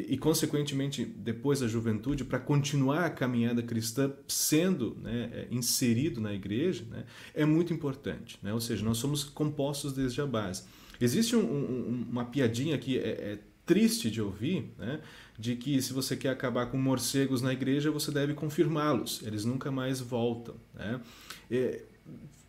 E, 0.07 0.13
e, 0.13 0.17
consequentemente, 0.17 1.03
depois 1.03 1.59
da 1.59 1.67
juventude, 1.67 2.23
para 2.23 2.39
continuar 2.39 3.05
a 3.05 3.09
caminhada 3.09 3.61
cristã 3.61 4.11
sendo 4.27 4.95
né, 5.01 5.29
é, 5.33 5.47
inserido 5.51 6.21
na 6.21 6.33
igreja, 6.33 6.85
né, 6.89 7.05
é 7.33 7.45
muito 7.45 7.73
importante. 7.73 8.37
Né? 8.41 8.53
Ou 8.53 8.59
seja, 8.59 8.83
nós 8.83 8.97
somos 8.97 9.23
compostos 9.23 9.93
desde 9.93 10.21
a 10.21 10.25
base. 10.25 10.63
Existe 11.01 11.35
um, 11.35 11.41
um, 11.41 12.05
uma 12.09 12.25
piadinha 12.25 12.77
que 12.77 12.97
é, 12.97 13.09
é 13.09 13.39
triste 13.65 14.09
de 14.09 14.21
ouvir, 14.21 14.73
né? 14.77 14.99
de 15.37 15.55
que 15.55 15.81
se 15.81 15.93
você 15.93 16.15
quer 16.17 16.29
acabar 16.29 16.65
com 16.67 16.77
morcegos 16.77 17.41
na 17.41 17.53
igreja, 17.53 17.91
você 17.91 18.11
deve 18.11 18.33
confirmá-los, 18.33 19.21
eles 19.23 19.45
nunca 19.45 19.71
mais 19.71 19.99
voltam. 19.99 20.55
Né? 20.73 20.99
E, 21.49 21.81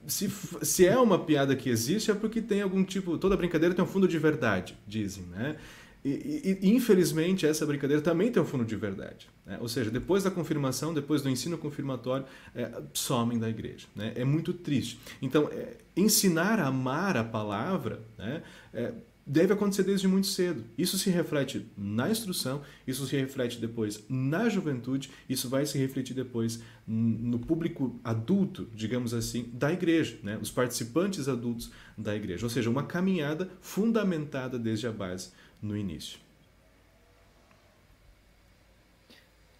se, 0.07 0.30
se 0.62 0.86
é 0.86 0.98
uma 0.98 1.18
piada 1.18 1.55
que 1.55 1.68
existe, 1.68 2.11
é 2.11 2.14
porque 2.14 2.40
tem 2.40 2.62
algum 2.62 2.82
tipo. 2.82 3.18
Toda 3.18 3.36
brincadeira 3.36 3.74
tem 3.74 3.84
um 3.84 3.88
fundo 3.88 4.09
de 4.09 4.18
verdade, 4.18 4.76
dizem. 4.86 5.24
Né? 5.24 5.57
E, 6.05 6.59
e, 6.62 6.70
infelizmente, 6.70 7.46
essa 7.46 7.66
brincadeira 7.66 8.03
também 8.03 8.32
tem 8.32 8.42
um 8.42 8.46
fundo 8.46 8.64
de 8.64 8.76
verdade. 8.76 9.28
Né? 9.44 9.59
Ou 9.61 9.68
seja, 9.68 9.90
depois 9.90 10.22
da 10.24 10.30
confirmação, 10.30 10.94
depois 10.94 11.22
do 11.22 11.28
ensino 11.28 11.59
confirmatório, 11.59 12.24
é, 12.55 12.70
somem 12.94 13.38
da 13.38 13.48
igreja. 13.48 13.86
Né? 13.94 14.12
É 14.16 14.24
muito 14.24 14.53
triste. 14.53 14.98
Então, 15.20 15.48
é, 15.53 15.76
ensinar 15.96 16.59
a 16.59 16.68
amar 16.68 17.16
a 17.16 17.24
palavra 17.24 18.01
né, 18.16 18.42
é, 18.72 18.94
deve 19.26 19.53
acontecer 19.53 19.82
desde 19.82 20.09
muito 20.09 20.26
cedo. 20.26 20.64
Isso 20.76 20.98
se 20.98 21.11
reflete 21.11 21.66
na 21.76 22.11
instrução, 22.11 22.62
isso 22.86 23.07
se 23.07 23.14
reflete 23.16 23.61
depois 23.61 24.03
na 24.09 24.48
juventude, 24.48 25.11
isso 25.28 25.51
vai 25.51 25.66
se 25.66 25.76
refletir 25.76 26.14
depois 26.14 26.62
no 26.86 27.38
público 27.38 28.01
adulto, 28.03 28.68
digamos 28.74 29.12
assim, 29.14 29.51
da 29.53 29.70
igreja, 29.70 30.18
né? 30.22 30.38
os 30.40 30.51
participantes 30.51 31.28
adultos 31.28 31.70
da 31.96 32.16
igreja. 32.16 32.44
Ou 32.46 32.51
seja, 32.51 32.70
uma 32.70 32.84
caminhada 32.84 33.51
fundamentada 33.61 34.59
desde 34.59 34.86
a 34.86 34.92
base 34.92 35.30
no 35.63 35.77
início. 35.77 36.19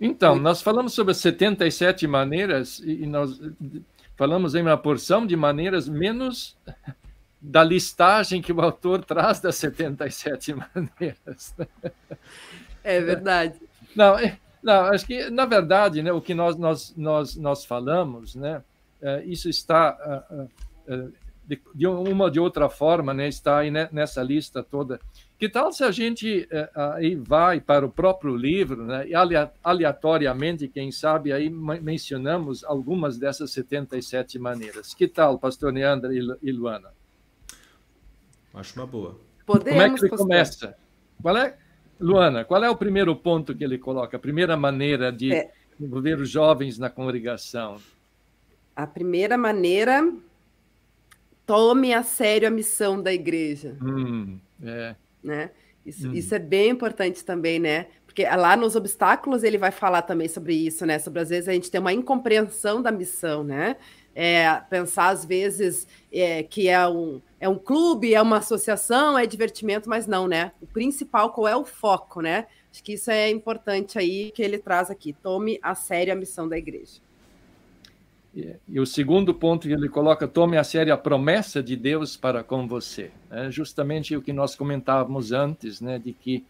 Então, 0.01 0.37
nós 0.37 0.63
falamos 0.63 0.95
sobre 0.95 1.13
77 1.13 2.07
maneiras 2.07 2.79
e 2.79 3.07
nós 3.07 3.39
falamos 4.17 4.55
em 4.55 4.63
uma 4.63 4.77
porção 4.77 5.27
de 5.27 5.37
maneiras 5.37 5.89
menos 5.89 6.57
da 7.41 7.63
listagem 7.63 8.41
que 8.41 8.53
o 8.53 8.61
autor 8.61 9.05
traz 9.05 9.41
das 9.41 9.57
77 9.57 10.55
maneiras. 10.75 11.55
É 12.83 13.01
verdade. 13.01 13.61
Não, 13.95 14.19
é, 14.19 14.39
não 14.63 14.85
acho 14.87 15.07
que, 15.07 15.29
na 15.29 15.45
verdade, 15.45 16.03
né, 16.03 16.13
o 16.13 16.21
que 16.21 16.33
nós, 16.35 16.57
nós, 16.57 16.95
nós, 16.97 17.37
nós 17.37 17.65
falamos, 17.65 18.35
né, 18.35 18.63
é, 19.03 19.23
isso 19.25 19.49
está, 19.49 19.97
de, 21.51 21.61
de 21.75 21.87
uma 21.87 22.25
ou 22.25 22.31
de 22.31 22.39
outra 22.39 22.69
forma, 22.69 23.13
né, 23.13 23.29
está 23.29 23.59
aí 23.59 23.71
nessa 23.71 24.23
lista 24.23 24.63
toda 24.63 25.01
que 25.41 25.49
tal 25.49 25.73
se 25.73 25.83
a 25.83 25.91
gente 25.91 26.47
eh, 26.51 26.71
aí 26.75 27.15
vai 27.15 27.63
para 27.63 27.87
o 27.87 27.91
próprio 27.91 28.37
livro, 28.37 28.85
né, 28.85 29.09
e 29.09 29.15
aleatoriamente, 29.65 30.69
quem 30.69 30.93
sabe, 30.93 31.33
aí 31.33 31.49
mencionamos 31.49 32.63
algumas 32.63 33.17
dessas 33.17 33.51
77 33.53 34.39
maneiras. 34.39 34.93
Que 34.93 35.09
tal, 35.09 35.39
pastor 35.39 35.73
Neandra 35.73 36.11
e 36.13 36.53
Luana? 36.53 36.91
Acho 38.53 38.79
uma 38.79 38.87
boa. 38.87 39.19
Podemos, 39.47 39.81
Como 39.81 39.83
é 39.83 39.99
que 39.99 40.05
ele 40.05 40.11
começa? 40.11 40.77
Qual 41.23 41.35
é, 41.39 41.57
Luana, 41.99 42.45
qual 42.45 42.63
é 42.63 42.69
o 42.69 42.77
primeiro 42.77 43.17
ponto 43.17 43.55
que 43.55 43.65
ele 43.65 43.79
coloca? 43.79 44.19
A 44.19 44.21
primeira 44.21 44.59
maneira 44.59 45.11
de 45.11 45.33
é. 45.33 45.51
envolver 45.81 46.21
os 46.21 46.29
jovens 46.29 46.79
na 46.79 46.91
congregação? 46.91 47.79
A 48.77 48.87
primeira 48.87 49.39
maneira, 49.39 50.07
tome 51.47 51.93
a 51.93 52.03
sério 52.03 52.49
a 52.49 52.51
missão 52.51 53.03
da 53.03 53.13
igreja. 53.13 53.77
Hum, 53.83 54.39
é 54.63 54.95
né? 55.23 55.51
Isso, 55.85 56.09
uhum. 56.09 56.15
isso 56.15 56.35
é 56.35 56.39
bem 56.39 56.71
importante 56.71 57.25
também, 57.25 57.59
né? 57.59 57.87
Porque 58.05 58.25
lá 58.25 58.57
nos 58.57 58.75
obstáculos 58.77 59.43
ele 59.45 59.57
vai 59.57 59.71
falar 59.71 60.03
também 60.03 60.29
sobre 60.29 60.55
isso, 60.55 60.85
né? 60.85 60.99
Sobre 60.99 61.21
às 61.21 61.29
vezes 61.29 61.49
a 61.49 61.53
gente 61.53 61.71
tem 61.71 61.81
uma 61.81 61.93
incompreensão 61.93 62.83
da 62.83 62.91
missão, 62.91 63.45
né? 63.45 63.77
É, 64.15 64.53
pensar 64.69 65.09
às 65.09 65.25
vezes 65.25 65.87
é, 66.13 66.43
que 66.43 66.69
é 66.69 66.87
um, 66.89 67.23
é 67.39 67.49
um 67.49 67.57
clube, 67.57 68.13
é 68.13 68.21
uma 68.21 68.39
associação, 68.39 69.17
é 69.17 69.25
divertimento, 69.27 69.89
mas 69.89 70.07
não, 70.07 70.27
né? 70.27 70.53
O 70.61 70.67
principal, 70.67 71.33
qual 71.33 71.47
é 71.49 71.57
o 71.57 71.65
foco, 71.65 72.21
né? 72.21 72.47
Acho 72.71 72.83
que 72.83 72.95
isso 72.95 73.11
é 73.11 73.31
importante 73.31 73.99
aí 73.99 74.31
que 74.33 74.43
ele 74.43 74.59
traz 74.59 74.91
aqui. 74.91 75.13
Tome 75.13 75.59
a 75.63 75.75
sério 75.75 76.13
a 76.13 76.17
missão 76.17 76.49
da 76.49 76.59
igreja. 76.59 77.01
E, 78.35 78.79
o 78.79 78.87
segundo 78.87 79.35
ponto 79.35 79.67
que 79.67 79.75
ele 79.75 79.89
coloca, 79.89 80.29
tome 80.29 80.57
a 80.57 80.65
sério 80.65 80.95
a 80.95 80.97
promessa 80.97 81.63
de 81.63 81.77
Deus 81.77 82.17
para 82.17 82.45
com 82.45 82.67
você. 82.67 83.11
É 83.31 83.51
justamente 83.51 84.17
o 84.17 84.23
que 84.23 84.33
nós 84.33 84.55
comentávamos 84.55 85.33
antes, 85.33 85.81
né, 85.81 85.99
de 85.99 86.13
que 86.13 86.45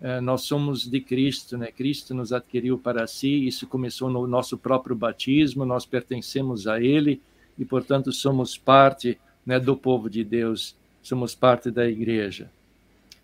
eh, 0.00 0.20
nós 0.20 0.42
somos 0.42 0.88
de 0.88 1.00
Cristo, 1.00 1.58
né? 1.58 1.72
Cristo 1.72 2.14
nos 2.14 2.32
adquiriu 2.32 2.78
para 2.78 3.06
si, 3.06 3.46
isso 3.46 3.66
começou 3.66 4.08
no 4.08 4.26
nosso 4.26 4.56
próprio 4.56 4.94
batismo, 4.94 5.64
nós 5.64 5.84
pertencemos 5.84 6.68
a 6.68 6.80
Ele 6.80 7.20
e, 7.58 7.64
portanto, 7.64 8.12
somos 8.12 8.56
parte 8.56 9.18
né, 9.44 9.58
do 9.58 9.76
povo 9.76 10.08
de 10.08 10.22
Deus, 10.22 10.76
somos 11.02 11.34
parte 11.34 11.70
da 11.70 11.88
igreja. 11.88 12.48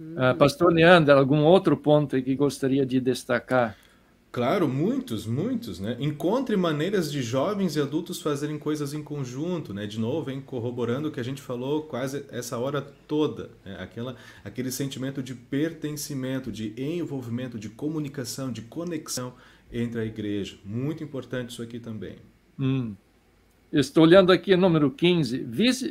Uh, 0.00 0.36
Pastor 0.36 0.72
Leandro, 0.72 1.16
algum 1.16 1.44
outro 1.44 1.76
ponto 1.76 2.20
que 2.20 2.34
gostaria 2.34 2.84
de 2.84 2.98
destacar? 2.98 3.76
Claro, 4.34 4.66
muitos, 4.66 5.26
muitos, 5.26 5.78
né? 5.78 5.96
Encontre 6.00 6.56
maneiras 6.56 7.12
de 7.12 7.22
jovens 7.22 7.76
e 7.76 7.80
adultos 7.80 8.20
fazerem 8.20 8.58
coisas 8.58 8.92
em 8.92 9.00
conjunto, 9.00 9.72
né? 9.72 9.86
De 9.86 10.00
novo, 10.00 10.28
hein? 10.28 10.42
corroborando 10.44 11.06
o 11.06 11.12
que 11.12 11.20
a 11.20 11.22
gente 11.22 11.40
falou 11.40 11.84
quase 11.84 12.24
essa 12.32 12.58
hora 12.58 12.82
toda, 13.06 13.50
né? 13.64 13.76
Aquela, 13.78 14.16
aquele 14.44 14.72
sentimento 14.72 15.22
de 15.22 15.36
pertencimento, 15.36 16.50
de 16.50 16.74
envolvimento, 16.76 17.60
de 17.60 17.68
comunicação, 17.68 18.50
de 18.50 18.62
conexão 18.62 19.34
entre 19.72 20.00
a 20.00 20.04
igreja. 20.04 20.56
Muito 20.64 21.04
importante 21.04 21.50
isso 21.50 21.62
aqui 21.62 21.78
também. 21.78 22.16
Hum. 22.58 22.96
Estou 23.72 24.02
olhando 24.02 24.32
aqui 24.32 24.56
número 24.56 24.90
15. 24.90 25.46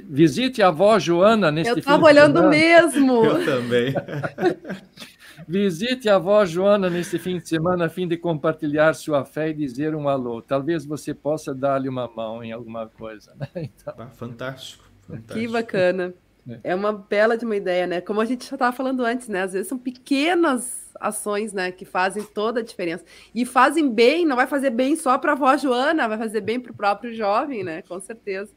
Visite 0.10 0.62
a 0.62 0.68
avó 0.68 1.00
Joana 1.00 1.50
neste 1.50 1.70
Eu 1.70 1.78
estava 1.78 2.06
olhando 2.06 2.50
mesmo. 2.50 3.24
Eu 3.24 3.46
também. 3.46 3.94
Visite 5.48 6.10
a 6.10 6.16
avó 6.16 6.46
Joana 6.46 6.90
nesse 6.90 7.18
fim 7.20 7.38
de 7.38 7.48
semana 7.48 7.86
a 7.86 7.90
fim 7.90 8.08
de 8.08 8.18
compartilhar 8.18 8.94
sua 8.94 9.26
fé 9.26 9.50
e 9.50 9.54
dizer 9.54 9.96
um 9.96 10.08
alô. 10.08 10.42
Talvez 10.42 10.86
você 10.86 11.14
possa 11.14 11.54
dar-lhe 11.54 11.90
uma 11.90 12.08
mão 12.08 12.44
em 12.44 12.52
alguma 12.52 12.88
coisa. 12.88 13.34
Né? 13.36 13.48
Então... 13.76 13.94
Ah, 13.98 14.08
fantástico, 14.08 14.84
fantástico. 15.08 15.40
Que 15.40 15.48
bacana. 15.48 16.14
É. 16.48 16.72
é 16.72 16.76
uma 16.76 16.92
bela 16.92 17.38
de 17.38 17.46
uma 17.46 17.56
ideia, 17.56 17.88
né? 17.88 18.02
Como 18.02 18.20
a 18.20 18.26
gente 18.26 18.46
já 18.46 18.56
estava 18.56 18.76
falando 18.76 19.04
antes, 19.06 19.30
né? 19.30 19.44
Às 19.44 19.54
vezes 19.54 19.68
são 19.68 19.78
pequenas 19.78 20.84
ações, 21.00 21.54
né, 21.54 21.72
que 21.72 21.86
fazem 21.86 22.24
toda 22.24 22.60
a 22.60 22.64
diferença. 22.64 23.04
E 23.34 23.46
fazem 23.46 23.90
bem, 23.90 24.26
não 24.26 24.36
vai 24.36 24.48
fazer 24.48 24.70
bem 24.70 24.96
só 24.96 25.18
para 25.18 25.32
a 25.32 25.36
avó 25.36 25.56
Joana, 25.58 26.08
vai 26.08 26.18
fazer 26.18 26.42
bem 26.42 26.60
para 26.60 26.72
o 26.72 26.76
próprio 26.76 27.14
jovem, 27.14 27.64
né? 27.64 27.82
Com 27.82 28.00
certeza. 28.00 28.52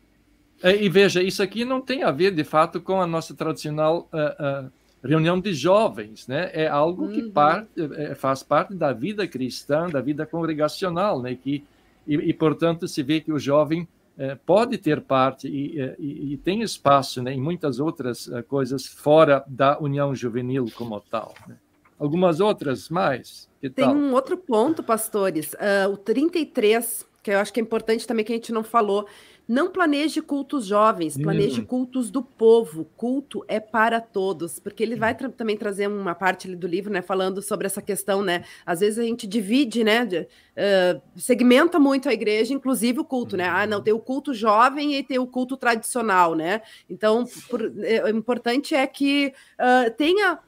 É, 0.62 0.74
e 0.74 0.88
veja, 0.88 1.22
isso 1.22 1.42
aqui 1.42 1.64
não 1.64 1.80
tem 1.80 2.02
a 2.02 2.10
ver, 2.10 2.30
de 2.32 2.44
fato, 2.44 2.80
com 2.80 3.00
a 3.00 3.06
nossa 3.06 3.34
tradicional 3.34 4.08
uh, 4.12 4.66
uh, 4.66 4.72
reunião 5.06 5.40
de 5.40 5.54
jovens, 5.54 6.26
né? 6.26 6.50
É 6.52 6.66
algo 6.66 7.04
uhum. 7.04 7.12
que 7.12 7.22
parte, 7.30 7.68
é, 7.96 8.14
faz 8.14 8.42
parte 8.42 8.74
da 8.74 8.92
vida 8.92 9.26
cristã, 9.26 9.88
da 9.88 10.00
vida 10.00 10.26
congregacional, 10.26 11.22
né? 11.22 11.34
Que, 11.34 11.64
e, 12.06 12.14
e 12.14 12.32
portanto, 12.32 12.86
se 12.86 13.02
vê 13.02 13.20
que 13.20 13.32
o 13.32 13.38
jovem 13.38 13.88
é, 14.18 14.34
pode 14.34 14.78
ter 14.78 15.00
parte 15.02 15.46
e, 15.46 15.78
e, 15.98 16.32
e, 16.32 16.36
tem 16.38 16.62
espaço 16.62 17.22
né, 17.22 17.34
em 17.34 17.40
muitas 17.40 17.78
outras 17.78 18.26
uh, 18.28 18.42
coisas 18.44 18.86
fora 18.86 19.44
da 19.46 19.78
união 19.78 20.14
juvenil 20.14 20.66
como 20.74 20.98
tal. 21.00 21.34
Né? 21.46 21.56
Algumas 21.98 22.40
outras 22.40 22.88
mais? 22.88 23.46
tem 23.60 23.70
tal? 23.70 23.94
um 23.94 24.14
outro 24.14 24.36
ponto, 24.38 24.82
pastores, 24.82 25.52
uh, 25.54 25.90
o 25.92 25.98
33, 25.98 27.06
que 27.22 27.30
eu 27.30 27.38
acho 27.38 27.52
que 27.52 27.60
é 27.60 27.62
importante 27.62 28.06
também 28.06 28.24
que 28.24 28.32
a 28.32 28.36
gente 28.36 28.52
não 28.52 28.64
falou, 28.64 29.06
não 29.48 29.70
planeje 29.70 30.20
cultos 30.20 30.66
jovens, 30.66 31.16
planeje 31.16 31.60
uhum. 31.60 31.66
cultos 31.66 32.10
do 32.10 32.22
povo. 32.22 32.84
Culto 32.96 33.44
é 33.46 33.60
para 33.60 34.00
todos, 34.00 34.58
porque 34.58 34.82
ele 34.82 34.96
vai 34.96 35.14
tra 35.14 35.28
também 35.28 35.56
trazer 35.56 35.86
uma 35.86 36.14
parte 36.14 36.54
do 36.54 36.66
livro, 36.66 36.92
né, 36.92 37.00
falando 37.00 37.40
sobre 37.40 37.66
essa 37.66 37.80
questão, 37.80 38.22
né? 38.22 38.44
Às 38.64 38.80
vezes 38.80 38.98
a 38.98 39.04
gente 39.04 39.26
divide, 39.26 39.84
né, 39.84 40.04
de, 40.04 40.18
uh, 40.20 41.00
segmenta 41.16 41.78
muito 41.78 42.08
a 42.08 42.12
igreja, 42.12 42.52
inclusive 42.52 43.00
o 43.00 43.04
culto, 43.04 43.36
né? 43.36 43.48
Ah, 43.48 43.66
não, 43.66 43.80
tem 43.80 43.94
o 43.94 44.00
culto 44.00 44.34
jovem 44.34 44.96
e 44.96 45.02
tem 45.02 45.18
o 45.18 45.26
culto 45.26 45.56
tradicional, 45.56 46.34
né? 46.34 46.62
Então, 46.90 47.24
por, 47.48 47.62
é, 47.84 48.02
o 48.04 48.08
importante 48.08 48.74
é 48.74 48.86
que 48.86 49.32
uh, 49.60 49.90
tenha 49.96 50.40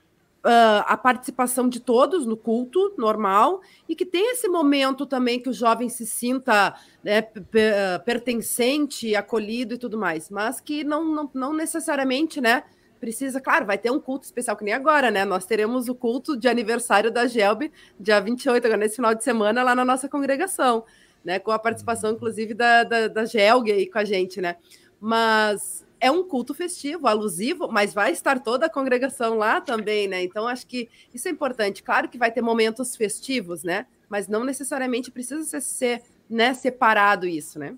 uh, 0.49 0.83
a 0.87 0.97
participação 0.97 1.69
de 1.69 1.79
todos 1.79 2.25
no 2.25 2.37
culto 2.37 2.95
normal 2.97 3.61
e 3.87 3.95
que 3.95 4.07
tem 4.07 4.33
esse 4.33 4.49
momento 4.49 5.05
também 5.05 5.39
que 5.39 5.51
o 5.51 5.53
jovem 5.53 5.89
se 5.91 6.07
sinta 6.07 6.75
né, 7.05 7.19
ah, 7.19 7.99
pertencente, 7.99 9.15
acolhido 9.15 9.75
e 9.75 9.79
tudo 9.79 9.99
mais, 9.99 10.31
mas 10.31 10.61
que 10.61 10.83
não, 10.83 11.05
não, 11.05 11.31
não 11.35 11.53
necessariamente, 11.53 12.41
né? 12.41 12.65
Precisa, 12.99 13.41
claro, 13.41 13.65
vai 13.65 13.79
ter 13.79 13.93
um 13.93 14.01
culto 14.01 14.25
especial, 14.25 14.57
que 14.57 14.65
nem 14.65 14.75
agora, 14.75 15.11
né? 15.11 15.25
Nós 15.25 15.47
teremos 15.47 15.89
o 15.89 15.95
culto 15.95 16.37
de 16.37 16.49
aniversário 16.49 17.13
da 17.13 17.27
Gelbe, 17.29 17.71
dia 18.01 18.21
28, 18.21 18.65
agora 18.65 18.81
nesse 18.81 18.97
final 18.97 19.15
de 19.15 19.23
semana, 19.23 19.63
lá 19.63 19.75
na 19.75 19.85
nossa 19.85 20.09
congregação, 20.09 20.85
né? 21.25 21.39
Com 21.39 21.53
a 21.53 21.59
participação, 21.59 22.11
inclusive, 22.11 22.55
da, 22.55 22.83
da, 22.83 23.07
da 23.07 23.25
Gelg 23.25 23.71
aí 23.71 23.89
com 23.89 23.99
a 23.99 24.05
gente, 24.05 24.41
né? 24.41 24.57
Mas 25.01 25.87
é 26.01 26.11
um 26.11 26.23
culto 26.23 26.55
festivo, 26.55 27.07
alusivo, 27.07 27.69
mas 27.71 27.95
vai 27.95 28.13
estar 28.13 28.41
toda 28.41 28.67
a 28.67 28.71
congregação 28.71 29.37
lá 29.37 29.61
também, 29.61 30.09
né? 30.09 30.23
Então 30.23 30.47
acho 30.47 30.67
que 30.67 30.89
isso 31.13 31.29
é 31.29 31.31
importante. 31.31 31.83
Claro 31.83 32.09
que 32.09 32.19
vai 32.19 32.31
ter 32.31 32.43
momentos 32.43 32.97
festivos, 32.97 33.63
né? 33.63 33.87
Mas 34.09 34.29
não 34.29 34.45
necessariamente 34.45 35.11
precisa 35.11 35.61
ser, 35.61 36.03
né, 36.29 36.55
separado 36.55 37.27
isso, 37.27 37.59
né? 37.59 37.77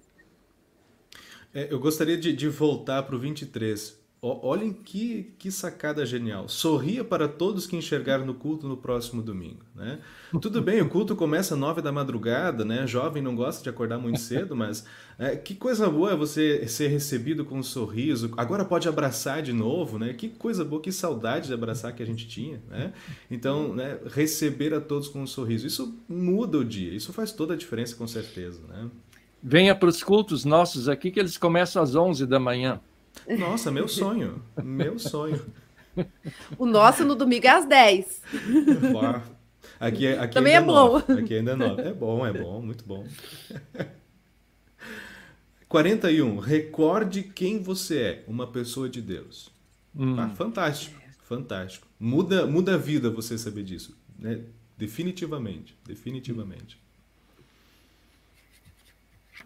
É, 1.53 1.73
eu 1.73 1.81
gostaria 1.81 2.17
de, 2.17 2.33
de 2.33 2.49
voltar 2.49 3.03
para 3.03 3.17
o 3.17 3.19
23. 3.19 4.00
Olhem 4.23 4.71
que, 4.71 5.33
que 5.39 5.51
sacada 5.51 6.05
genial. 6.05 6.47
Sorria 6.47 7.03
para 7.03 7.27
todos 7.27 7.67
que 7.67 7.75
enxergaram 7.75 8.27
no 8.27 8.35
culto 8.35 8.69
no 8.69 8.77
próximo 8.77 9.23
domingo. 9.23 9.65
Né? 9.75 9.99
Tudo 10.43 10.61
bem, 10.61 10.83
o 10.83 10.91
culto 10.91 11.17
começa 11.17 11.55
às 11.55 11.61
nove 11.61 11.81
da 11.81 11.91
madrugada, 11.91 12.63
né? 12.63 12.87
Jovem 12.87 13.23
não 13.23 13.35
gosta 13.35 13.63
de 13.63 13.71
acordar 13.71 13.97
muito 13.97 14.21
cedo, 14.21 14.55
mas 14.55 14.85
é, 15.19 15.37
que 15.37 15.55
coisa 15.55 15.89
boa 15.89 16.13
é 16.13 16.17
você 16.17 16.69
ser 16.69 16.89
recebido 16.89 17.47
com 17.47 17.61
um 17.61 17.63
sorriso. 17.63 18.31
Agora 18.37 18.63
pode 18.63 18.87
abraçar 18.87 19.41
de 19.41 19.55
novo, 19.55 19.99
né? 19.99 20.13
Que 20.13 20.29
coisa 20.29 20.67
boa, 20.67 20.83
que 20.83 20.93
saudade 20.93 21.47
de 21.47 21.55
abraçar 21.55 21.95
que 21.95 22.03
a 22.03 22.07
gente 22.07 22.29
tinha, 22.29 22.61
né? 22.69 22.93
Então, 23.31 23.75
né, 23.75 23.99
receber 24.11 24.75
a 24.75 24.83
todos 24.83 25.09
com 25.09 25.23
um 25.23 25.27
sorriso. 25.27 25.67
Isso 25.67 25.99
muda 26.07 26.59
o 26.59 26.65
dia, 26.65 26.93
isso 26.93 27.11
faz 27.11 27.33
toda 27.33 27.55
a 27.55 27.57
diferença, 27.57 27.97
com 27.97 28.07
certeza, 28.07 28.61
né? 28.69 28.91
Venha 29.43 29.75
para 29.75 29.89
os 29.89 30.03
cultos 30.03 30.45
nossos 30.45 30.91
aqui, 30.91 31.11
que 31.11 31.19
eles 31.19 31.39
começam 31.39 31.83
às 31.83 31.95
onze 31.95 32.27
da 32.27 32.39
manhã. 32.39 32.79
Nossa, 33.39 33.71
meu 33.71 33.89
sonho. 33.89 34.43
Meu 34.63 34.99
sonho. 34.99 35.45
O 36.59 36.67
nosso 36.67 37.05
no 37.05 37.15
domingo 37.15 37.47
é 37.47 37.51
às 37.51 37.67
10. 37.67 38.23
Aqui, 39.79 40.07
é, 40.07 40.19
aqui 40.19 40.35
Também 40.35 40.55
é, 40.55 40.57
é 40.57 40.61
bom. 40.61 40.97
Aqui 40.97 41.35
ainda 41.35 41.53
é 41.53 41.57
9. 41.57 41.83
É 41.83 41.93
bom, 41.93 42.27
é 42.27 42.33
bom, 42.33 42.61
muito 42.63 42.85
bom. 42.85 43.07
41. 45.69 46.39
Recorde 46.39 47.23
quem 47.23 47.63
você 47.63 47.99
é, 48.01 48.25
uma 48.27 48.47
pessoa 48.47 48.89
de 48.89 49.01
Deus. 49.01 49.51
Hum. 49.95 50.19
Ah, 50.19 50.29
fantástico, 50.31 51.01
fantástico. 51.23 51.87
Muda, 51.99 52.47
muda 52.47 52.75
a 52.75 52.79
vida 52.79 53.11
você 53.11 53.39
saber 53.39 53.63
disso. 53.63 53.97
Né? 54.19 54.41
Definitivamente, 54.77 55.77
definitivamente. 55.87 56.79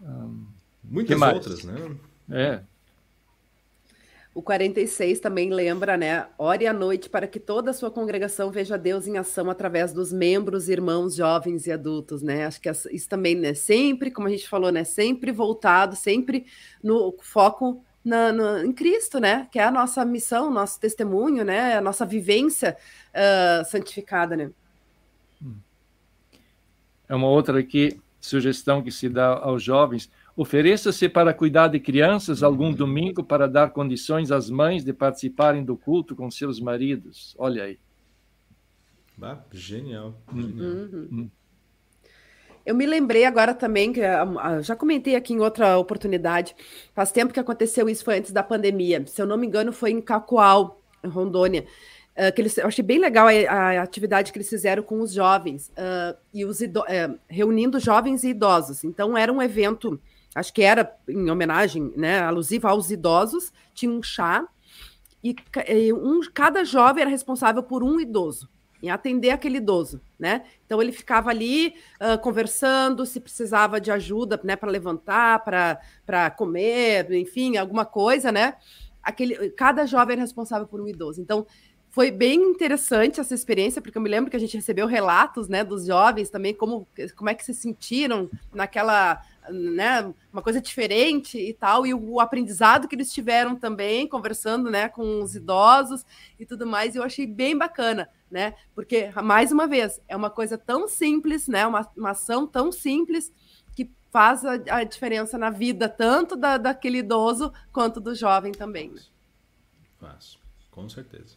Um, 0.01 0.45
Muitas 0.83 1.21
outras, 1.21 1.63
né? 1.63 1.95
É, 2.29 2.61
o 4.35 4.41
46 4.41 5.21
também 5.21 5.49
lembra, 5.49 5.95
né? 5.95 6.27
Ore 6.37 6.67
à 6.67 6.73
noite 6.73 7.09
para 7.09 7.25
que 7.25 7.39
toda 7.39 7.71
a 7.71 7.73
sua 7.73 7.89
congregação 7.89 8.51
veja 8.51 8.77
Deus 8.77 9.07
em 9.07 9.17
ação 9.17 9.49
através 9.49 9.93
dos 9.93 10.11
membros, 10.11 10.67
irmãos, 10.67 11.15
jovens 11.15 11.65
e 11.67 11.71
adultos, 11.71 12.21
né? 12.21 12.45
Acho 12.45 12.59
que 12.59 12.69
isso 12.69 13.07
também, 13.07 13.33
né? 13.33 13.53
Sempre, 13.53 14.11
como 14.11 14.27
a 14.27 14.29
gente 14.29 14.49
falou, 14.49 14.73
né? 14.73 14.83
Sempre 14.83 15.31
voltado, 15.31 15.95
sempre 15.95 16.45
no 16.83 17.15
foco 17.21 17.81
na, 18.03 18.61
em 18.65 18.73
Cristo, 18.73 19.21
né? 19.21 19.47
Que 19.49 19.57
é 19.57 19.63
a 19.63 19.71
nossa 19.71 20.03
missão, 20.03 20.51
nosso 20.51 20.81
testemunho, 20.81 21.45
né? 21.45 21.77
A 21.77 21.81
nossa 21.81 22.05
vivência 22.05 22.75
uh, 23.13 23.63
santificada, 23.63 24.35
né? 24.35 24.51
É 27.07 27.15
uma 27.15 27.29
outra 27.29 27.57
aqui, 27.57 27.97
sugestão 28.19 28.83
que 28.83 28.91
se 28.91 29.07
dá 29.07 29.27
aos 29.27 29.63
jovens 29.63 30.11
Ofereça-se 30.37 31.07
para 31.07 31.33
cuidar 31.33 31.69
de 31.69 31.79
crianças 31.79 32.43
algum 32.43 32.73
domingo 32.73 33.23
para 33.23 33.47
dar 33.47 33.71
condições 33.71 34.31
às 34.31 34.49
mães 34.49 34.83
de 34.83 34.91
participarem 34.91 35.63
do 35.63 35.77
culto 35.77 36.13
com 36.15 36.29
seus 36.29 36.59
maridos. 36.59 37.33
Olha 37.37 37.63
aí. 37.63 37.79
Bah, 39.17 39.41
genial. 39.51 40.13
genial. 40.33 40.69
Uhum. 40.69 41.07
Hum. 41.11 41.29
Eu 42.65 42.75
me 42.75 42.85
lembrei 42.85 43.23
agora 43.25 43.53
também, 43.53 43.93
que 43.93 44.01
ah, 44.01 44.27
ah, 44.39 44.61
já 44.61 44.75
comentei 44.75 45.15
aqui 45.15 45.33
em 45.33 45.39
outra 45.39 45.77
oportunidade, 45.77 46.55
faz 46.93 47.11
tempo 47.11 47.31
que 47.31 47.39
aconteceu 47.39 47.87
isso, 47.87 48.03
foi 48.03 48.17
antes 48.17 48.31
da 48.31 48.41
pandemia. 48.41 49.05
Se 49.05 49.21
eu 49.21 49.27
não 49.27 49.37
me 49.37 49.45
engano, 49.45 49.71
foi 49.71 49.91
em 49.91 50.01
Cacoal, 50.01 50.81
em 51.03 51.07
Rondônia. 51.07 51.65
Uh, 52.17 52.33
que 52.33 52.41
eles, 52.41 52.57
eu 52.57 52.65
achei 52.65 52.83
bem 52.83 52.97
legal 52.97 53.27
a, 53.27 53.31
a, 53.31 53.81
atividade 53.81 54.31
que 54.31 54.37
eles 54.37 54.49
fizeram 54.49 54.81
com 54.81 55.01
os 55.01 55.11
jovens, 55.11 55.69
uh, 55.71 56.17
e 56.33 56.45
os 56.45 56.61
uh, 56.61 57.19
reunindo 57.27 57.77
jovens 57.77 58.23
e 58.23 58.29
idosos. 58.29 58.83
Então, 58.85 59.17
era 59.17 59.31
um 59.31 59.41
evento 59.41 59.99
acho 60.35 60.53
que 60.53 60.61
era 60.61 60.95
em 61.07 61.29
homenagem, 61.31 61.93
né, 61.95 62.19
alusiva 62.19 62.69
aos 62.69 62.91
idosos, 62.91 63.51
tinha 63.73 63.91
um 63.91 64.03
chá 64.03 64.45
e, 65.23 65.91
um, 65.91 66.19
cada 66.31 66.63
jovem 66.63 67.01
era 67.01 67.09
responsável 67.09 67.63
por 67.63 67.83
um 67.83 67.99
idoso, 67.99 68.47
em 68.83 68.91
atender 68.91 69.31
aquele 69.31 69.57
idoso, 69.57 69.99
né? 70.19 70.43
Então 70.67 70.79
ele 70.79 70.91
ficava 70.91 71.31
ali 71.31 71.73
uh, 71.99 72.19
conversando, 72.21 73.07
se 73.07 73.19
precisava 73.19 73.81
de 73.81 73.89
ajuda, 73.89 74.39
né, 74.43 74.55
para 74.55 74.69
levantar, 74.69 75.43
para 75.43 76.29
comer, 76.29 77.11
enfim, 77.11 77.57
alguma 77.57 77.85
coisa, 77.85 78.31
né? 78.31 78.55
Aquele, 79.01 79.49
cada 79.51 79.87
jovem 79.87 80.13
era 80.13 80.21
responsável 80.21 80.67
por 80.67 80.79
um 80.79 80.87
idoso. 80.87 81.19
Então 81.19 81.47
foi 81.89 82.11
bem 82.11 82.41
interessante 82.41 83.19
essa 83.21 83.33
experiência, 83.33 83.81
porque 83.81 83.97
eu 83.97 84.01
me 84.01 84.09
lembro 84.09 84.29
que 84.29 84.35
a 84.35 84.39
gente 84.39 84.57
recebeu 84.57 84.85
relatos, 84.85 85.47
né, 85.47 85.63
dos 85.63 85.85
jovens 85.85 86.29
também, 86.29 86.53
como, 86.53 86.85
como 87.15 87.29
é 87.29 87.33
que 87.33 87.43
se 87.43 87.53
sentiram 87.53 88.29
naquela, 88.53 89.23
né, 89.49 90.13
uma 90.31 90.41
coisa 90.41 90.61
diferente 90.61 91.37
e 91.37 91.53
tal, 91.53 91.85
e 91.85 91.93
o, 91.93 92.19
aprendizado 92.19 92.87
que 92.87 92.95
eles 92.95 93.11
tiveram 93.11 93.55
também, 93.55 94.07
conversando, 94.07 94.69
né, 94.69 94.89
com 94.89 95.21
os 95.21 95.35
idosos 95.35 96.05
e 96.39 96.45
tudo 96.45 96.65
mais, 96.65 96.95
eu 96.95 97.03
achei 97.03 97.25
bem 97.25 97.57
bacana, 97.57 98.09
né, 98.29 98.55
porque, 98.73 99.11
mais 99.23 99.51
uma 99.51 99.67
vez, 99.67 100.01
é 100.07 100.15
uma 100.15 100.29
coisa 100.29 100.57
tão 100.57 100.87
simples, 100.87 101.47
né, 101.47 101.65
uma, 101.65 101.89
uma 101.95 102.11
ação 102.11 102.47
tão 102.47 102.71
simples, 102.71 103.31
que 103.75 103.89
faz 104.11 104.45
a, 104.45 104.53
a 104.69 104.83
diferença 104.83 105.37
na 105.37 105.49
vida, 105.49 105.89
tanto 105.89 106.35
da, 106.35 106.57
daquele 106.57 106.99
idoso, 106.99 107.51
quanto 107.71 107.99
do 107.99 108.15
jovem 108.15 108.51
também, 108.51 108.89
né? 108.89 109.01
Faz, 109.99 110.37
com 110.71 110.87
certeza. 110.89 111.35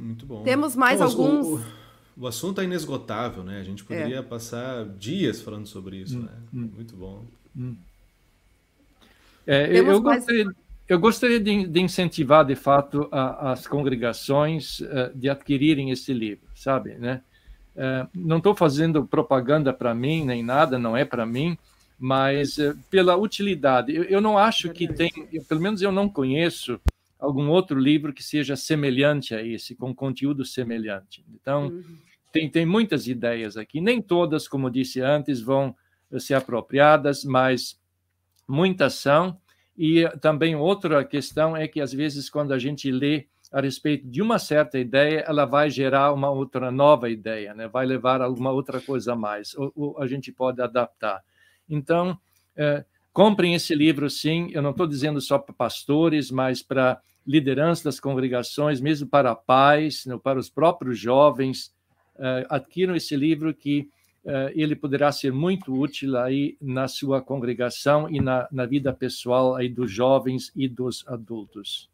Muito 0.00 0.24
bom. 0.24 0.42
Temos 0.42 0.74
mais 0.74 1.00
alguns. 1.00 1.46
O, 1.46 1.79
o, 2.16 2.26
assunto 2.26 2.60
é 2.60 2.64
inesgotável, 2.64 3.42
né? 3.42 3.60
A 3.60 3.64
gente 3.64 3.84
poderia 3.84 4.18
é. 4.18 4.22
passar 4.22 4.86
dias 4.86 5.40
falando 5.40 5.66
sobre 5.66 5.96
isso, 5.98 6.18
hum, 6.18 6.22
né? 6.22 6.32
Hum. 6.52 6.70
Muito 6.74 6.96
bom. 6.96 7.24
Hum. 7.56 7.76
É, 9.46 9.78
eu, 9.78 9.84
mais... 9.84 10.00
gostaria, 10.00 10.46
eu 10.88 10.98
gostaria 10.98 11.40
de, 11.40 11.66
de, 11.66 11.80
incentivar, 11.80 12.44
de 12.44 12.54
fato, 12.54 13.08
a, 13.10 13.52
as 13.52 13.66
congregações 13.66 14.80
uh, 14.80 15.10
de 15.14 15.28
adquirirem 15.28 15.90
esse 15.90 16.12
livro, 16.12 16.46
sabe? 16.54 16.94
Né? 16.94 17.22
Uh, 17.74 18.08
não 18.14 18.38
estou 18.38 18.54
fazendo 18.54 19.06
propaganda 19.06 19.72
para 19.72 19.94
mim, 19.94 20.24
nem 20.24 20.42
nada, 20.42 20.78
não 20.78 20.96
é 20.96 21.04
para 21.04 21.24
mim, 21.24 21.56
mas 21.98 22.58
uh, 22.58 22.76
pela 22.90 23.16
utilidade. 23.16 23.94
Eu, 23.94 24.04
eu 24.04 24.20
não 24.20 24.36
acho 24.36 24.70
que 24.70 24.86
tem, 24.86 25.10
eu, 25.32 25.42
pelo 25.44 25.60
menos 25.60 25.80
eu 25.80 25.92
não 25.92 26.08
conheço 26.08 26.80
algum 27.20 27.48
outro 27.50 27.78
livro 27.78 28.12
que 28.12 28.22
seja 28.22 28.56
semelhante 28.56 29.34
a 29.34 29.42
esse, 29.44 29.74
com 29.74 29.94
conteúdo 29.94 30.44
semelhante. 30.44 31.24
Então, 31.34 31.68
uhum. 31.68 31.98
tem, 32.32 32.50
tem 32.50 32.64
muitas 32.64 33.06
ideias 33.06 33.56
aqui, 33.56 33.80
nem 33.80 34.00
todas, 34.00 34.48
como 34.48 34.70
disse 34.70 35.00
antes, 35.00 35.40
vão 35.40 35.76
ser 36.18 36.34
apropriadas, 36.34 37.24
mas 37.24 37.78
muitas 38.48 38.94
são. 38.94 39.38
E 39.76 40.08
também 40.20 40.56
outra 40.56 41.04
questão 41.04 41.56
é 41.56 41.68
que, 41.68 41.80
às 41.80 41.92
vezes, 41.92 42.28
quando 42.28 42.52
a 42.52 42.58
gente 42.58 42.90
lê 42.90 43.28
a 43.52 43.60
respeito 43.60 44.06
de 44.08 44.22
uma 44.22 44.38
certa 44.38 44.78
ideia, 44.78 45.24
ela 45.26 45.44
vai 45.44 45.68
gerar 45.70 46.12
uma 46.12 46.30
outra 46.30 46.70
nova 46.70 47.10
ideia, 47.10 47.52
né? 47.52 47.66
vai 47.66 47.84
levar 47.84 48.20
a 48.20 48.24
alguma 48.24 48.52
outra 48.52 48.80
coisa 48.80 49.12
a 49.12 49.16
mais, 49.16 49.54
ou, 49.56 49.72
ou 49.74 50.02
a 50.02 50.06
gente 50.06 50.30
pode 50.30 50.62
adaptar. 50.62 51.20
Então, 51.68 52.18
é, 52.56 52.84
comprem 53.12 53.54
esse 53.54 53.74
livro, 53.74 54.08
sim. 54.08 54.50
Eu 54.52 54.62
não 54.62 54.70
estou 54.70 54.86
dizendo 54.86 55.20
só 55.20 55.38
para 55.38 55.54
pastores, 55.54 56.30
mas 56.30 56.62
para 56.62 57.00
liderança 57.26 57.84
das 57.84 58.00
congregações, 58.00 58.80
mesmo 58.80 59.08
para 59.08 59.34
pais, 59.34 60.06
né, 60.06 60.18
para 60.22 60.38
os 60.38 60.48
próprios 60.48 60.98
jovens, 60.98 61.72
uh, 62.16 62.46
adquiram 62.48 62.96
esse 62.96 63.14
livro 63.14 63.52
que 63.52 63.88
uh, 64.24 64.50
ele 64.54 64.74
poderá 64.74 65.12
ser 65.12 65.32
muito 65.32 65.72
útil 65.72 66.16
aí 66.16 66.56
na 66.60 66.88
sua 66.88 67.20
congregação 67.20 68.08
e 68.08 68.20
na, 68.20 68.48
na 68.50 68.64
vida 68.64 68.92
pessoal 68.92 69.54
aí 69.54 69.68
dos 69.68 69.92
jovens 69.92 70.50
e 70.56 70.66
dos 70.66 71.04
adultos. 71.06 71.89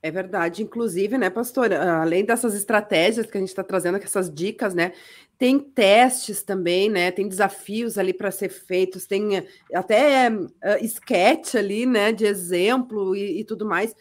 É 0.00 0.12
verdade, 0.12 0.62
inclusive, 0.62 1.18
né, 1.18 1.28
pastor? 1.28 1.72
Além 1.72 2.24
dessas 2.24 2.54
estratégias 2.54 3.26
que 3.26 3.36
a 3.36 3.40
gente 3.40 3.48
está 3.48 3.64
trazendo, 3.64 3.96
essas 3.96 4.32
dicas, 4.32 4.72
né? 4.72 4.92
Tem 5.36 5.58
testes 5.58 6.40
também, 6.42 6.88
né? 6.88 7.10
Tem 7.10 7.28
desafios 7.28 7.98
ali 7.98 8.12
para 8.12 8.30
ser 8.30 8.48
feitos, 8.48 9.06
tem 9.06 9.44
até 9.74 10.30
uh, 10.30 10.84
sketch 10.84 11.56
ali, 11.56 11.84
né? 11.84 12.12
De 12.12 12.24
exemplo 12.24 13.16
e, 13.16 13.40
e, 13.40 13.44
tudo 13.44 13.66
mais. 13.66 13.92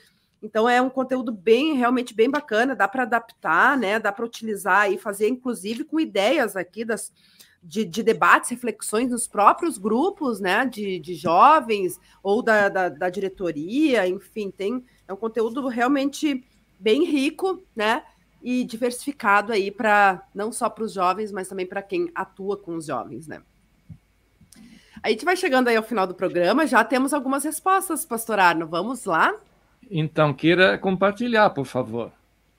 Então 0.41 0.69
é 0.69 0.79
um 0.79 0.89
conteúdo 0.89 1.31
bem, 1.31 1.73
realmente 1.73 2.13
bem 2.13 2.29
bacana, 2.29 2.75
dá 2.75 2.87
para 2.87 3.01
adaptar, 3.01 3.75
né? 3.75 3.97
Dá 3.97 4.11
para 4.11 4.25
utilizar 4.25 4.91
e 4.91 4.99
fazer, 4.99 5.27
inclusive, 5.27 5.83
com 5.83 5.99
ideias 5.99 6.55
aqui 6.55 6.85
das, 6.85 7.11
de, 7.63 7.83
de, 7.83 8.03
debates, 8.03 8.51
reflexões 8.51 9.09
nos 9.09 9.27
próprios 9.27 9.79
grupos, 9.79 10.39
né? 10.39 10.63
De, 10.63 10.99
de 10.99 11.15
jovens 11.15 11.99
ou 12.21 12.43
da, 12.43 12.69
da, 12.69 12.87
da 12.87 13.09
diretoria, 13.09 14.07
enfim, 14.07 14.51
tem 14.51 14.85
é 15.07 15.13
um 15.13 15.17
conteúdo 15.17 15.67
realmente 15.67 16.43
bem 16.79 17.05
rico, 17.05 17.63
né? 17.75 18.03
E 18.43 18.63
diversificado 18.63 19.51
aí 19.51 19.71
para 19.71 20.23
não 20.33 20.51
só 20.51 20.69
para 20.69 20.83
os 20.83 20.93
jovens, 20.93 21.31
mas 21.31 21.47
também 21.47 21.65
para 21.65 21.81
quem 21.81 22.11
atua 22.13 22.57
com 22.57 22.75
os 22.75 22.85
jovens, 22.85 23.27
né? 23.27 23.41
A 25.01 25.09
gente 25.09 25.25
vai 25.25 25.35
chegando 25.35 25.67
aí 25.67 25.75
ao 25.75 25.83
final 25.83 26.07
do 26.07 26.13
programa, 26.13 26.67
já 26.67 26.83
temos 26.83 27.13
algumas 27.13 27.43
respostas, 27.43 28.05
pastor 28.05 28.39
Arno. 28.39 28.67
Vamos 28.67 29.05
lá? 29.05 29.35
Então, 29.89 30.33
queira 30.33 30.77
compartilhar, 30.77 31.49
por 31.51 31.65
favor. 31.65 32.11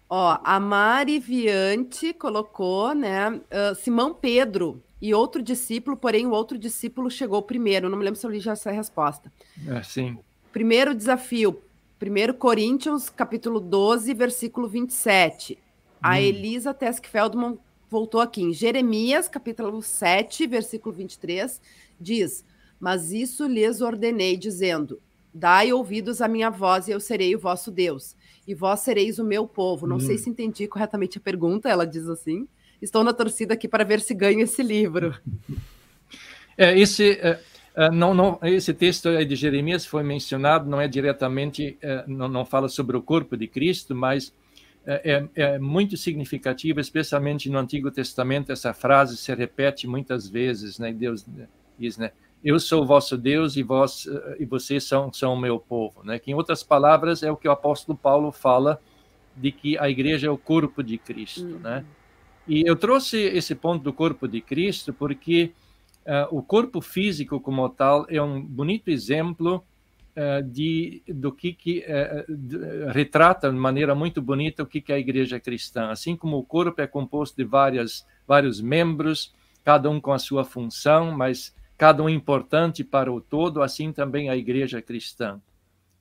Ó, 0.09 0.39
a 0.43 0.59
Mari 0.59 1.19
Viante 1.19 2.15
colocou, 2.15 2.95
né? 2.95 3.31
Uh, 3.31 3.75
Simão 3.75 4.15
Pedro 4.15 4.83
e 5.01 5.13
outro 5.13 5.43
discípulo, 5.43 5.97
porém 5.97 6.27
o 6.27 6.31
outro 6.31 6.57
discípulo 6.57 7.11
chegou 7.11 7.43
primeiro. 7.43 7.91
Não 7.91 7.99
me 7.99 8.05
lembro 8.05 8.19
se 8.19 8.27
eu 8.27 8.31
li 8.31 8.41
já 8.41 8.53
essa 8.53 8.71
resposta. 8.71 9.31
É, 9.67 9.83
sim. 9.83 10.19
Primeiro 10.53 10.95
desafio: 10.95 11.61
1 12.01 12.33
Coríntios, 12.35 13.11
capítulo 13.11 13.59
12, 13.59 14.15
versículo 14.15 14.69
27. 14.69 15.59
A 16.01 16.13
hum. 16.13 16.15
Elisa 16.15 16.73
Teskfeldman 16.73 17.59
voltou 17.91 18.21
aqui 18.21 18.41
em 18.41 18.53
Jeremias, 18.53 19.27
capítulo 19.27 19.83
7, 19.83 20.47
versículo 20.47 20.95
23, 20.95 21.61
diz: 22.01 22.45
Mas 22.79 23.11
isso 23.11 23.49
lhes 23.49 23.81
ordenei, 23.81 24.37
dizendo: 24.37 25.01
Dai 25.35 25.73
ouvidos 25.73 26.23
à 26.23 26.29
minha 26.29 26.51
voz 26.51 26.87
e 26.87 26.93
eu 26.93 27.01
serei 27.01 27.35
o 27.35 27.39
vosso 27.41 27.69
Deus, 27.69 28.15
e 28.47 28.55
vós 28.55 28.79
sereis 28.81 29.19
o 29.19 29.25
meu 29.25 29.49
povo. 29.49 29.85
Não 29.85 29.97
hum. 29.97 30.01
sei 30.01 30.19
se 30.19 30.31
entendi 30.31 30.69
corretamente 30.69 31.19
a 31.19 31.21
pergunta, 31.21 31.69
ela 31.69 31.87
diz 31.87 32.09
assim. 32.09 32.47
Estou 32.81 33.03
na 33.03 33.13
torcida 33.13 33.55
aqui 33.55 33.67
para 33.67 33.83
ver 33.83 34.01
se 34.01 34.15
ganho 34.15 34.41
esse 34.41 34.63
livro. 34.63 35.17
É, 36.61 36.77
esse, 36.77 37.13
é, 37.13 37.41
não, 37.93 38.13
não, 38.13 38.41
esse 38.43 38.75
texto 38.75 39.09
de 39.25 39.37
Jeremias 39.37 39.87
foi 39.87 40.03
mencionado, 40.03 40.69
não 40.69 40.81
é 40.81 40.89
diretamente, 40.89 41.79
eh, 41.81 42.05
não, 42.09 42.27
não 42.27 42.45
fala 42.45 42.69
sobre 42.69 42.97
o 42.97 43.03
corpo 43.03 43.37
de 43.37 43.47
Cristo, 43.47 43.95
mas 43.95 44.35
eh, 44.85 45.29
é, 45.37 45.43
é, 45.43 45.59
muito 45.61 45.97
significativo, 45.97 46.81
especialmente 46.81 47.49
no 47.49 47.57
Antigo 47.57 47.89
Testamento, 47.91 48.51
essa 48.51 48.75
frase 48.75 49.17
se 49.17 49.33
repete 49.33 49.87
muitas 49.87 50.29
vezes, 50.29 50.79
né? 50.79 50.93
Deus 50.93 51.25
diz, 51.79 51.97
né? 51.97 52.11
Eu 52.43 52.59
sou 52.59 52.83
o 52.83 52.87
vosso 52.87 53.17
Deus 53.17 53.57
e 53.57 53.63
vós 53.63 54.09
eh, 54.09 54.39
e 54.41 54.45
vocês 54.45 54.83
são 54.83 55.13
são 55.13 55.35
o 55.35 55.41
meu 55.41 55.61
povo, 55.61 56.03
né? 56.03 56.19
Que 56.19 56.33
em 56.33 56.35
outras 56.35 56.65
palavras 56.65 57.23
é 57.23 57.31
o 57.31 57.37
que 57.37 57.47
o 57.47 57.53
apóstolo 57.53 57.97
Paulo 57.97 58.33
fala 58.33 58.81
de 59.37 59.53
que 59.53 59.79
a 59.79 59.89
igreja 59.89 60.27
é 60.27 60.31
o 60.31 60.37
corpo 60.37 60.83
de 60.83 60.99
Cristo, 60.99 61.45
né? 61.45 61.53
uhum. 61.53 61.61
né? 61.61 61.85
E 62.49 62.67
eu 62.67 62.75
trouxe 62.75 63.19
esse 63.19 63.55
ponto 63.55 63.85
do 63.85 63.93
corpo 63.93 64.27
de 64.27 64.41
Cristo 64.41 64.93
porque 64.93 65.53
Uh, 66.09 66.39
o 66.39 66.43
corpo 66.43 66.81
físico 66.81 67.39
como 67.39 67.69
tal 67.69 68.07
é 68.09 68.23
um 68.23 68.41
bonito 68.41 68.89
exemplo 68.89 69.63
uh, 70.17 70.43
de 70.43 71.03
do 71.07 71.31
que, 71.31 71.53
que 71.53 71.85
uh, 71.85 72.35
de, 72.35 72.87
retrata 72.91 73.51
de 73.51 73.57
maneira 73.59 73.95
muito 73.95 74.23
bonita 74.23 74.63
o 74.63 74.67
que, 74.67 74.81
que 74.81 74.91
é 74.91 74.95
a 74.95 74.99
igreja 74.99 75.39
cristã. 75.39 75.91
Assim 75.91 76.17
como 76.17 76.39
o 76.39 76.43
corpo 76.43 76.81
é 76.81 76.87
composto 76.87 77.37
de 77.37 77.45
várias, 77.45 78.07
vários 78.27 78.59
membros, 78.59 79.35
cada 79.63 79.91
um 79.91 80.01
com 80.01 80.11
a 80.11 80.19
sua 80.19 80.47
função, 80.47 81.13
mas 81.15 81.55
cada 81.77 82.03
um 82.03 82.09
importante 82.09 82.83
para 82.83 83.13
o 83.13 83.21
todo, 83.21 83.61
assim 83.61 83.93
também 83.93 84.31
a 84.31 84.37
igreja 84.37 84.81
cristã. 84.81 85.39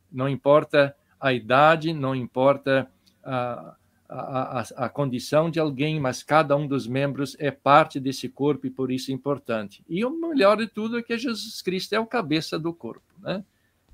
Não 0.10 0.30
importa 0.30 0.95
a 1.20 1.34
idade, 1.34 1.91
não 1.91 2.16
importa 2.16 2.89
a 3.22 3.76
a, 4.10 4.62
a, 4.62 4.86
a, 4.86 4.89
condição 4.89 5.49
de 5.49 5.60
alguém, 5.60 5.99
mas 5.99 6.24
cada 6.24 6.55
um 6.55 6.66
dos 6.66 6.88
membros 6.88 7.36
é 7.39 7.51
parte 7.51 7.99
desse 7.99 8.30
corpo 8.30 8.66
e 8.66 8.70
por 8.70 8.91
isso 8.91 9.12
é 9.12 9.14
importante. 9.14 9.84
E 9.88 10.05
o 10.05 10.10
melhor 10.10 10.58
de 10.58 10.68
tudo 10.68 10.97
é 10.97 11.03
que 11.03 11.18
Jesus 11.18 11.62
Cristo 11.62 11.93
é 11.93 11.99
o 11.99 12.05
cabeça 12.05 12.58
do 12.58 12.74
corpo, 12.74 13.14
né? 13.20 13.43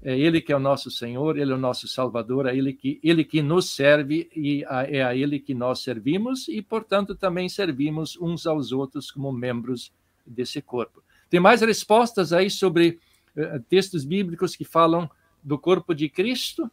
É 0.06 0.20
Ele 0.20 0.42
que 0.42 0.52
é 0.52 0.56
o 0.56 0.60
nosso 0.60 0.92
Senhor, 0.92 1.38
Ele 1.38 1.52
é 1.52 1.56
o 1.56 1.60
nosso 1.60 1.88
Salvador, 1.88 2.46
é 2.46 2.56
Ele 2.56 2.74
que, 2.74 3.00
ele 3.02 3.24
que 3.24 3.42
nos 3.42 3.70
serve 3.70 4.30
e 4.36 4.64
é 4.90 5.02
a 5.02 5.16
Ele 5.16 5.40
que 5.40 5.54
nós 5.54 5.80
servimos 5.80 6.48
e, 6.50 6.62
portanto, 6.62 7.16
também 7.16 7.48
servimos 7.48 8.18
uns 8.20 8.46
aos 8.46 8.74
outros 8.74 9.10
como 9.10 9.32
membros 9.32 9.94
desse 10.28 10.62
corpo. 10.62 11.02
Tem 11.30 11.40
mais 11.40 11.62
respostas 11.62 12.34
aí 12.34 12.50
sobre 12.50 13.00
uh, 13.36 13.60
textos 13.70 14.04
bíblicos 14.04 14.58
que 14.58 14.66
falam 14.66 15.10
do 15.42 15.58
corpo 15.58 15.96
de 15.96 16.10
Cristo? 16.10 16.70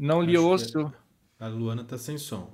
Não 0.00 0.22
lhe 0.22 0.38
ouço. 0.38 0.90
A 1.38 1.46
Luana 1.46 1.82
está 1.82 1.98
sem 1.98 2.16
som. 2.16 2.50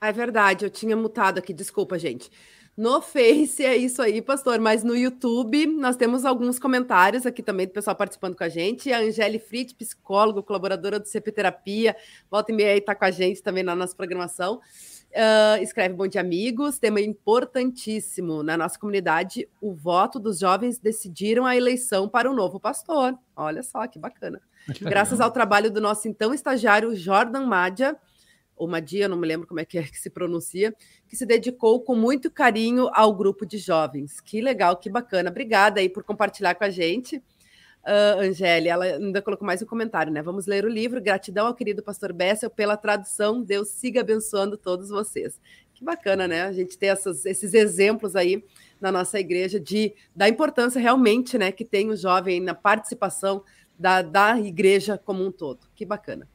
É 0.00 0.12
verdade, 0.12 0.64
eu 0.64 0.70
tinha 0.70 0.96
mutado 0.96 1.38
aqui, 1.38 1.52
desculpa, 1.52 1.98
gente. 1.98 2.30
No 2.76 3.00
Face 3.00 3.64
é 3.64 3.76
isso 3.76 4.00
aí, 4.00 4.22
pastor, 4.22 4.60
mas 4.60 4.84
no 4.84 4.94
YouTube 4.94 5.66
nós 5.66 5.96
temos 5.96 6.24
alguns 6.24 6.60
comentários 6.60 7.26
aqui 7.26 7.42
também 7.42 7.66
do 7.66 7.72
pessoal 7.72 7.96
participando 7.96 8.36
com 8.36 8.44
a 8.44 8.48
gente. 8.48 8.92
A 8.92 9.00
Angele 9.00 9.40
Fritz, 9.40 9.72
psicólogo, 9.72 10.40
colaboradora 10.40 11.00
do 11.00 11.08
CP 11.08 11.32
Terapia, 11.32 11.96
volta 12.30 12.52
e 12.52 12.54
meia 12.54 12.70
aí 12.70 12.78
está 12.78 12.94
com 12.94 13.04
a 13.04 13.10
gente 13.10 13.42
também 13.42 13.64
na 13.64 13.74
nossa 13.74 13.96
programação. 13.96 14.60
Uh, 15.10 15.62
escreve 15.62 15.94
Bom 15.94 16.06
dia, 16.06 16.20
amigos. 16.20 16.78
Tema 16.78 17.00
importantíssimo. 17.00 18.44
Na 18.44 18.56
nossa 18.56 18.78
comunidade, 18.78 19.48
o 19.60 19.74
voto 19.74 20.20
dos 20.20 20.38
jovens 20.38 20.78
decidiram 20.78 21.44
a 21.44 21.56
eleição 21.56 22.08
para 22.08 22.30
o 22.30 22.34
novo 22.34 22.60
pastor. 22.60 23.18
Olha 23.34 23.64
só 23.64 23.84
que 23.88 23.98
bacana. 23.98 24.40
Graças 24.80 25.20
ao 25.20 25.30
trabalho 25.30 25.70
do 25.70 25.80
nosso 25.80 26.08
então 26.08 26.34
estagiário 26.34 26.94
Jordan 26.94 27.46
Madia, 27.46 27.96
ou 28.56 28.66
Madia, 28.66 29.06
não 29.06 29.18
me 29.18 29.26
lembro 29.26 29.46
como 29.46 29.60
é 29.60 29.64
que, 29.64 29.78
é 29.78 29.82
que 29.82 29.98
se 29.98 30.08
pronuncia, 30.08 30.74
que 31.06 31.14
se 31.14 31.26
dedicou 31.26 31.82
com 31.82 31.94
muito 31.94 32.30
carinho 32.30 32.88
ao 32.92 33.14
grupo 33.14 33.44
de 33.44 33.58
jovens. 33.58 34.20
Que 34.20 34.40
legal, 34.40 34.76
que 34.76 34.88
bacana. 34.88 35.30
Obrigada 35.30 35.78
aí 35.78 35.88
por 35.88 36.02
compartilhar 36.02 36.54
com 36.54 36.64
a 36.64 36.70
gente. 36.70 37.22
Uh, 37.86 38.20
Angélia, 38.20 38.72
ela 38.72 38.84
ainda 38.84 39.22
colocou 39.22 39.46
mais 39.46 39.62
um 39.62 39.66
comentário, 39.66 40.12
né? 40.12 40.20
Vamos 40.22 40.46
ler 40.46 40.64
o 40.64 40.68
livro. 40.68 41.00
Gratidão 41.00 41.46
ao 41.46 41.54
querido 41.54 41.82
pastor 41.82 42.12
Bessel 42.12 42.50
pela 42.50 42.76
tradução. 42.76 43.42
Deus 43.42 43.68
siga 43.68 44.00
abençoando 44.00 44.56
todos 44.56 44.88
vocês. 44.88 45.38
Que 45.72 45.84
bacana, 45.84 46.26
né? 46.26 46.42
A 46.42 46.52
gente 46.52 46.78
ter 46.78 46.86
essas, 46.86 47.26
esses 47.26 47.52
exemplos 47.52 48.16
aí 48.16 48.42
na 48.80 48.90
nossa 48.90 49.20
igreja 49.20 49.60
de 49.60 49.94
da 50.14 50.28
importância 50.28 50.80
realmente, 50.80 51.38
né, 51.38 51.52
que 51.52 51.64
tem 51.64 51.88
o 51.90 51.96
jovem 51.96 52.40
na 52.40 52.54
participação 52.54 53.42
da, 53.78 54.02
da 54.02 54.38
igreja 54.38 55.00
como 55.04 55.24
um 55.24 55.30
todo. 55.30 55.60
Que 55.74 55.84
bacana. 55.84 56.26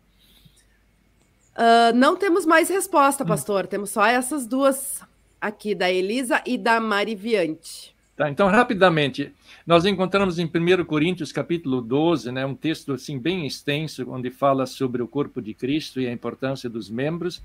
Uh, 1.52 1.96
não 1.96 2.16
temos 2.16 2.46
mais 2.46 2.70
resposta, 2.70 3.24
hum. 3.24 3.28
pastor. 3.28 3.66
Hum. 3.66 3.68
Temos 3.68 3.90
só 3.90 4.06
essas 4.06 4.48
duas 4.48 5.02
aqui, 5.40 5.74
da 5.74 5.92
Elisa 5.92 6.42
e 6.46 6.58
da 6.58 6.80
Mariviante. 6.80 7.96
Tá, 8.16 8.30
então, 8.30 8.48
rapidamente, 8.48 9.34
nós 9.66 9.86
encontramos 9.86 10.38
em 10.38 10.46
1 10.46 10.86
Coríntios, 10.86 11.32
capítulo 11.32 11.82
12, 11.82 12.32
né, 12.32 12.46
um 12.46 12.54
texto 12.54 12.94
assim 12.94 13.18
bem 13.18 13.48
extenso, 13.48 14.06
onde 14.12 14.30
fala 14.30 14.66
sobre 14.68 15.02
o 15.02 15.08
corpo 15.08 15.42
de 15.42 15.54
Cristo 15.54 16.00
e 16.00 16.08
a 16.08 16.12
importância 16.12 16.70
dos 16.70 16.90
membros. 16.90 17.42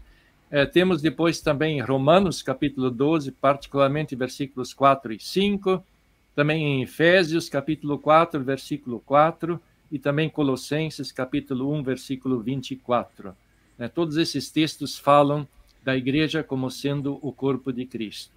É, 0.50 0.64
temos 0.66 1.02
depois 1.02 1.40
também 1.40 1.80
Romanos, 1.80 2.42
capítulo 2.42 2.90
12, 2.90 3.32
particularmente 3.32 4.14
versículos 4.14 4.72
4 4.72 5.12
e 5.14 5.18
5. 5.18 5.82
Também 6.34 6.62
em 6.62 6.82
Efésios, 6.82 7.48
capítulo 7.48 7.98
4, 7.98 8.44
versículo 8.44 9.00
4. 9.06 9.60
E 9.90 9.98
também 9.98 10.28
Colossenses, 10.28 11.12
capítulo 11.12 11.72
1, 11.72 11.82
versículo 11.82 12.40
24. 12.40 13.36
Né, 13.78 13.88
todos 13.88 14.16
esses 14.16 14.50
textos 14.50 14.98
falam 14.98 15.46
da 15.84 15.96
igreja 15.96 16.42
como 16.42 16.70
sendo 16.70 17.18
o 17.22 17.32
corpo 17.32 17.72
de 17.72 17.86
Cristo. 17.86 18.34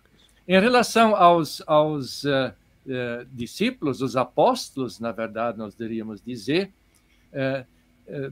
Em 0.47 0.59
relação 0.59 1.15
aos, 1.15 1.61
aos 1.65 2.23
uh, 2.23 2.53
uh, 2.85 3.25
discípulos, 3.31 4.01
os 4.01 4.15
apóstolos, 4.15 4.99
na 4.99 5.11
verdade, 5.11 5.57
nós 5.57 5.75
deveríamos 5.75 6.21
dizer, 6.21 6.71
uh, 7.33 7.65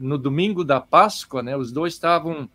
no 0.00 0.18
domingo 0.18 0.64
da 0.64 0.80
Páscoa, 0.80 1.42
né, 1.42 1.56
os 1.56 1.70
dois 1.70 1.94
estavam 1.94 2.48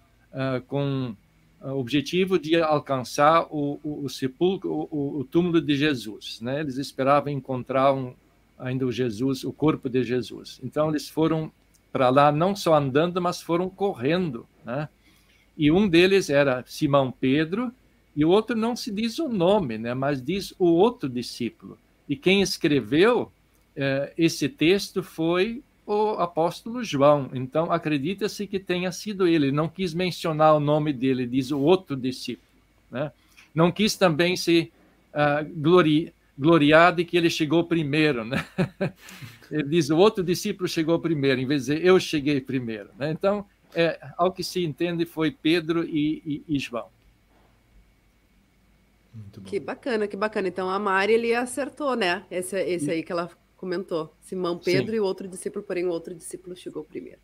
com 0.68 1.16
o 1.62 1.80
objetivo 1.80 2.38
de 2.38 2.60
alcançar 2.62 3.44
o, 3.50 3.80
o, 3.84 4.04
o 4.04 4.10
sepulcro, 4.10 4.70
o, 4.70 5.20
o, 5.20 5.24
túmulo 5.24 5.62
de 5.62 5.76
Jesus. 5.76 6.42
Né? 6.42 6.60
Eles 6.60 6.78
esperavam 6.78 7.32
encontrar 7.32 7.94
um, 7.94 8.14
ainda 8.58 8.86
o 8.86 8.92
Jesus, 8.92 9.44
o 9.44 9.52
corpo 9.52 9.90
de 9.90 10.04
Jesus. 10.04 10.60
Então, 10.64 10.90
eles 10.90 11.10
foram 11.10 11.52
para 11.92 12.10
lá 12.10 12.32
não 12.32 12.56
só 12.56 12.76
andando, 12.76 13.22
mas 13.22 13.42
foram 13.42 13.70
correndo. 13.70 14.48
Né? 14.66 14.90
E 15.58 15.72
um 15.72 15.88
deles 15.88 16.30
era 16.30 16.64
Simão 16.66 17.12
Pedro, 17.12 17.72
e 18.16 18.24
o 18.24 18.30
outro 18.30 18.56
não 18.56 18.76
se 18.76 18.92
diz 18.92 19.18
o 19.20 19.28
nome, 19.28 19.78
né, 19.78 19.94
mas 19.94 20.22
diz 20.22 20.54
o 20.60 20.66
outro 20.66 21.10
discípulo. 21.10 21.78
E 22.08 22.16
quem 22.16 22.42
escreveu 22.42 23.32
eh, 23.76 24.14
esse 24.18 24.48
texto 24.48 25.02
foi 25.02 25.64
o 25.86 26.12
apóstolo 26.12 26.84
João. 26.84 27.30
Então, 27.34 27.72
acredita-se 27.72 28.48
que 28.48 28.60
tenha 28.60 28.92
sido 28.92 29.28
ele. 29.28 29.52
Não 29.52 29.68
quis 29.68 29.94
mencionar 29.94 30.56
o 30.56 30.60
nome 30.60 30.94
dele, 30.94 31.26
diz 31.26 31.52
o 31.52 31.60
outro 31.60 31.96
discípulo. 31.96 32.48
Né? 32.92 33.12
Não 33.54 33.72
quis 33.72 33.96
também 33.96 34.36
se 34.36 34.72
uh, 35.14 35.46
glori 35.56 36.14
gloriar 36.38 36.94
de 36.94 37.06
que 37.06 37.18
ele 37.18 37.30
chegou 37.30 37.64
primeiro. 37.64 38.26
Né? 38.26 38.46
ele 39.52 39.70
diz 39.70 39.90
o 39.90 39.98
outro 39.98 40.24
discípulo 40.24 40.68
chegou 40.68 41.00
primeiro, 41.00 41.40
em 41.40 41.46
vez 41.46 41.66
de 41.66 41.74
dizer 41.74 41.86
eu 41.86 42.00
cheguei 42.00 42.42
primeiro. 42.42 42.90
Né? 42.98 43.12
Então, 43.12 43.46
é, 43.74 44.00
ao 44.18 44.32
que 44.32 44.44
se 44.44 44.64
entende, 44.64 45.06
foi 45.06 45.32
Pedro 45.32 45.84
e, 45.84 46.44
e, 46.48 46.56
e 46.56 46.60
João. 46.60 46.88
Que 49.46 49.60
bacana, 49.60 50.08
que 50.08 50.18
bacana. 50.18 50.48
Então 50.48 50.70
a 50.70 50.80
Mari 50.80 51.14
ele 51.14 51.36
acertou, 51.36 51.96
né? 51.96 52.26
Esse, 52.32 52.60
esse 52.60 52.90
aí 52.90 53.04
que 53.04 53.12
ela 53.12 53.30
comentou. 53.56 54.14
Simão 54.22 54.58
Pedro 54.58 54.92
Sim. 54.92 54.98
e 54.98 55.00
o 55.00 55.04
outro 55.04 55.28
discípulo, 55.28 55.64
porém 55.64 55.86
o 55.86 55.90
outro 55.90 56.16
discípulo 56.16 56.56
chegou 56.56 56.84
primeiro. 56.84 57.20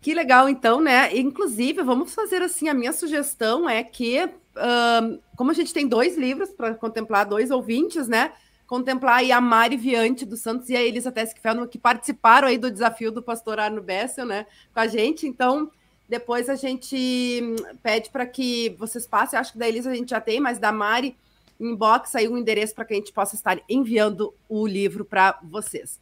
Que 0.00 0.14
legal, 0.14 0.48
então, 0.48 0.80
né? 0.80 1.16
Inclusive, 1.16 1.82
vamos 1.82 2.14
fazer 2.14 2.42
assim: 2.42 2.68
a 2.68 2.74
minha 2.74 2.92
sugestão 2.92 3.68
é 3.68 3.84
que, 3.84 4.28
um, 4.56 5.18
como 5.36 5.50
a 5.50 5.54
gente 5.54 5.72
tem 5.72 5.86
dois 5.86 6.16
livros 6.16 6.50
para 6.50 6.74
contemplar, 6.74 7.26
dois 7.26 7.50
ouvintes, 7.50 8.08
né? 8.08 8.32
Contemplar 8.66 9.16
aí 9.16 9.32
a 9.32 9.40
Mari 9.40 9.76
Viante 9.76 10.24
dos 10.24 10.40
Santos 10.40 10.68
e 10.68 10.76
a 10.76 10.82
Elisa 10.82 11.12
Teskfeldman, 11.12 11.68
que 11.68 11.78
participaram 11.78 12.48
aí 12.48 12.58
do 12.58 12.70
desafio 12.70 13.12
do 13.12 13.22
pastor 13.22 13.58
Arno 13.58 13.82
Bessel, 13.82 14.26
né? 14.26 14.46
Com 14.72 14.80
a 14.80 14.86
gente. 14.86 15.26
Então, 15.26 15.70
depois 16.08 16.48
a 16.48 16.54
gente 16.54 17.40
hum, 17.42 17.56
pede 17.82 18.10
para 18.10 18.26
que 18.26 18.74
vocês 18.78 19.06
passem. 19.06 19.38
Acho 19.38 19.52
que 19.52 19.58
da 19.58 19.68
Elisa 19.68 19.90
a 19.90 19.94
gente 19.94 20.10
já 20.10 20.20
tem, 20.20 20.40
mas 20.40 20.58
da 20.58 20.72
Mari, 20.72 21.16
inbox 21.58 22.14
aí 22.14 22.28
o 22.28 22.32
um 22.32 22.38
endereço 22.38 22.74
para 22.74 22.84
que 22.84 22.94
a 22.94 22.96
gente 22.96 23.12
possa 23.12 23.34
estar 23.34 23.58
enviando 23.68 24.34
o 24.48 24.66
livro 24.66 25.04
para 25.04 25.38
vocês. 25.42 25.98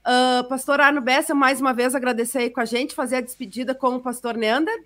Uh, 0.00 0.48
pastor 0.48 0.80
Arno 0.80 1.00
Bessa, 1.00 1.34
mais 1.34 1.60
uma 1.60 1.74
vez 1.74 1.94
agradecer 1.94 2.38
aí 2.38 2.50
com 2.50 2.60
a 2.60 2.64
gente, 2.64 2.94
fazer 2.94 3.16
a 3.16 3.20
despedida 3.20 3.74
com 3.74 3.96
o 3.96 4.00
pastor 4.00 4.36
Neander. 4.36 4.84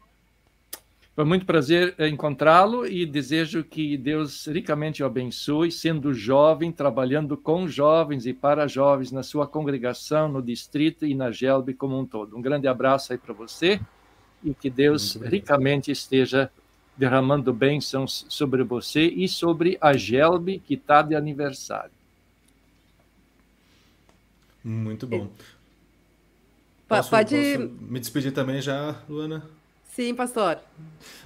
Foi 1.14 1.24
muito 1.24 1.44
prazer 1.44 1.94
encontrá-lo 2.00 2.86
e 2.86 3.04
desejo 3.04 3.62
que 3.62 3.98
Deus 3.98 4.46
ricamente 4.46 5.02
o 5.02 5.06
abençoe, 5.06 5.70
sendo 5.70 6.14
jovem, 6.14 6.72
trabalhando 6.72 7.36
com 7.36 7.68
jovens 7.68 8.24
e 8.24 8.32
para 8.32 8.66
jovens 8.66 9.12
na 9.12 9.22
sua 9.22 9.46
congregação, 9.46 10.26
no 10.26 10.40
distrito 10.40 11.04
e 11.04 11.14
na 11.14 11.30
GELB 11.30 11.74
como 11.74 11.98
um 11.98 12.06
todo. 12.06 12.34
Um 12.34 12.40
grande 12.40 12.66
abraço 12.66 13.12
aí 13.12 13.18
para 13.18 13.34
você 13.34 13.78
e 14.42 14.54
que 14.54 14.70
Deus 14.70 15.16
ricamente 15.16 15.90
esteja 15.90 16.50
derramando 16.96 17.52
bênçãos 17.52 18.26
sobre 18.28 18.62
você 18.62 19.06
e 19.06 19.28
sobre 19.28 19.78
a 19.80 19.94
Gelbe, 19.94 20.58
que 20.58 20.74
está 20.74 21.02
de 21.02 21.14
aniversário. 21.14 21.92
Muito 24.64 25.06
bom. 25.06 25.28
Posso, 26.88 27.10
Pode 27.10 27.34
posso 27.34 27.70
me 27.80 27.98
despedir 27.98 28.32
também 28.32 28.60
já, 28.60 29.02
Luana? 29.08 29.42
Sim, 29.94 30.14
pastor. 30.14 30.58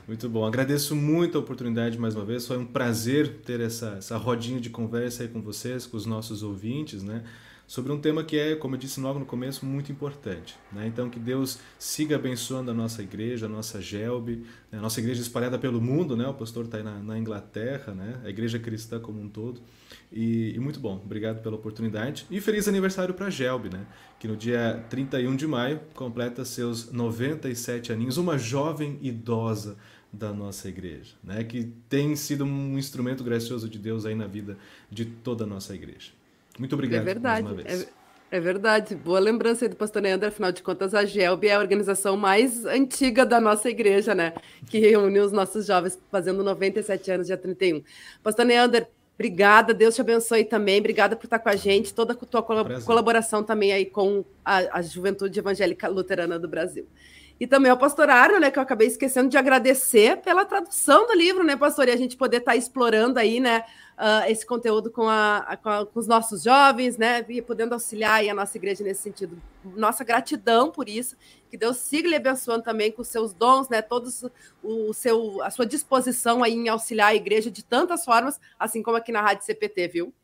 Muito 0.09 0.29
bom. 0.29 0.45
Agradeço 0.45 0.97
muito 0.97 1.39
a 1.39 1.41
oportunidade 1.41 1.97
mais 1.97 2.17
uma 2.17 2.25
vez. 2.25 2.49
Foi 2.49 2.59
um 2.59 2.67
prazer 2.67 3.43
ter 3.45 3.61
essa, 3.61 3.95
essa 3.99 4.17
rodinha 4.17 4.61
de 4.61 4.71
conversa 4.71 5.23
aí 5.23 5.29
com 5.29 5.41
vocês, 5.41 5.87
com 5.87 5.97
os 5.97 6.05
nossos 6.05 6.43
ouvintes, 6.43 7.01
né? 7.01 7.23
Sobre 7.67 7.91
um 7.91 7.99
tema 7.99 8.23
que 8.23 8.39
é, 8.39 8.55
como 8.55 8.77
eu 8.77 8.79
disse 8.79 9.01
logo 9.01 9.19
no 9.19 9.27
começo, 9.27 9.67
muito 9.67 9.91
importante. 9.91 10.57
Né? 10.73 10.87
Então, 10.87 11.11
que 11.11 11.19
Deus 11.19 11.59
siga 11.79 12.15
abençoando 12.15 12.71
a 12.71 12.75
nossa 12.75 13.03
igreja, 13.03 13.47
a 13.47 13.49
nossa 13.49 13.81
GELB, 13.81 14.45
né? 14.71 14.79
a 14.79 14.81
nossa 14.81 15.01
igreja 15.01 15.21
espalhada 15.21 15.59
pelo 15.59 15.81
mundo, 15.81 16.17
né? 16.17 16.27
o 16.29 16.35
pastor 16.35 16.67
está 16.67 16.79
aí 16.79 16.85
na, 16.85 17.01
na, 17.01 17.19
Inglaterra, 17.19 17.93
né? 17.93 18.21
a 18.25 18.29
igreja 18.29 18.59
cristã 18.59 19.01
como 19.01 19.21
um 19.21 19.29
todo. 19.29 19.61
E, 20.13 20.55
e, 20.55 20.59
muito 20.61 20.79
bom, 20.79 21.01
obrigado 21.05 21.43
pela 21.43 21.57
oportunidade. 21.57 22.25
E 22.31 22.41
feliz 22.41 22.69
aniversário 22.69 23.15
para 23.15 23.27
a 23.27 23.31
GELB, 23.31 23.69
né? 23.71 23.87
que 24.21 24.29
no 24.29 24.37
dia 24.37 24.85
31 24.89 25.35
de 25.35 25.47
maio 25.47 25.81
completa 25.93 26.45
seus 26.45 26.93
97 26.93 27.93
aninhos, 27.93 28.17
uma 28.17 28.39
jovem 28.39 28.99
idosa 29.03 29.77
da 30.13 30.33
nossa 30.33 30.69
igreja, 30.69 31.15
né? 31.23 31.43
que 31.43 31.65
tem 31.89 32.15
sido 32.15 32.45
um 32.45 32.79
instrumento 32.79 33.25
gracioso 33.25 33.69
de 33.69 33.79
Deus 33.79 34.07
aí 34.07 34.15
na 34.15 34.29
vida 34.29 34.57
de 34.89 35.05
toda 35.05 35.43
a 35.43 35.47
nossa 35.47 35.75
igreja. 35.75 36.13
Muito 36.59 36.75
obrigado. 36.75 37.03
É 37.03 37.05
verdade. 37.05 37.49
É, 37.65 38.37
é, 38.37 38.41
verdade. 38.41 38.95
Boa 38.95 39.19
lembrança 39.19 39.65
aí 39.65 39.69
do 39.69 39.77
pastor 39.77 40.03
Neander. 40.03 40.29
Afinal 40.29 40.53
de 40.53 40.63
contas, 40.63 40.95
a 40.95 41.05
GELB 41.05 41.49
é 41.49 41.55
a 41.55 41.59
organização 41.59 42.17
mais 42.17 42.65
antiga 42.65 43.25
da 43.25 43.41
nossa 43.41 43.69
igreja, 43.71 44.15
né? 44.15 44.33
Que 44.69 44.79
reúne 44.79 45.19
os 45.21 45.33
nossos 45.33 45.67
jovens 45.67 45.99
fazendo 46.11 46.43
97 46.43 47.11
anos, 47.11 47.27
dia 47.27 47.37
31. 47.37 47.83
Pastor 48.23 48.45
Neander, 48.45 48.89
obrigada. 49.15 49.73
Deus 49.75 49.95
te 49.95 50.01
abençoe 50.01 50.45
também. 50.45 50.79
Obrigada 50.79 51.17
por 51.17 51.25
estar 51.25 51.39
com 51.39 51.49
a 51.49 51.57
gente. 51.57 51.95
Toda 51.95 52.13
a 52.13 52.17
tua 52.17 52.43
colaboração 52.43 53.43
também 53.43 53.73
aí 53.73 53.87
com 53.87 54.25
a, 54.45 54.79
a 54.79 54.83
Juventude 54.83 55.39
Evangélica 55.39 55.89
Luterana 55.89 56.39
do 56.39 56.49
Brasil. 56.49 56.87
E 57.39 57.47
também 57.47 57.71
ao 57.71 57.77
pastor 57.77 58.09
Arno, 58.09 58.41
né, 58.41 58.51
que 58.51 58.59
eu 58.59 58.63
acabei 58.63 58.87
esquecendo 58.87 59.29
de 59.29 59.37
agradecer 59.37 60.17
pela 60.19 60.45
tradução 60.45 61.07
do 61.07 61.15
livro, 61.15 61.45
né, 61.45 61.55
pastor? 61.55 61.87
E 61.87 61.91
a 61.91 61.97
gente 61.97 62.17
poder 62.17 62.39
estar 62.39 62.57
explorando 62.57 63.19
aí, 63.19 63.41
né, 63.41 63.63
uh, 63.97 64.31
esse 64.31 64.47
conteúdo 64.47 64.91
com, 64.91 65.09
a, 65.09 65.59
com, 65.63 65.69
a, 65.69 65.87
com, 65.87 65.99
os 65.99 66.07
nossos 66.07 66.43
jovens, 66.43 66.97
né? 66.97 67.25
E 67.29 67.43
podendo 67.43 67.73
auxiliar 67.75 68.27
a 68.27 68.35
nossa 68.35 68.57
igreja 68.57 68.85
nesse 68.85 69.03
sentido. 69.03 69.41
Nossa 69.65 70.05
gratidão 70.05 70.71
por 70.71 70.89
isso. 70.89 71.17
Que 71.51 71.57
Deus 71.57 71.79
siga 71.79 72.09
lhe 72.09 72.17
abençoando 72.17 72.63
também 72.63 72.91
com 72.91 73.03
os 73.03 73.09
seus 73.09 73.33
dons, 73.33 73.69
né? 73.69 73.83
Todos 73.83 74.25
o 74.63 74.93
seu, 74.93 75.43
a 75.43 75.51
sua 75.51 75.67
disposição 75.67 76.43
aí 76.43 76.55
em 76.55 76.69
auxiliar 76.69 77.09
a 77.09 77.15
igreja 77.15 77.51
de 77.51 77.65
tantas 77.65 78.05
formas, 78.05 78.41
assim 78.59 78.83
como 78.83 78.97
aqui 78.97 79.13
na 79.13 79.21
Rádio 79.21 79.45
CPT, 79.45 79.89
viu? 79.89 80.15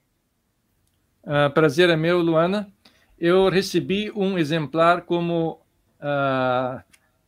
Uh, 1.25 1.53
prazer 1.53 1.89
é 1.89 1.97
meu, 1.97 2.21
Luana. 2.21 2.73
Eu 3.19 3.49
recebi 3.49 4.11
um 4.17 4.37
exemplar 4.37 5.03
como 5.03 5.61
uh, 6.01 6.83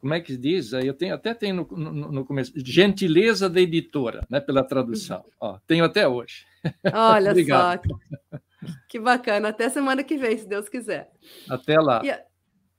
como 0.04 0.12
é 0.12 0.20
que 0.20 0.36
diz? 0.36 0.74
Eu 0.74 0.92
tenho 0.92 1.14
até 1.14 1.32
tenho 1.32 1.66
no, 1.70 1.78
no, 1.78 2.12
no 2.12 2.24
começo, 2.26 2.52
gentileza 2.56 3.48
da 3.48 3.58
editora, 3.58 4.20
né, 4.28 4.38
pela 4.38 4.62
tradução. 4.62 5.20
Uhum. 5.20 5.32
Ó, 5.40 5.58
tenho 5.66 5.82
até 5.82 6.06
hoje. 6.06 6.44
Olha 6.92 7.32
só, 7.42 7.78
que, 7.78 7.88
que, 8.86 9.00
bacana. 9.00 9.48
Até 9.48 9.70
semana 9.70 10.04
que 10.04 10.18
vem, 10.18 10.36
se 10.36 10.46
Deus 10.46 10.68
quiser. 10.68 11.10
Até 11.48 11.80
lá. 11.80 12.02
E, 12.04 12.14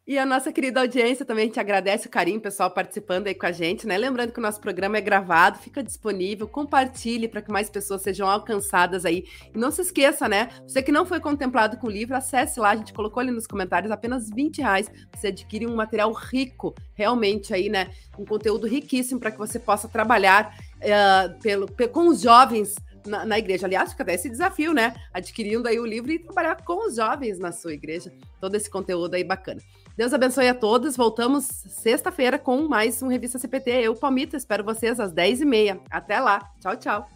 e 0.07 0.19
a 0.19 0.25
nossa 0.25 0.51
querida 0.51 0.81
audiência 0.81 1.25
também, 1.25 1.45
gente 1.45 1.59
agradece 1.59 2.05
o 2.05 2.11
carinho, 2.11 2.39
pessoal 2.39 2.69
participando 2.69 3.25
aí 3.25 3.33
com 3.33 3.47
a 3.47 3.51
gente, 3.51 3.87
né? 3.87 3.97
Lembrando 3.97 4.31
que 4.31 4.37
o 4.37 4.41
nosso 4.41 4.61
programa 4.61 4.97
é 4.97 5.01
gravado, 5.01 5.57
fica 5.57 5.81
disponível, 5.81 6.47
compartilhe 6.47 7.27
para 7.27 7.41
que 7.41 7.51
mais 7.51 7.71
pessoas 7.71 8.03
sejam 8.03 8.29
alcançadas 8.29 9.03
aí. 9.03 9.25
E 9.51 9.57
não 9.57 9.71
se 9.71 9.81
esqueça, 9.81 10.29
né? 10.29 10.49
Você 10.67 10.83
que 10.83 10.91
não 10.91 11.07
foi 11.07 11.19
contemplado 11.19 11.77
com 11.77 11.87
o 11.87 11.89
livro, 11.89 12.15
acesse 12.15 12.59
lá, 12.59 12.69
a 12.69 12.75
gente 12.75 12.93
colocou 12.93 13.19
ali 13.19 13.31
nos 13.31 13.47
comentários, 13.47 13.91
apenas 13.91 14.29
20 14.29 14.59
reais. 14.59 14.91
Você 15.15 15.29
adquire 15.29 15.65
um 15.65 15.75
material 15.75 16.13
rico, 16.13 16.75
realmente 16.93 17.51
aí, 17.51 17.67
né? 17.67 17.89
Um 18.15 18.25
conteúdo 18.25 18.67
riquíssimo 18.67 19.19
para 19.19 19.31
que 19.31 19.39
você 19.39 19.57
possa 19.57 19.87
trabalhar 19.87 20.55
uh, 20.81 21.39
pelo, 21.41 21.67
com 21.91 22.09
os 22.09 22.21
jovens 22.21 22.75
na, 23.07 23.25
na, 23.25 23.39
igreja. 23.39 23.65
Aliás, 23.65 23.89
fica 23.91 24.03
até 24.03 24.13
esse 24.13 24.29
desafio, 24.29 24.71
né? 24.71 24.93
Adquirindo 25.11 25.67
aí 25.67 25.79
o 25.79 25.85
livro 25.85 26.11
e 26.11 26.19
trabalhar 26.19 26.63
com 26.63 26.87
os 26.87 26.95
jovens 26.95 27.39
na 27.39 27.51
sua 27.51 27.73
igreja. 27.73 28.13
Todo 28.39 28.53
esse 28.53 28.69
conteúdo 28.69 29.15
aí 29.15 29.23
bacana. 29.23 29.61
Deus 29.97 30.13
abençoe 30.13 30.49
a 30.49 30.53
todos. 30.53 30.97
Voltamos 30.97 31.45
sexta-feira 31.45 32.37
com 32.37 32.67
mais 32.67 33.01
um 33.01 33.07
Revista 33.07 33.39
CPT. 33.39 33.71
Eu, 33.71 33.95
Palmito, 33.95 34.35
espero 34.35 34.63
vocês 34.63 34.99
às 34.99 35.13
10h30. 35.13 35.79
Até 35.89 36.19
lá. 36.19 36.51
Tchau, 36.59 36.75
tchau. 36.75 37.07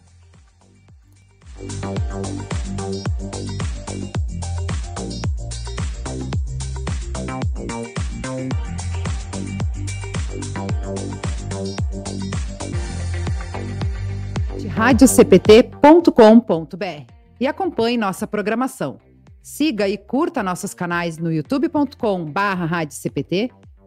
radiocpt.com.br 14.68 17.12
e 17.38 17.46
acompanhe 17.46 17.98
nossa 17.98 18.26
programação. 18.26 19.09
Siga 19.42 19.88
e 19.88 19.96
curta 19.96 20.42
nossos 20.42 20.74
canais 20.74 21.18
no 21.18 21.32
youtube.com/barra 21.32 22.86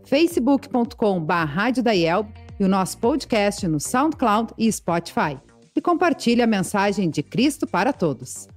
facebook.com/barra 0.06 1.70
e 2.60 2.64
o 2.64 2.68
nosso 2.68 2.98
podcast 2.98 3.68
no 3.68 3.80
SoundCloud 3.80 4.54
e 4.58 4.72
Spotify. 4.72 5.38
E 5.76 5.82
compartilhe 5.82 6.42
a 6.42 6.48
mensagem 6.48 7.10
de 7.10 7.24
Cristo 7.24 7.66
para 7.66 7.92
todos. 7.92 8.48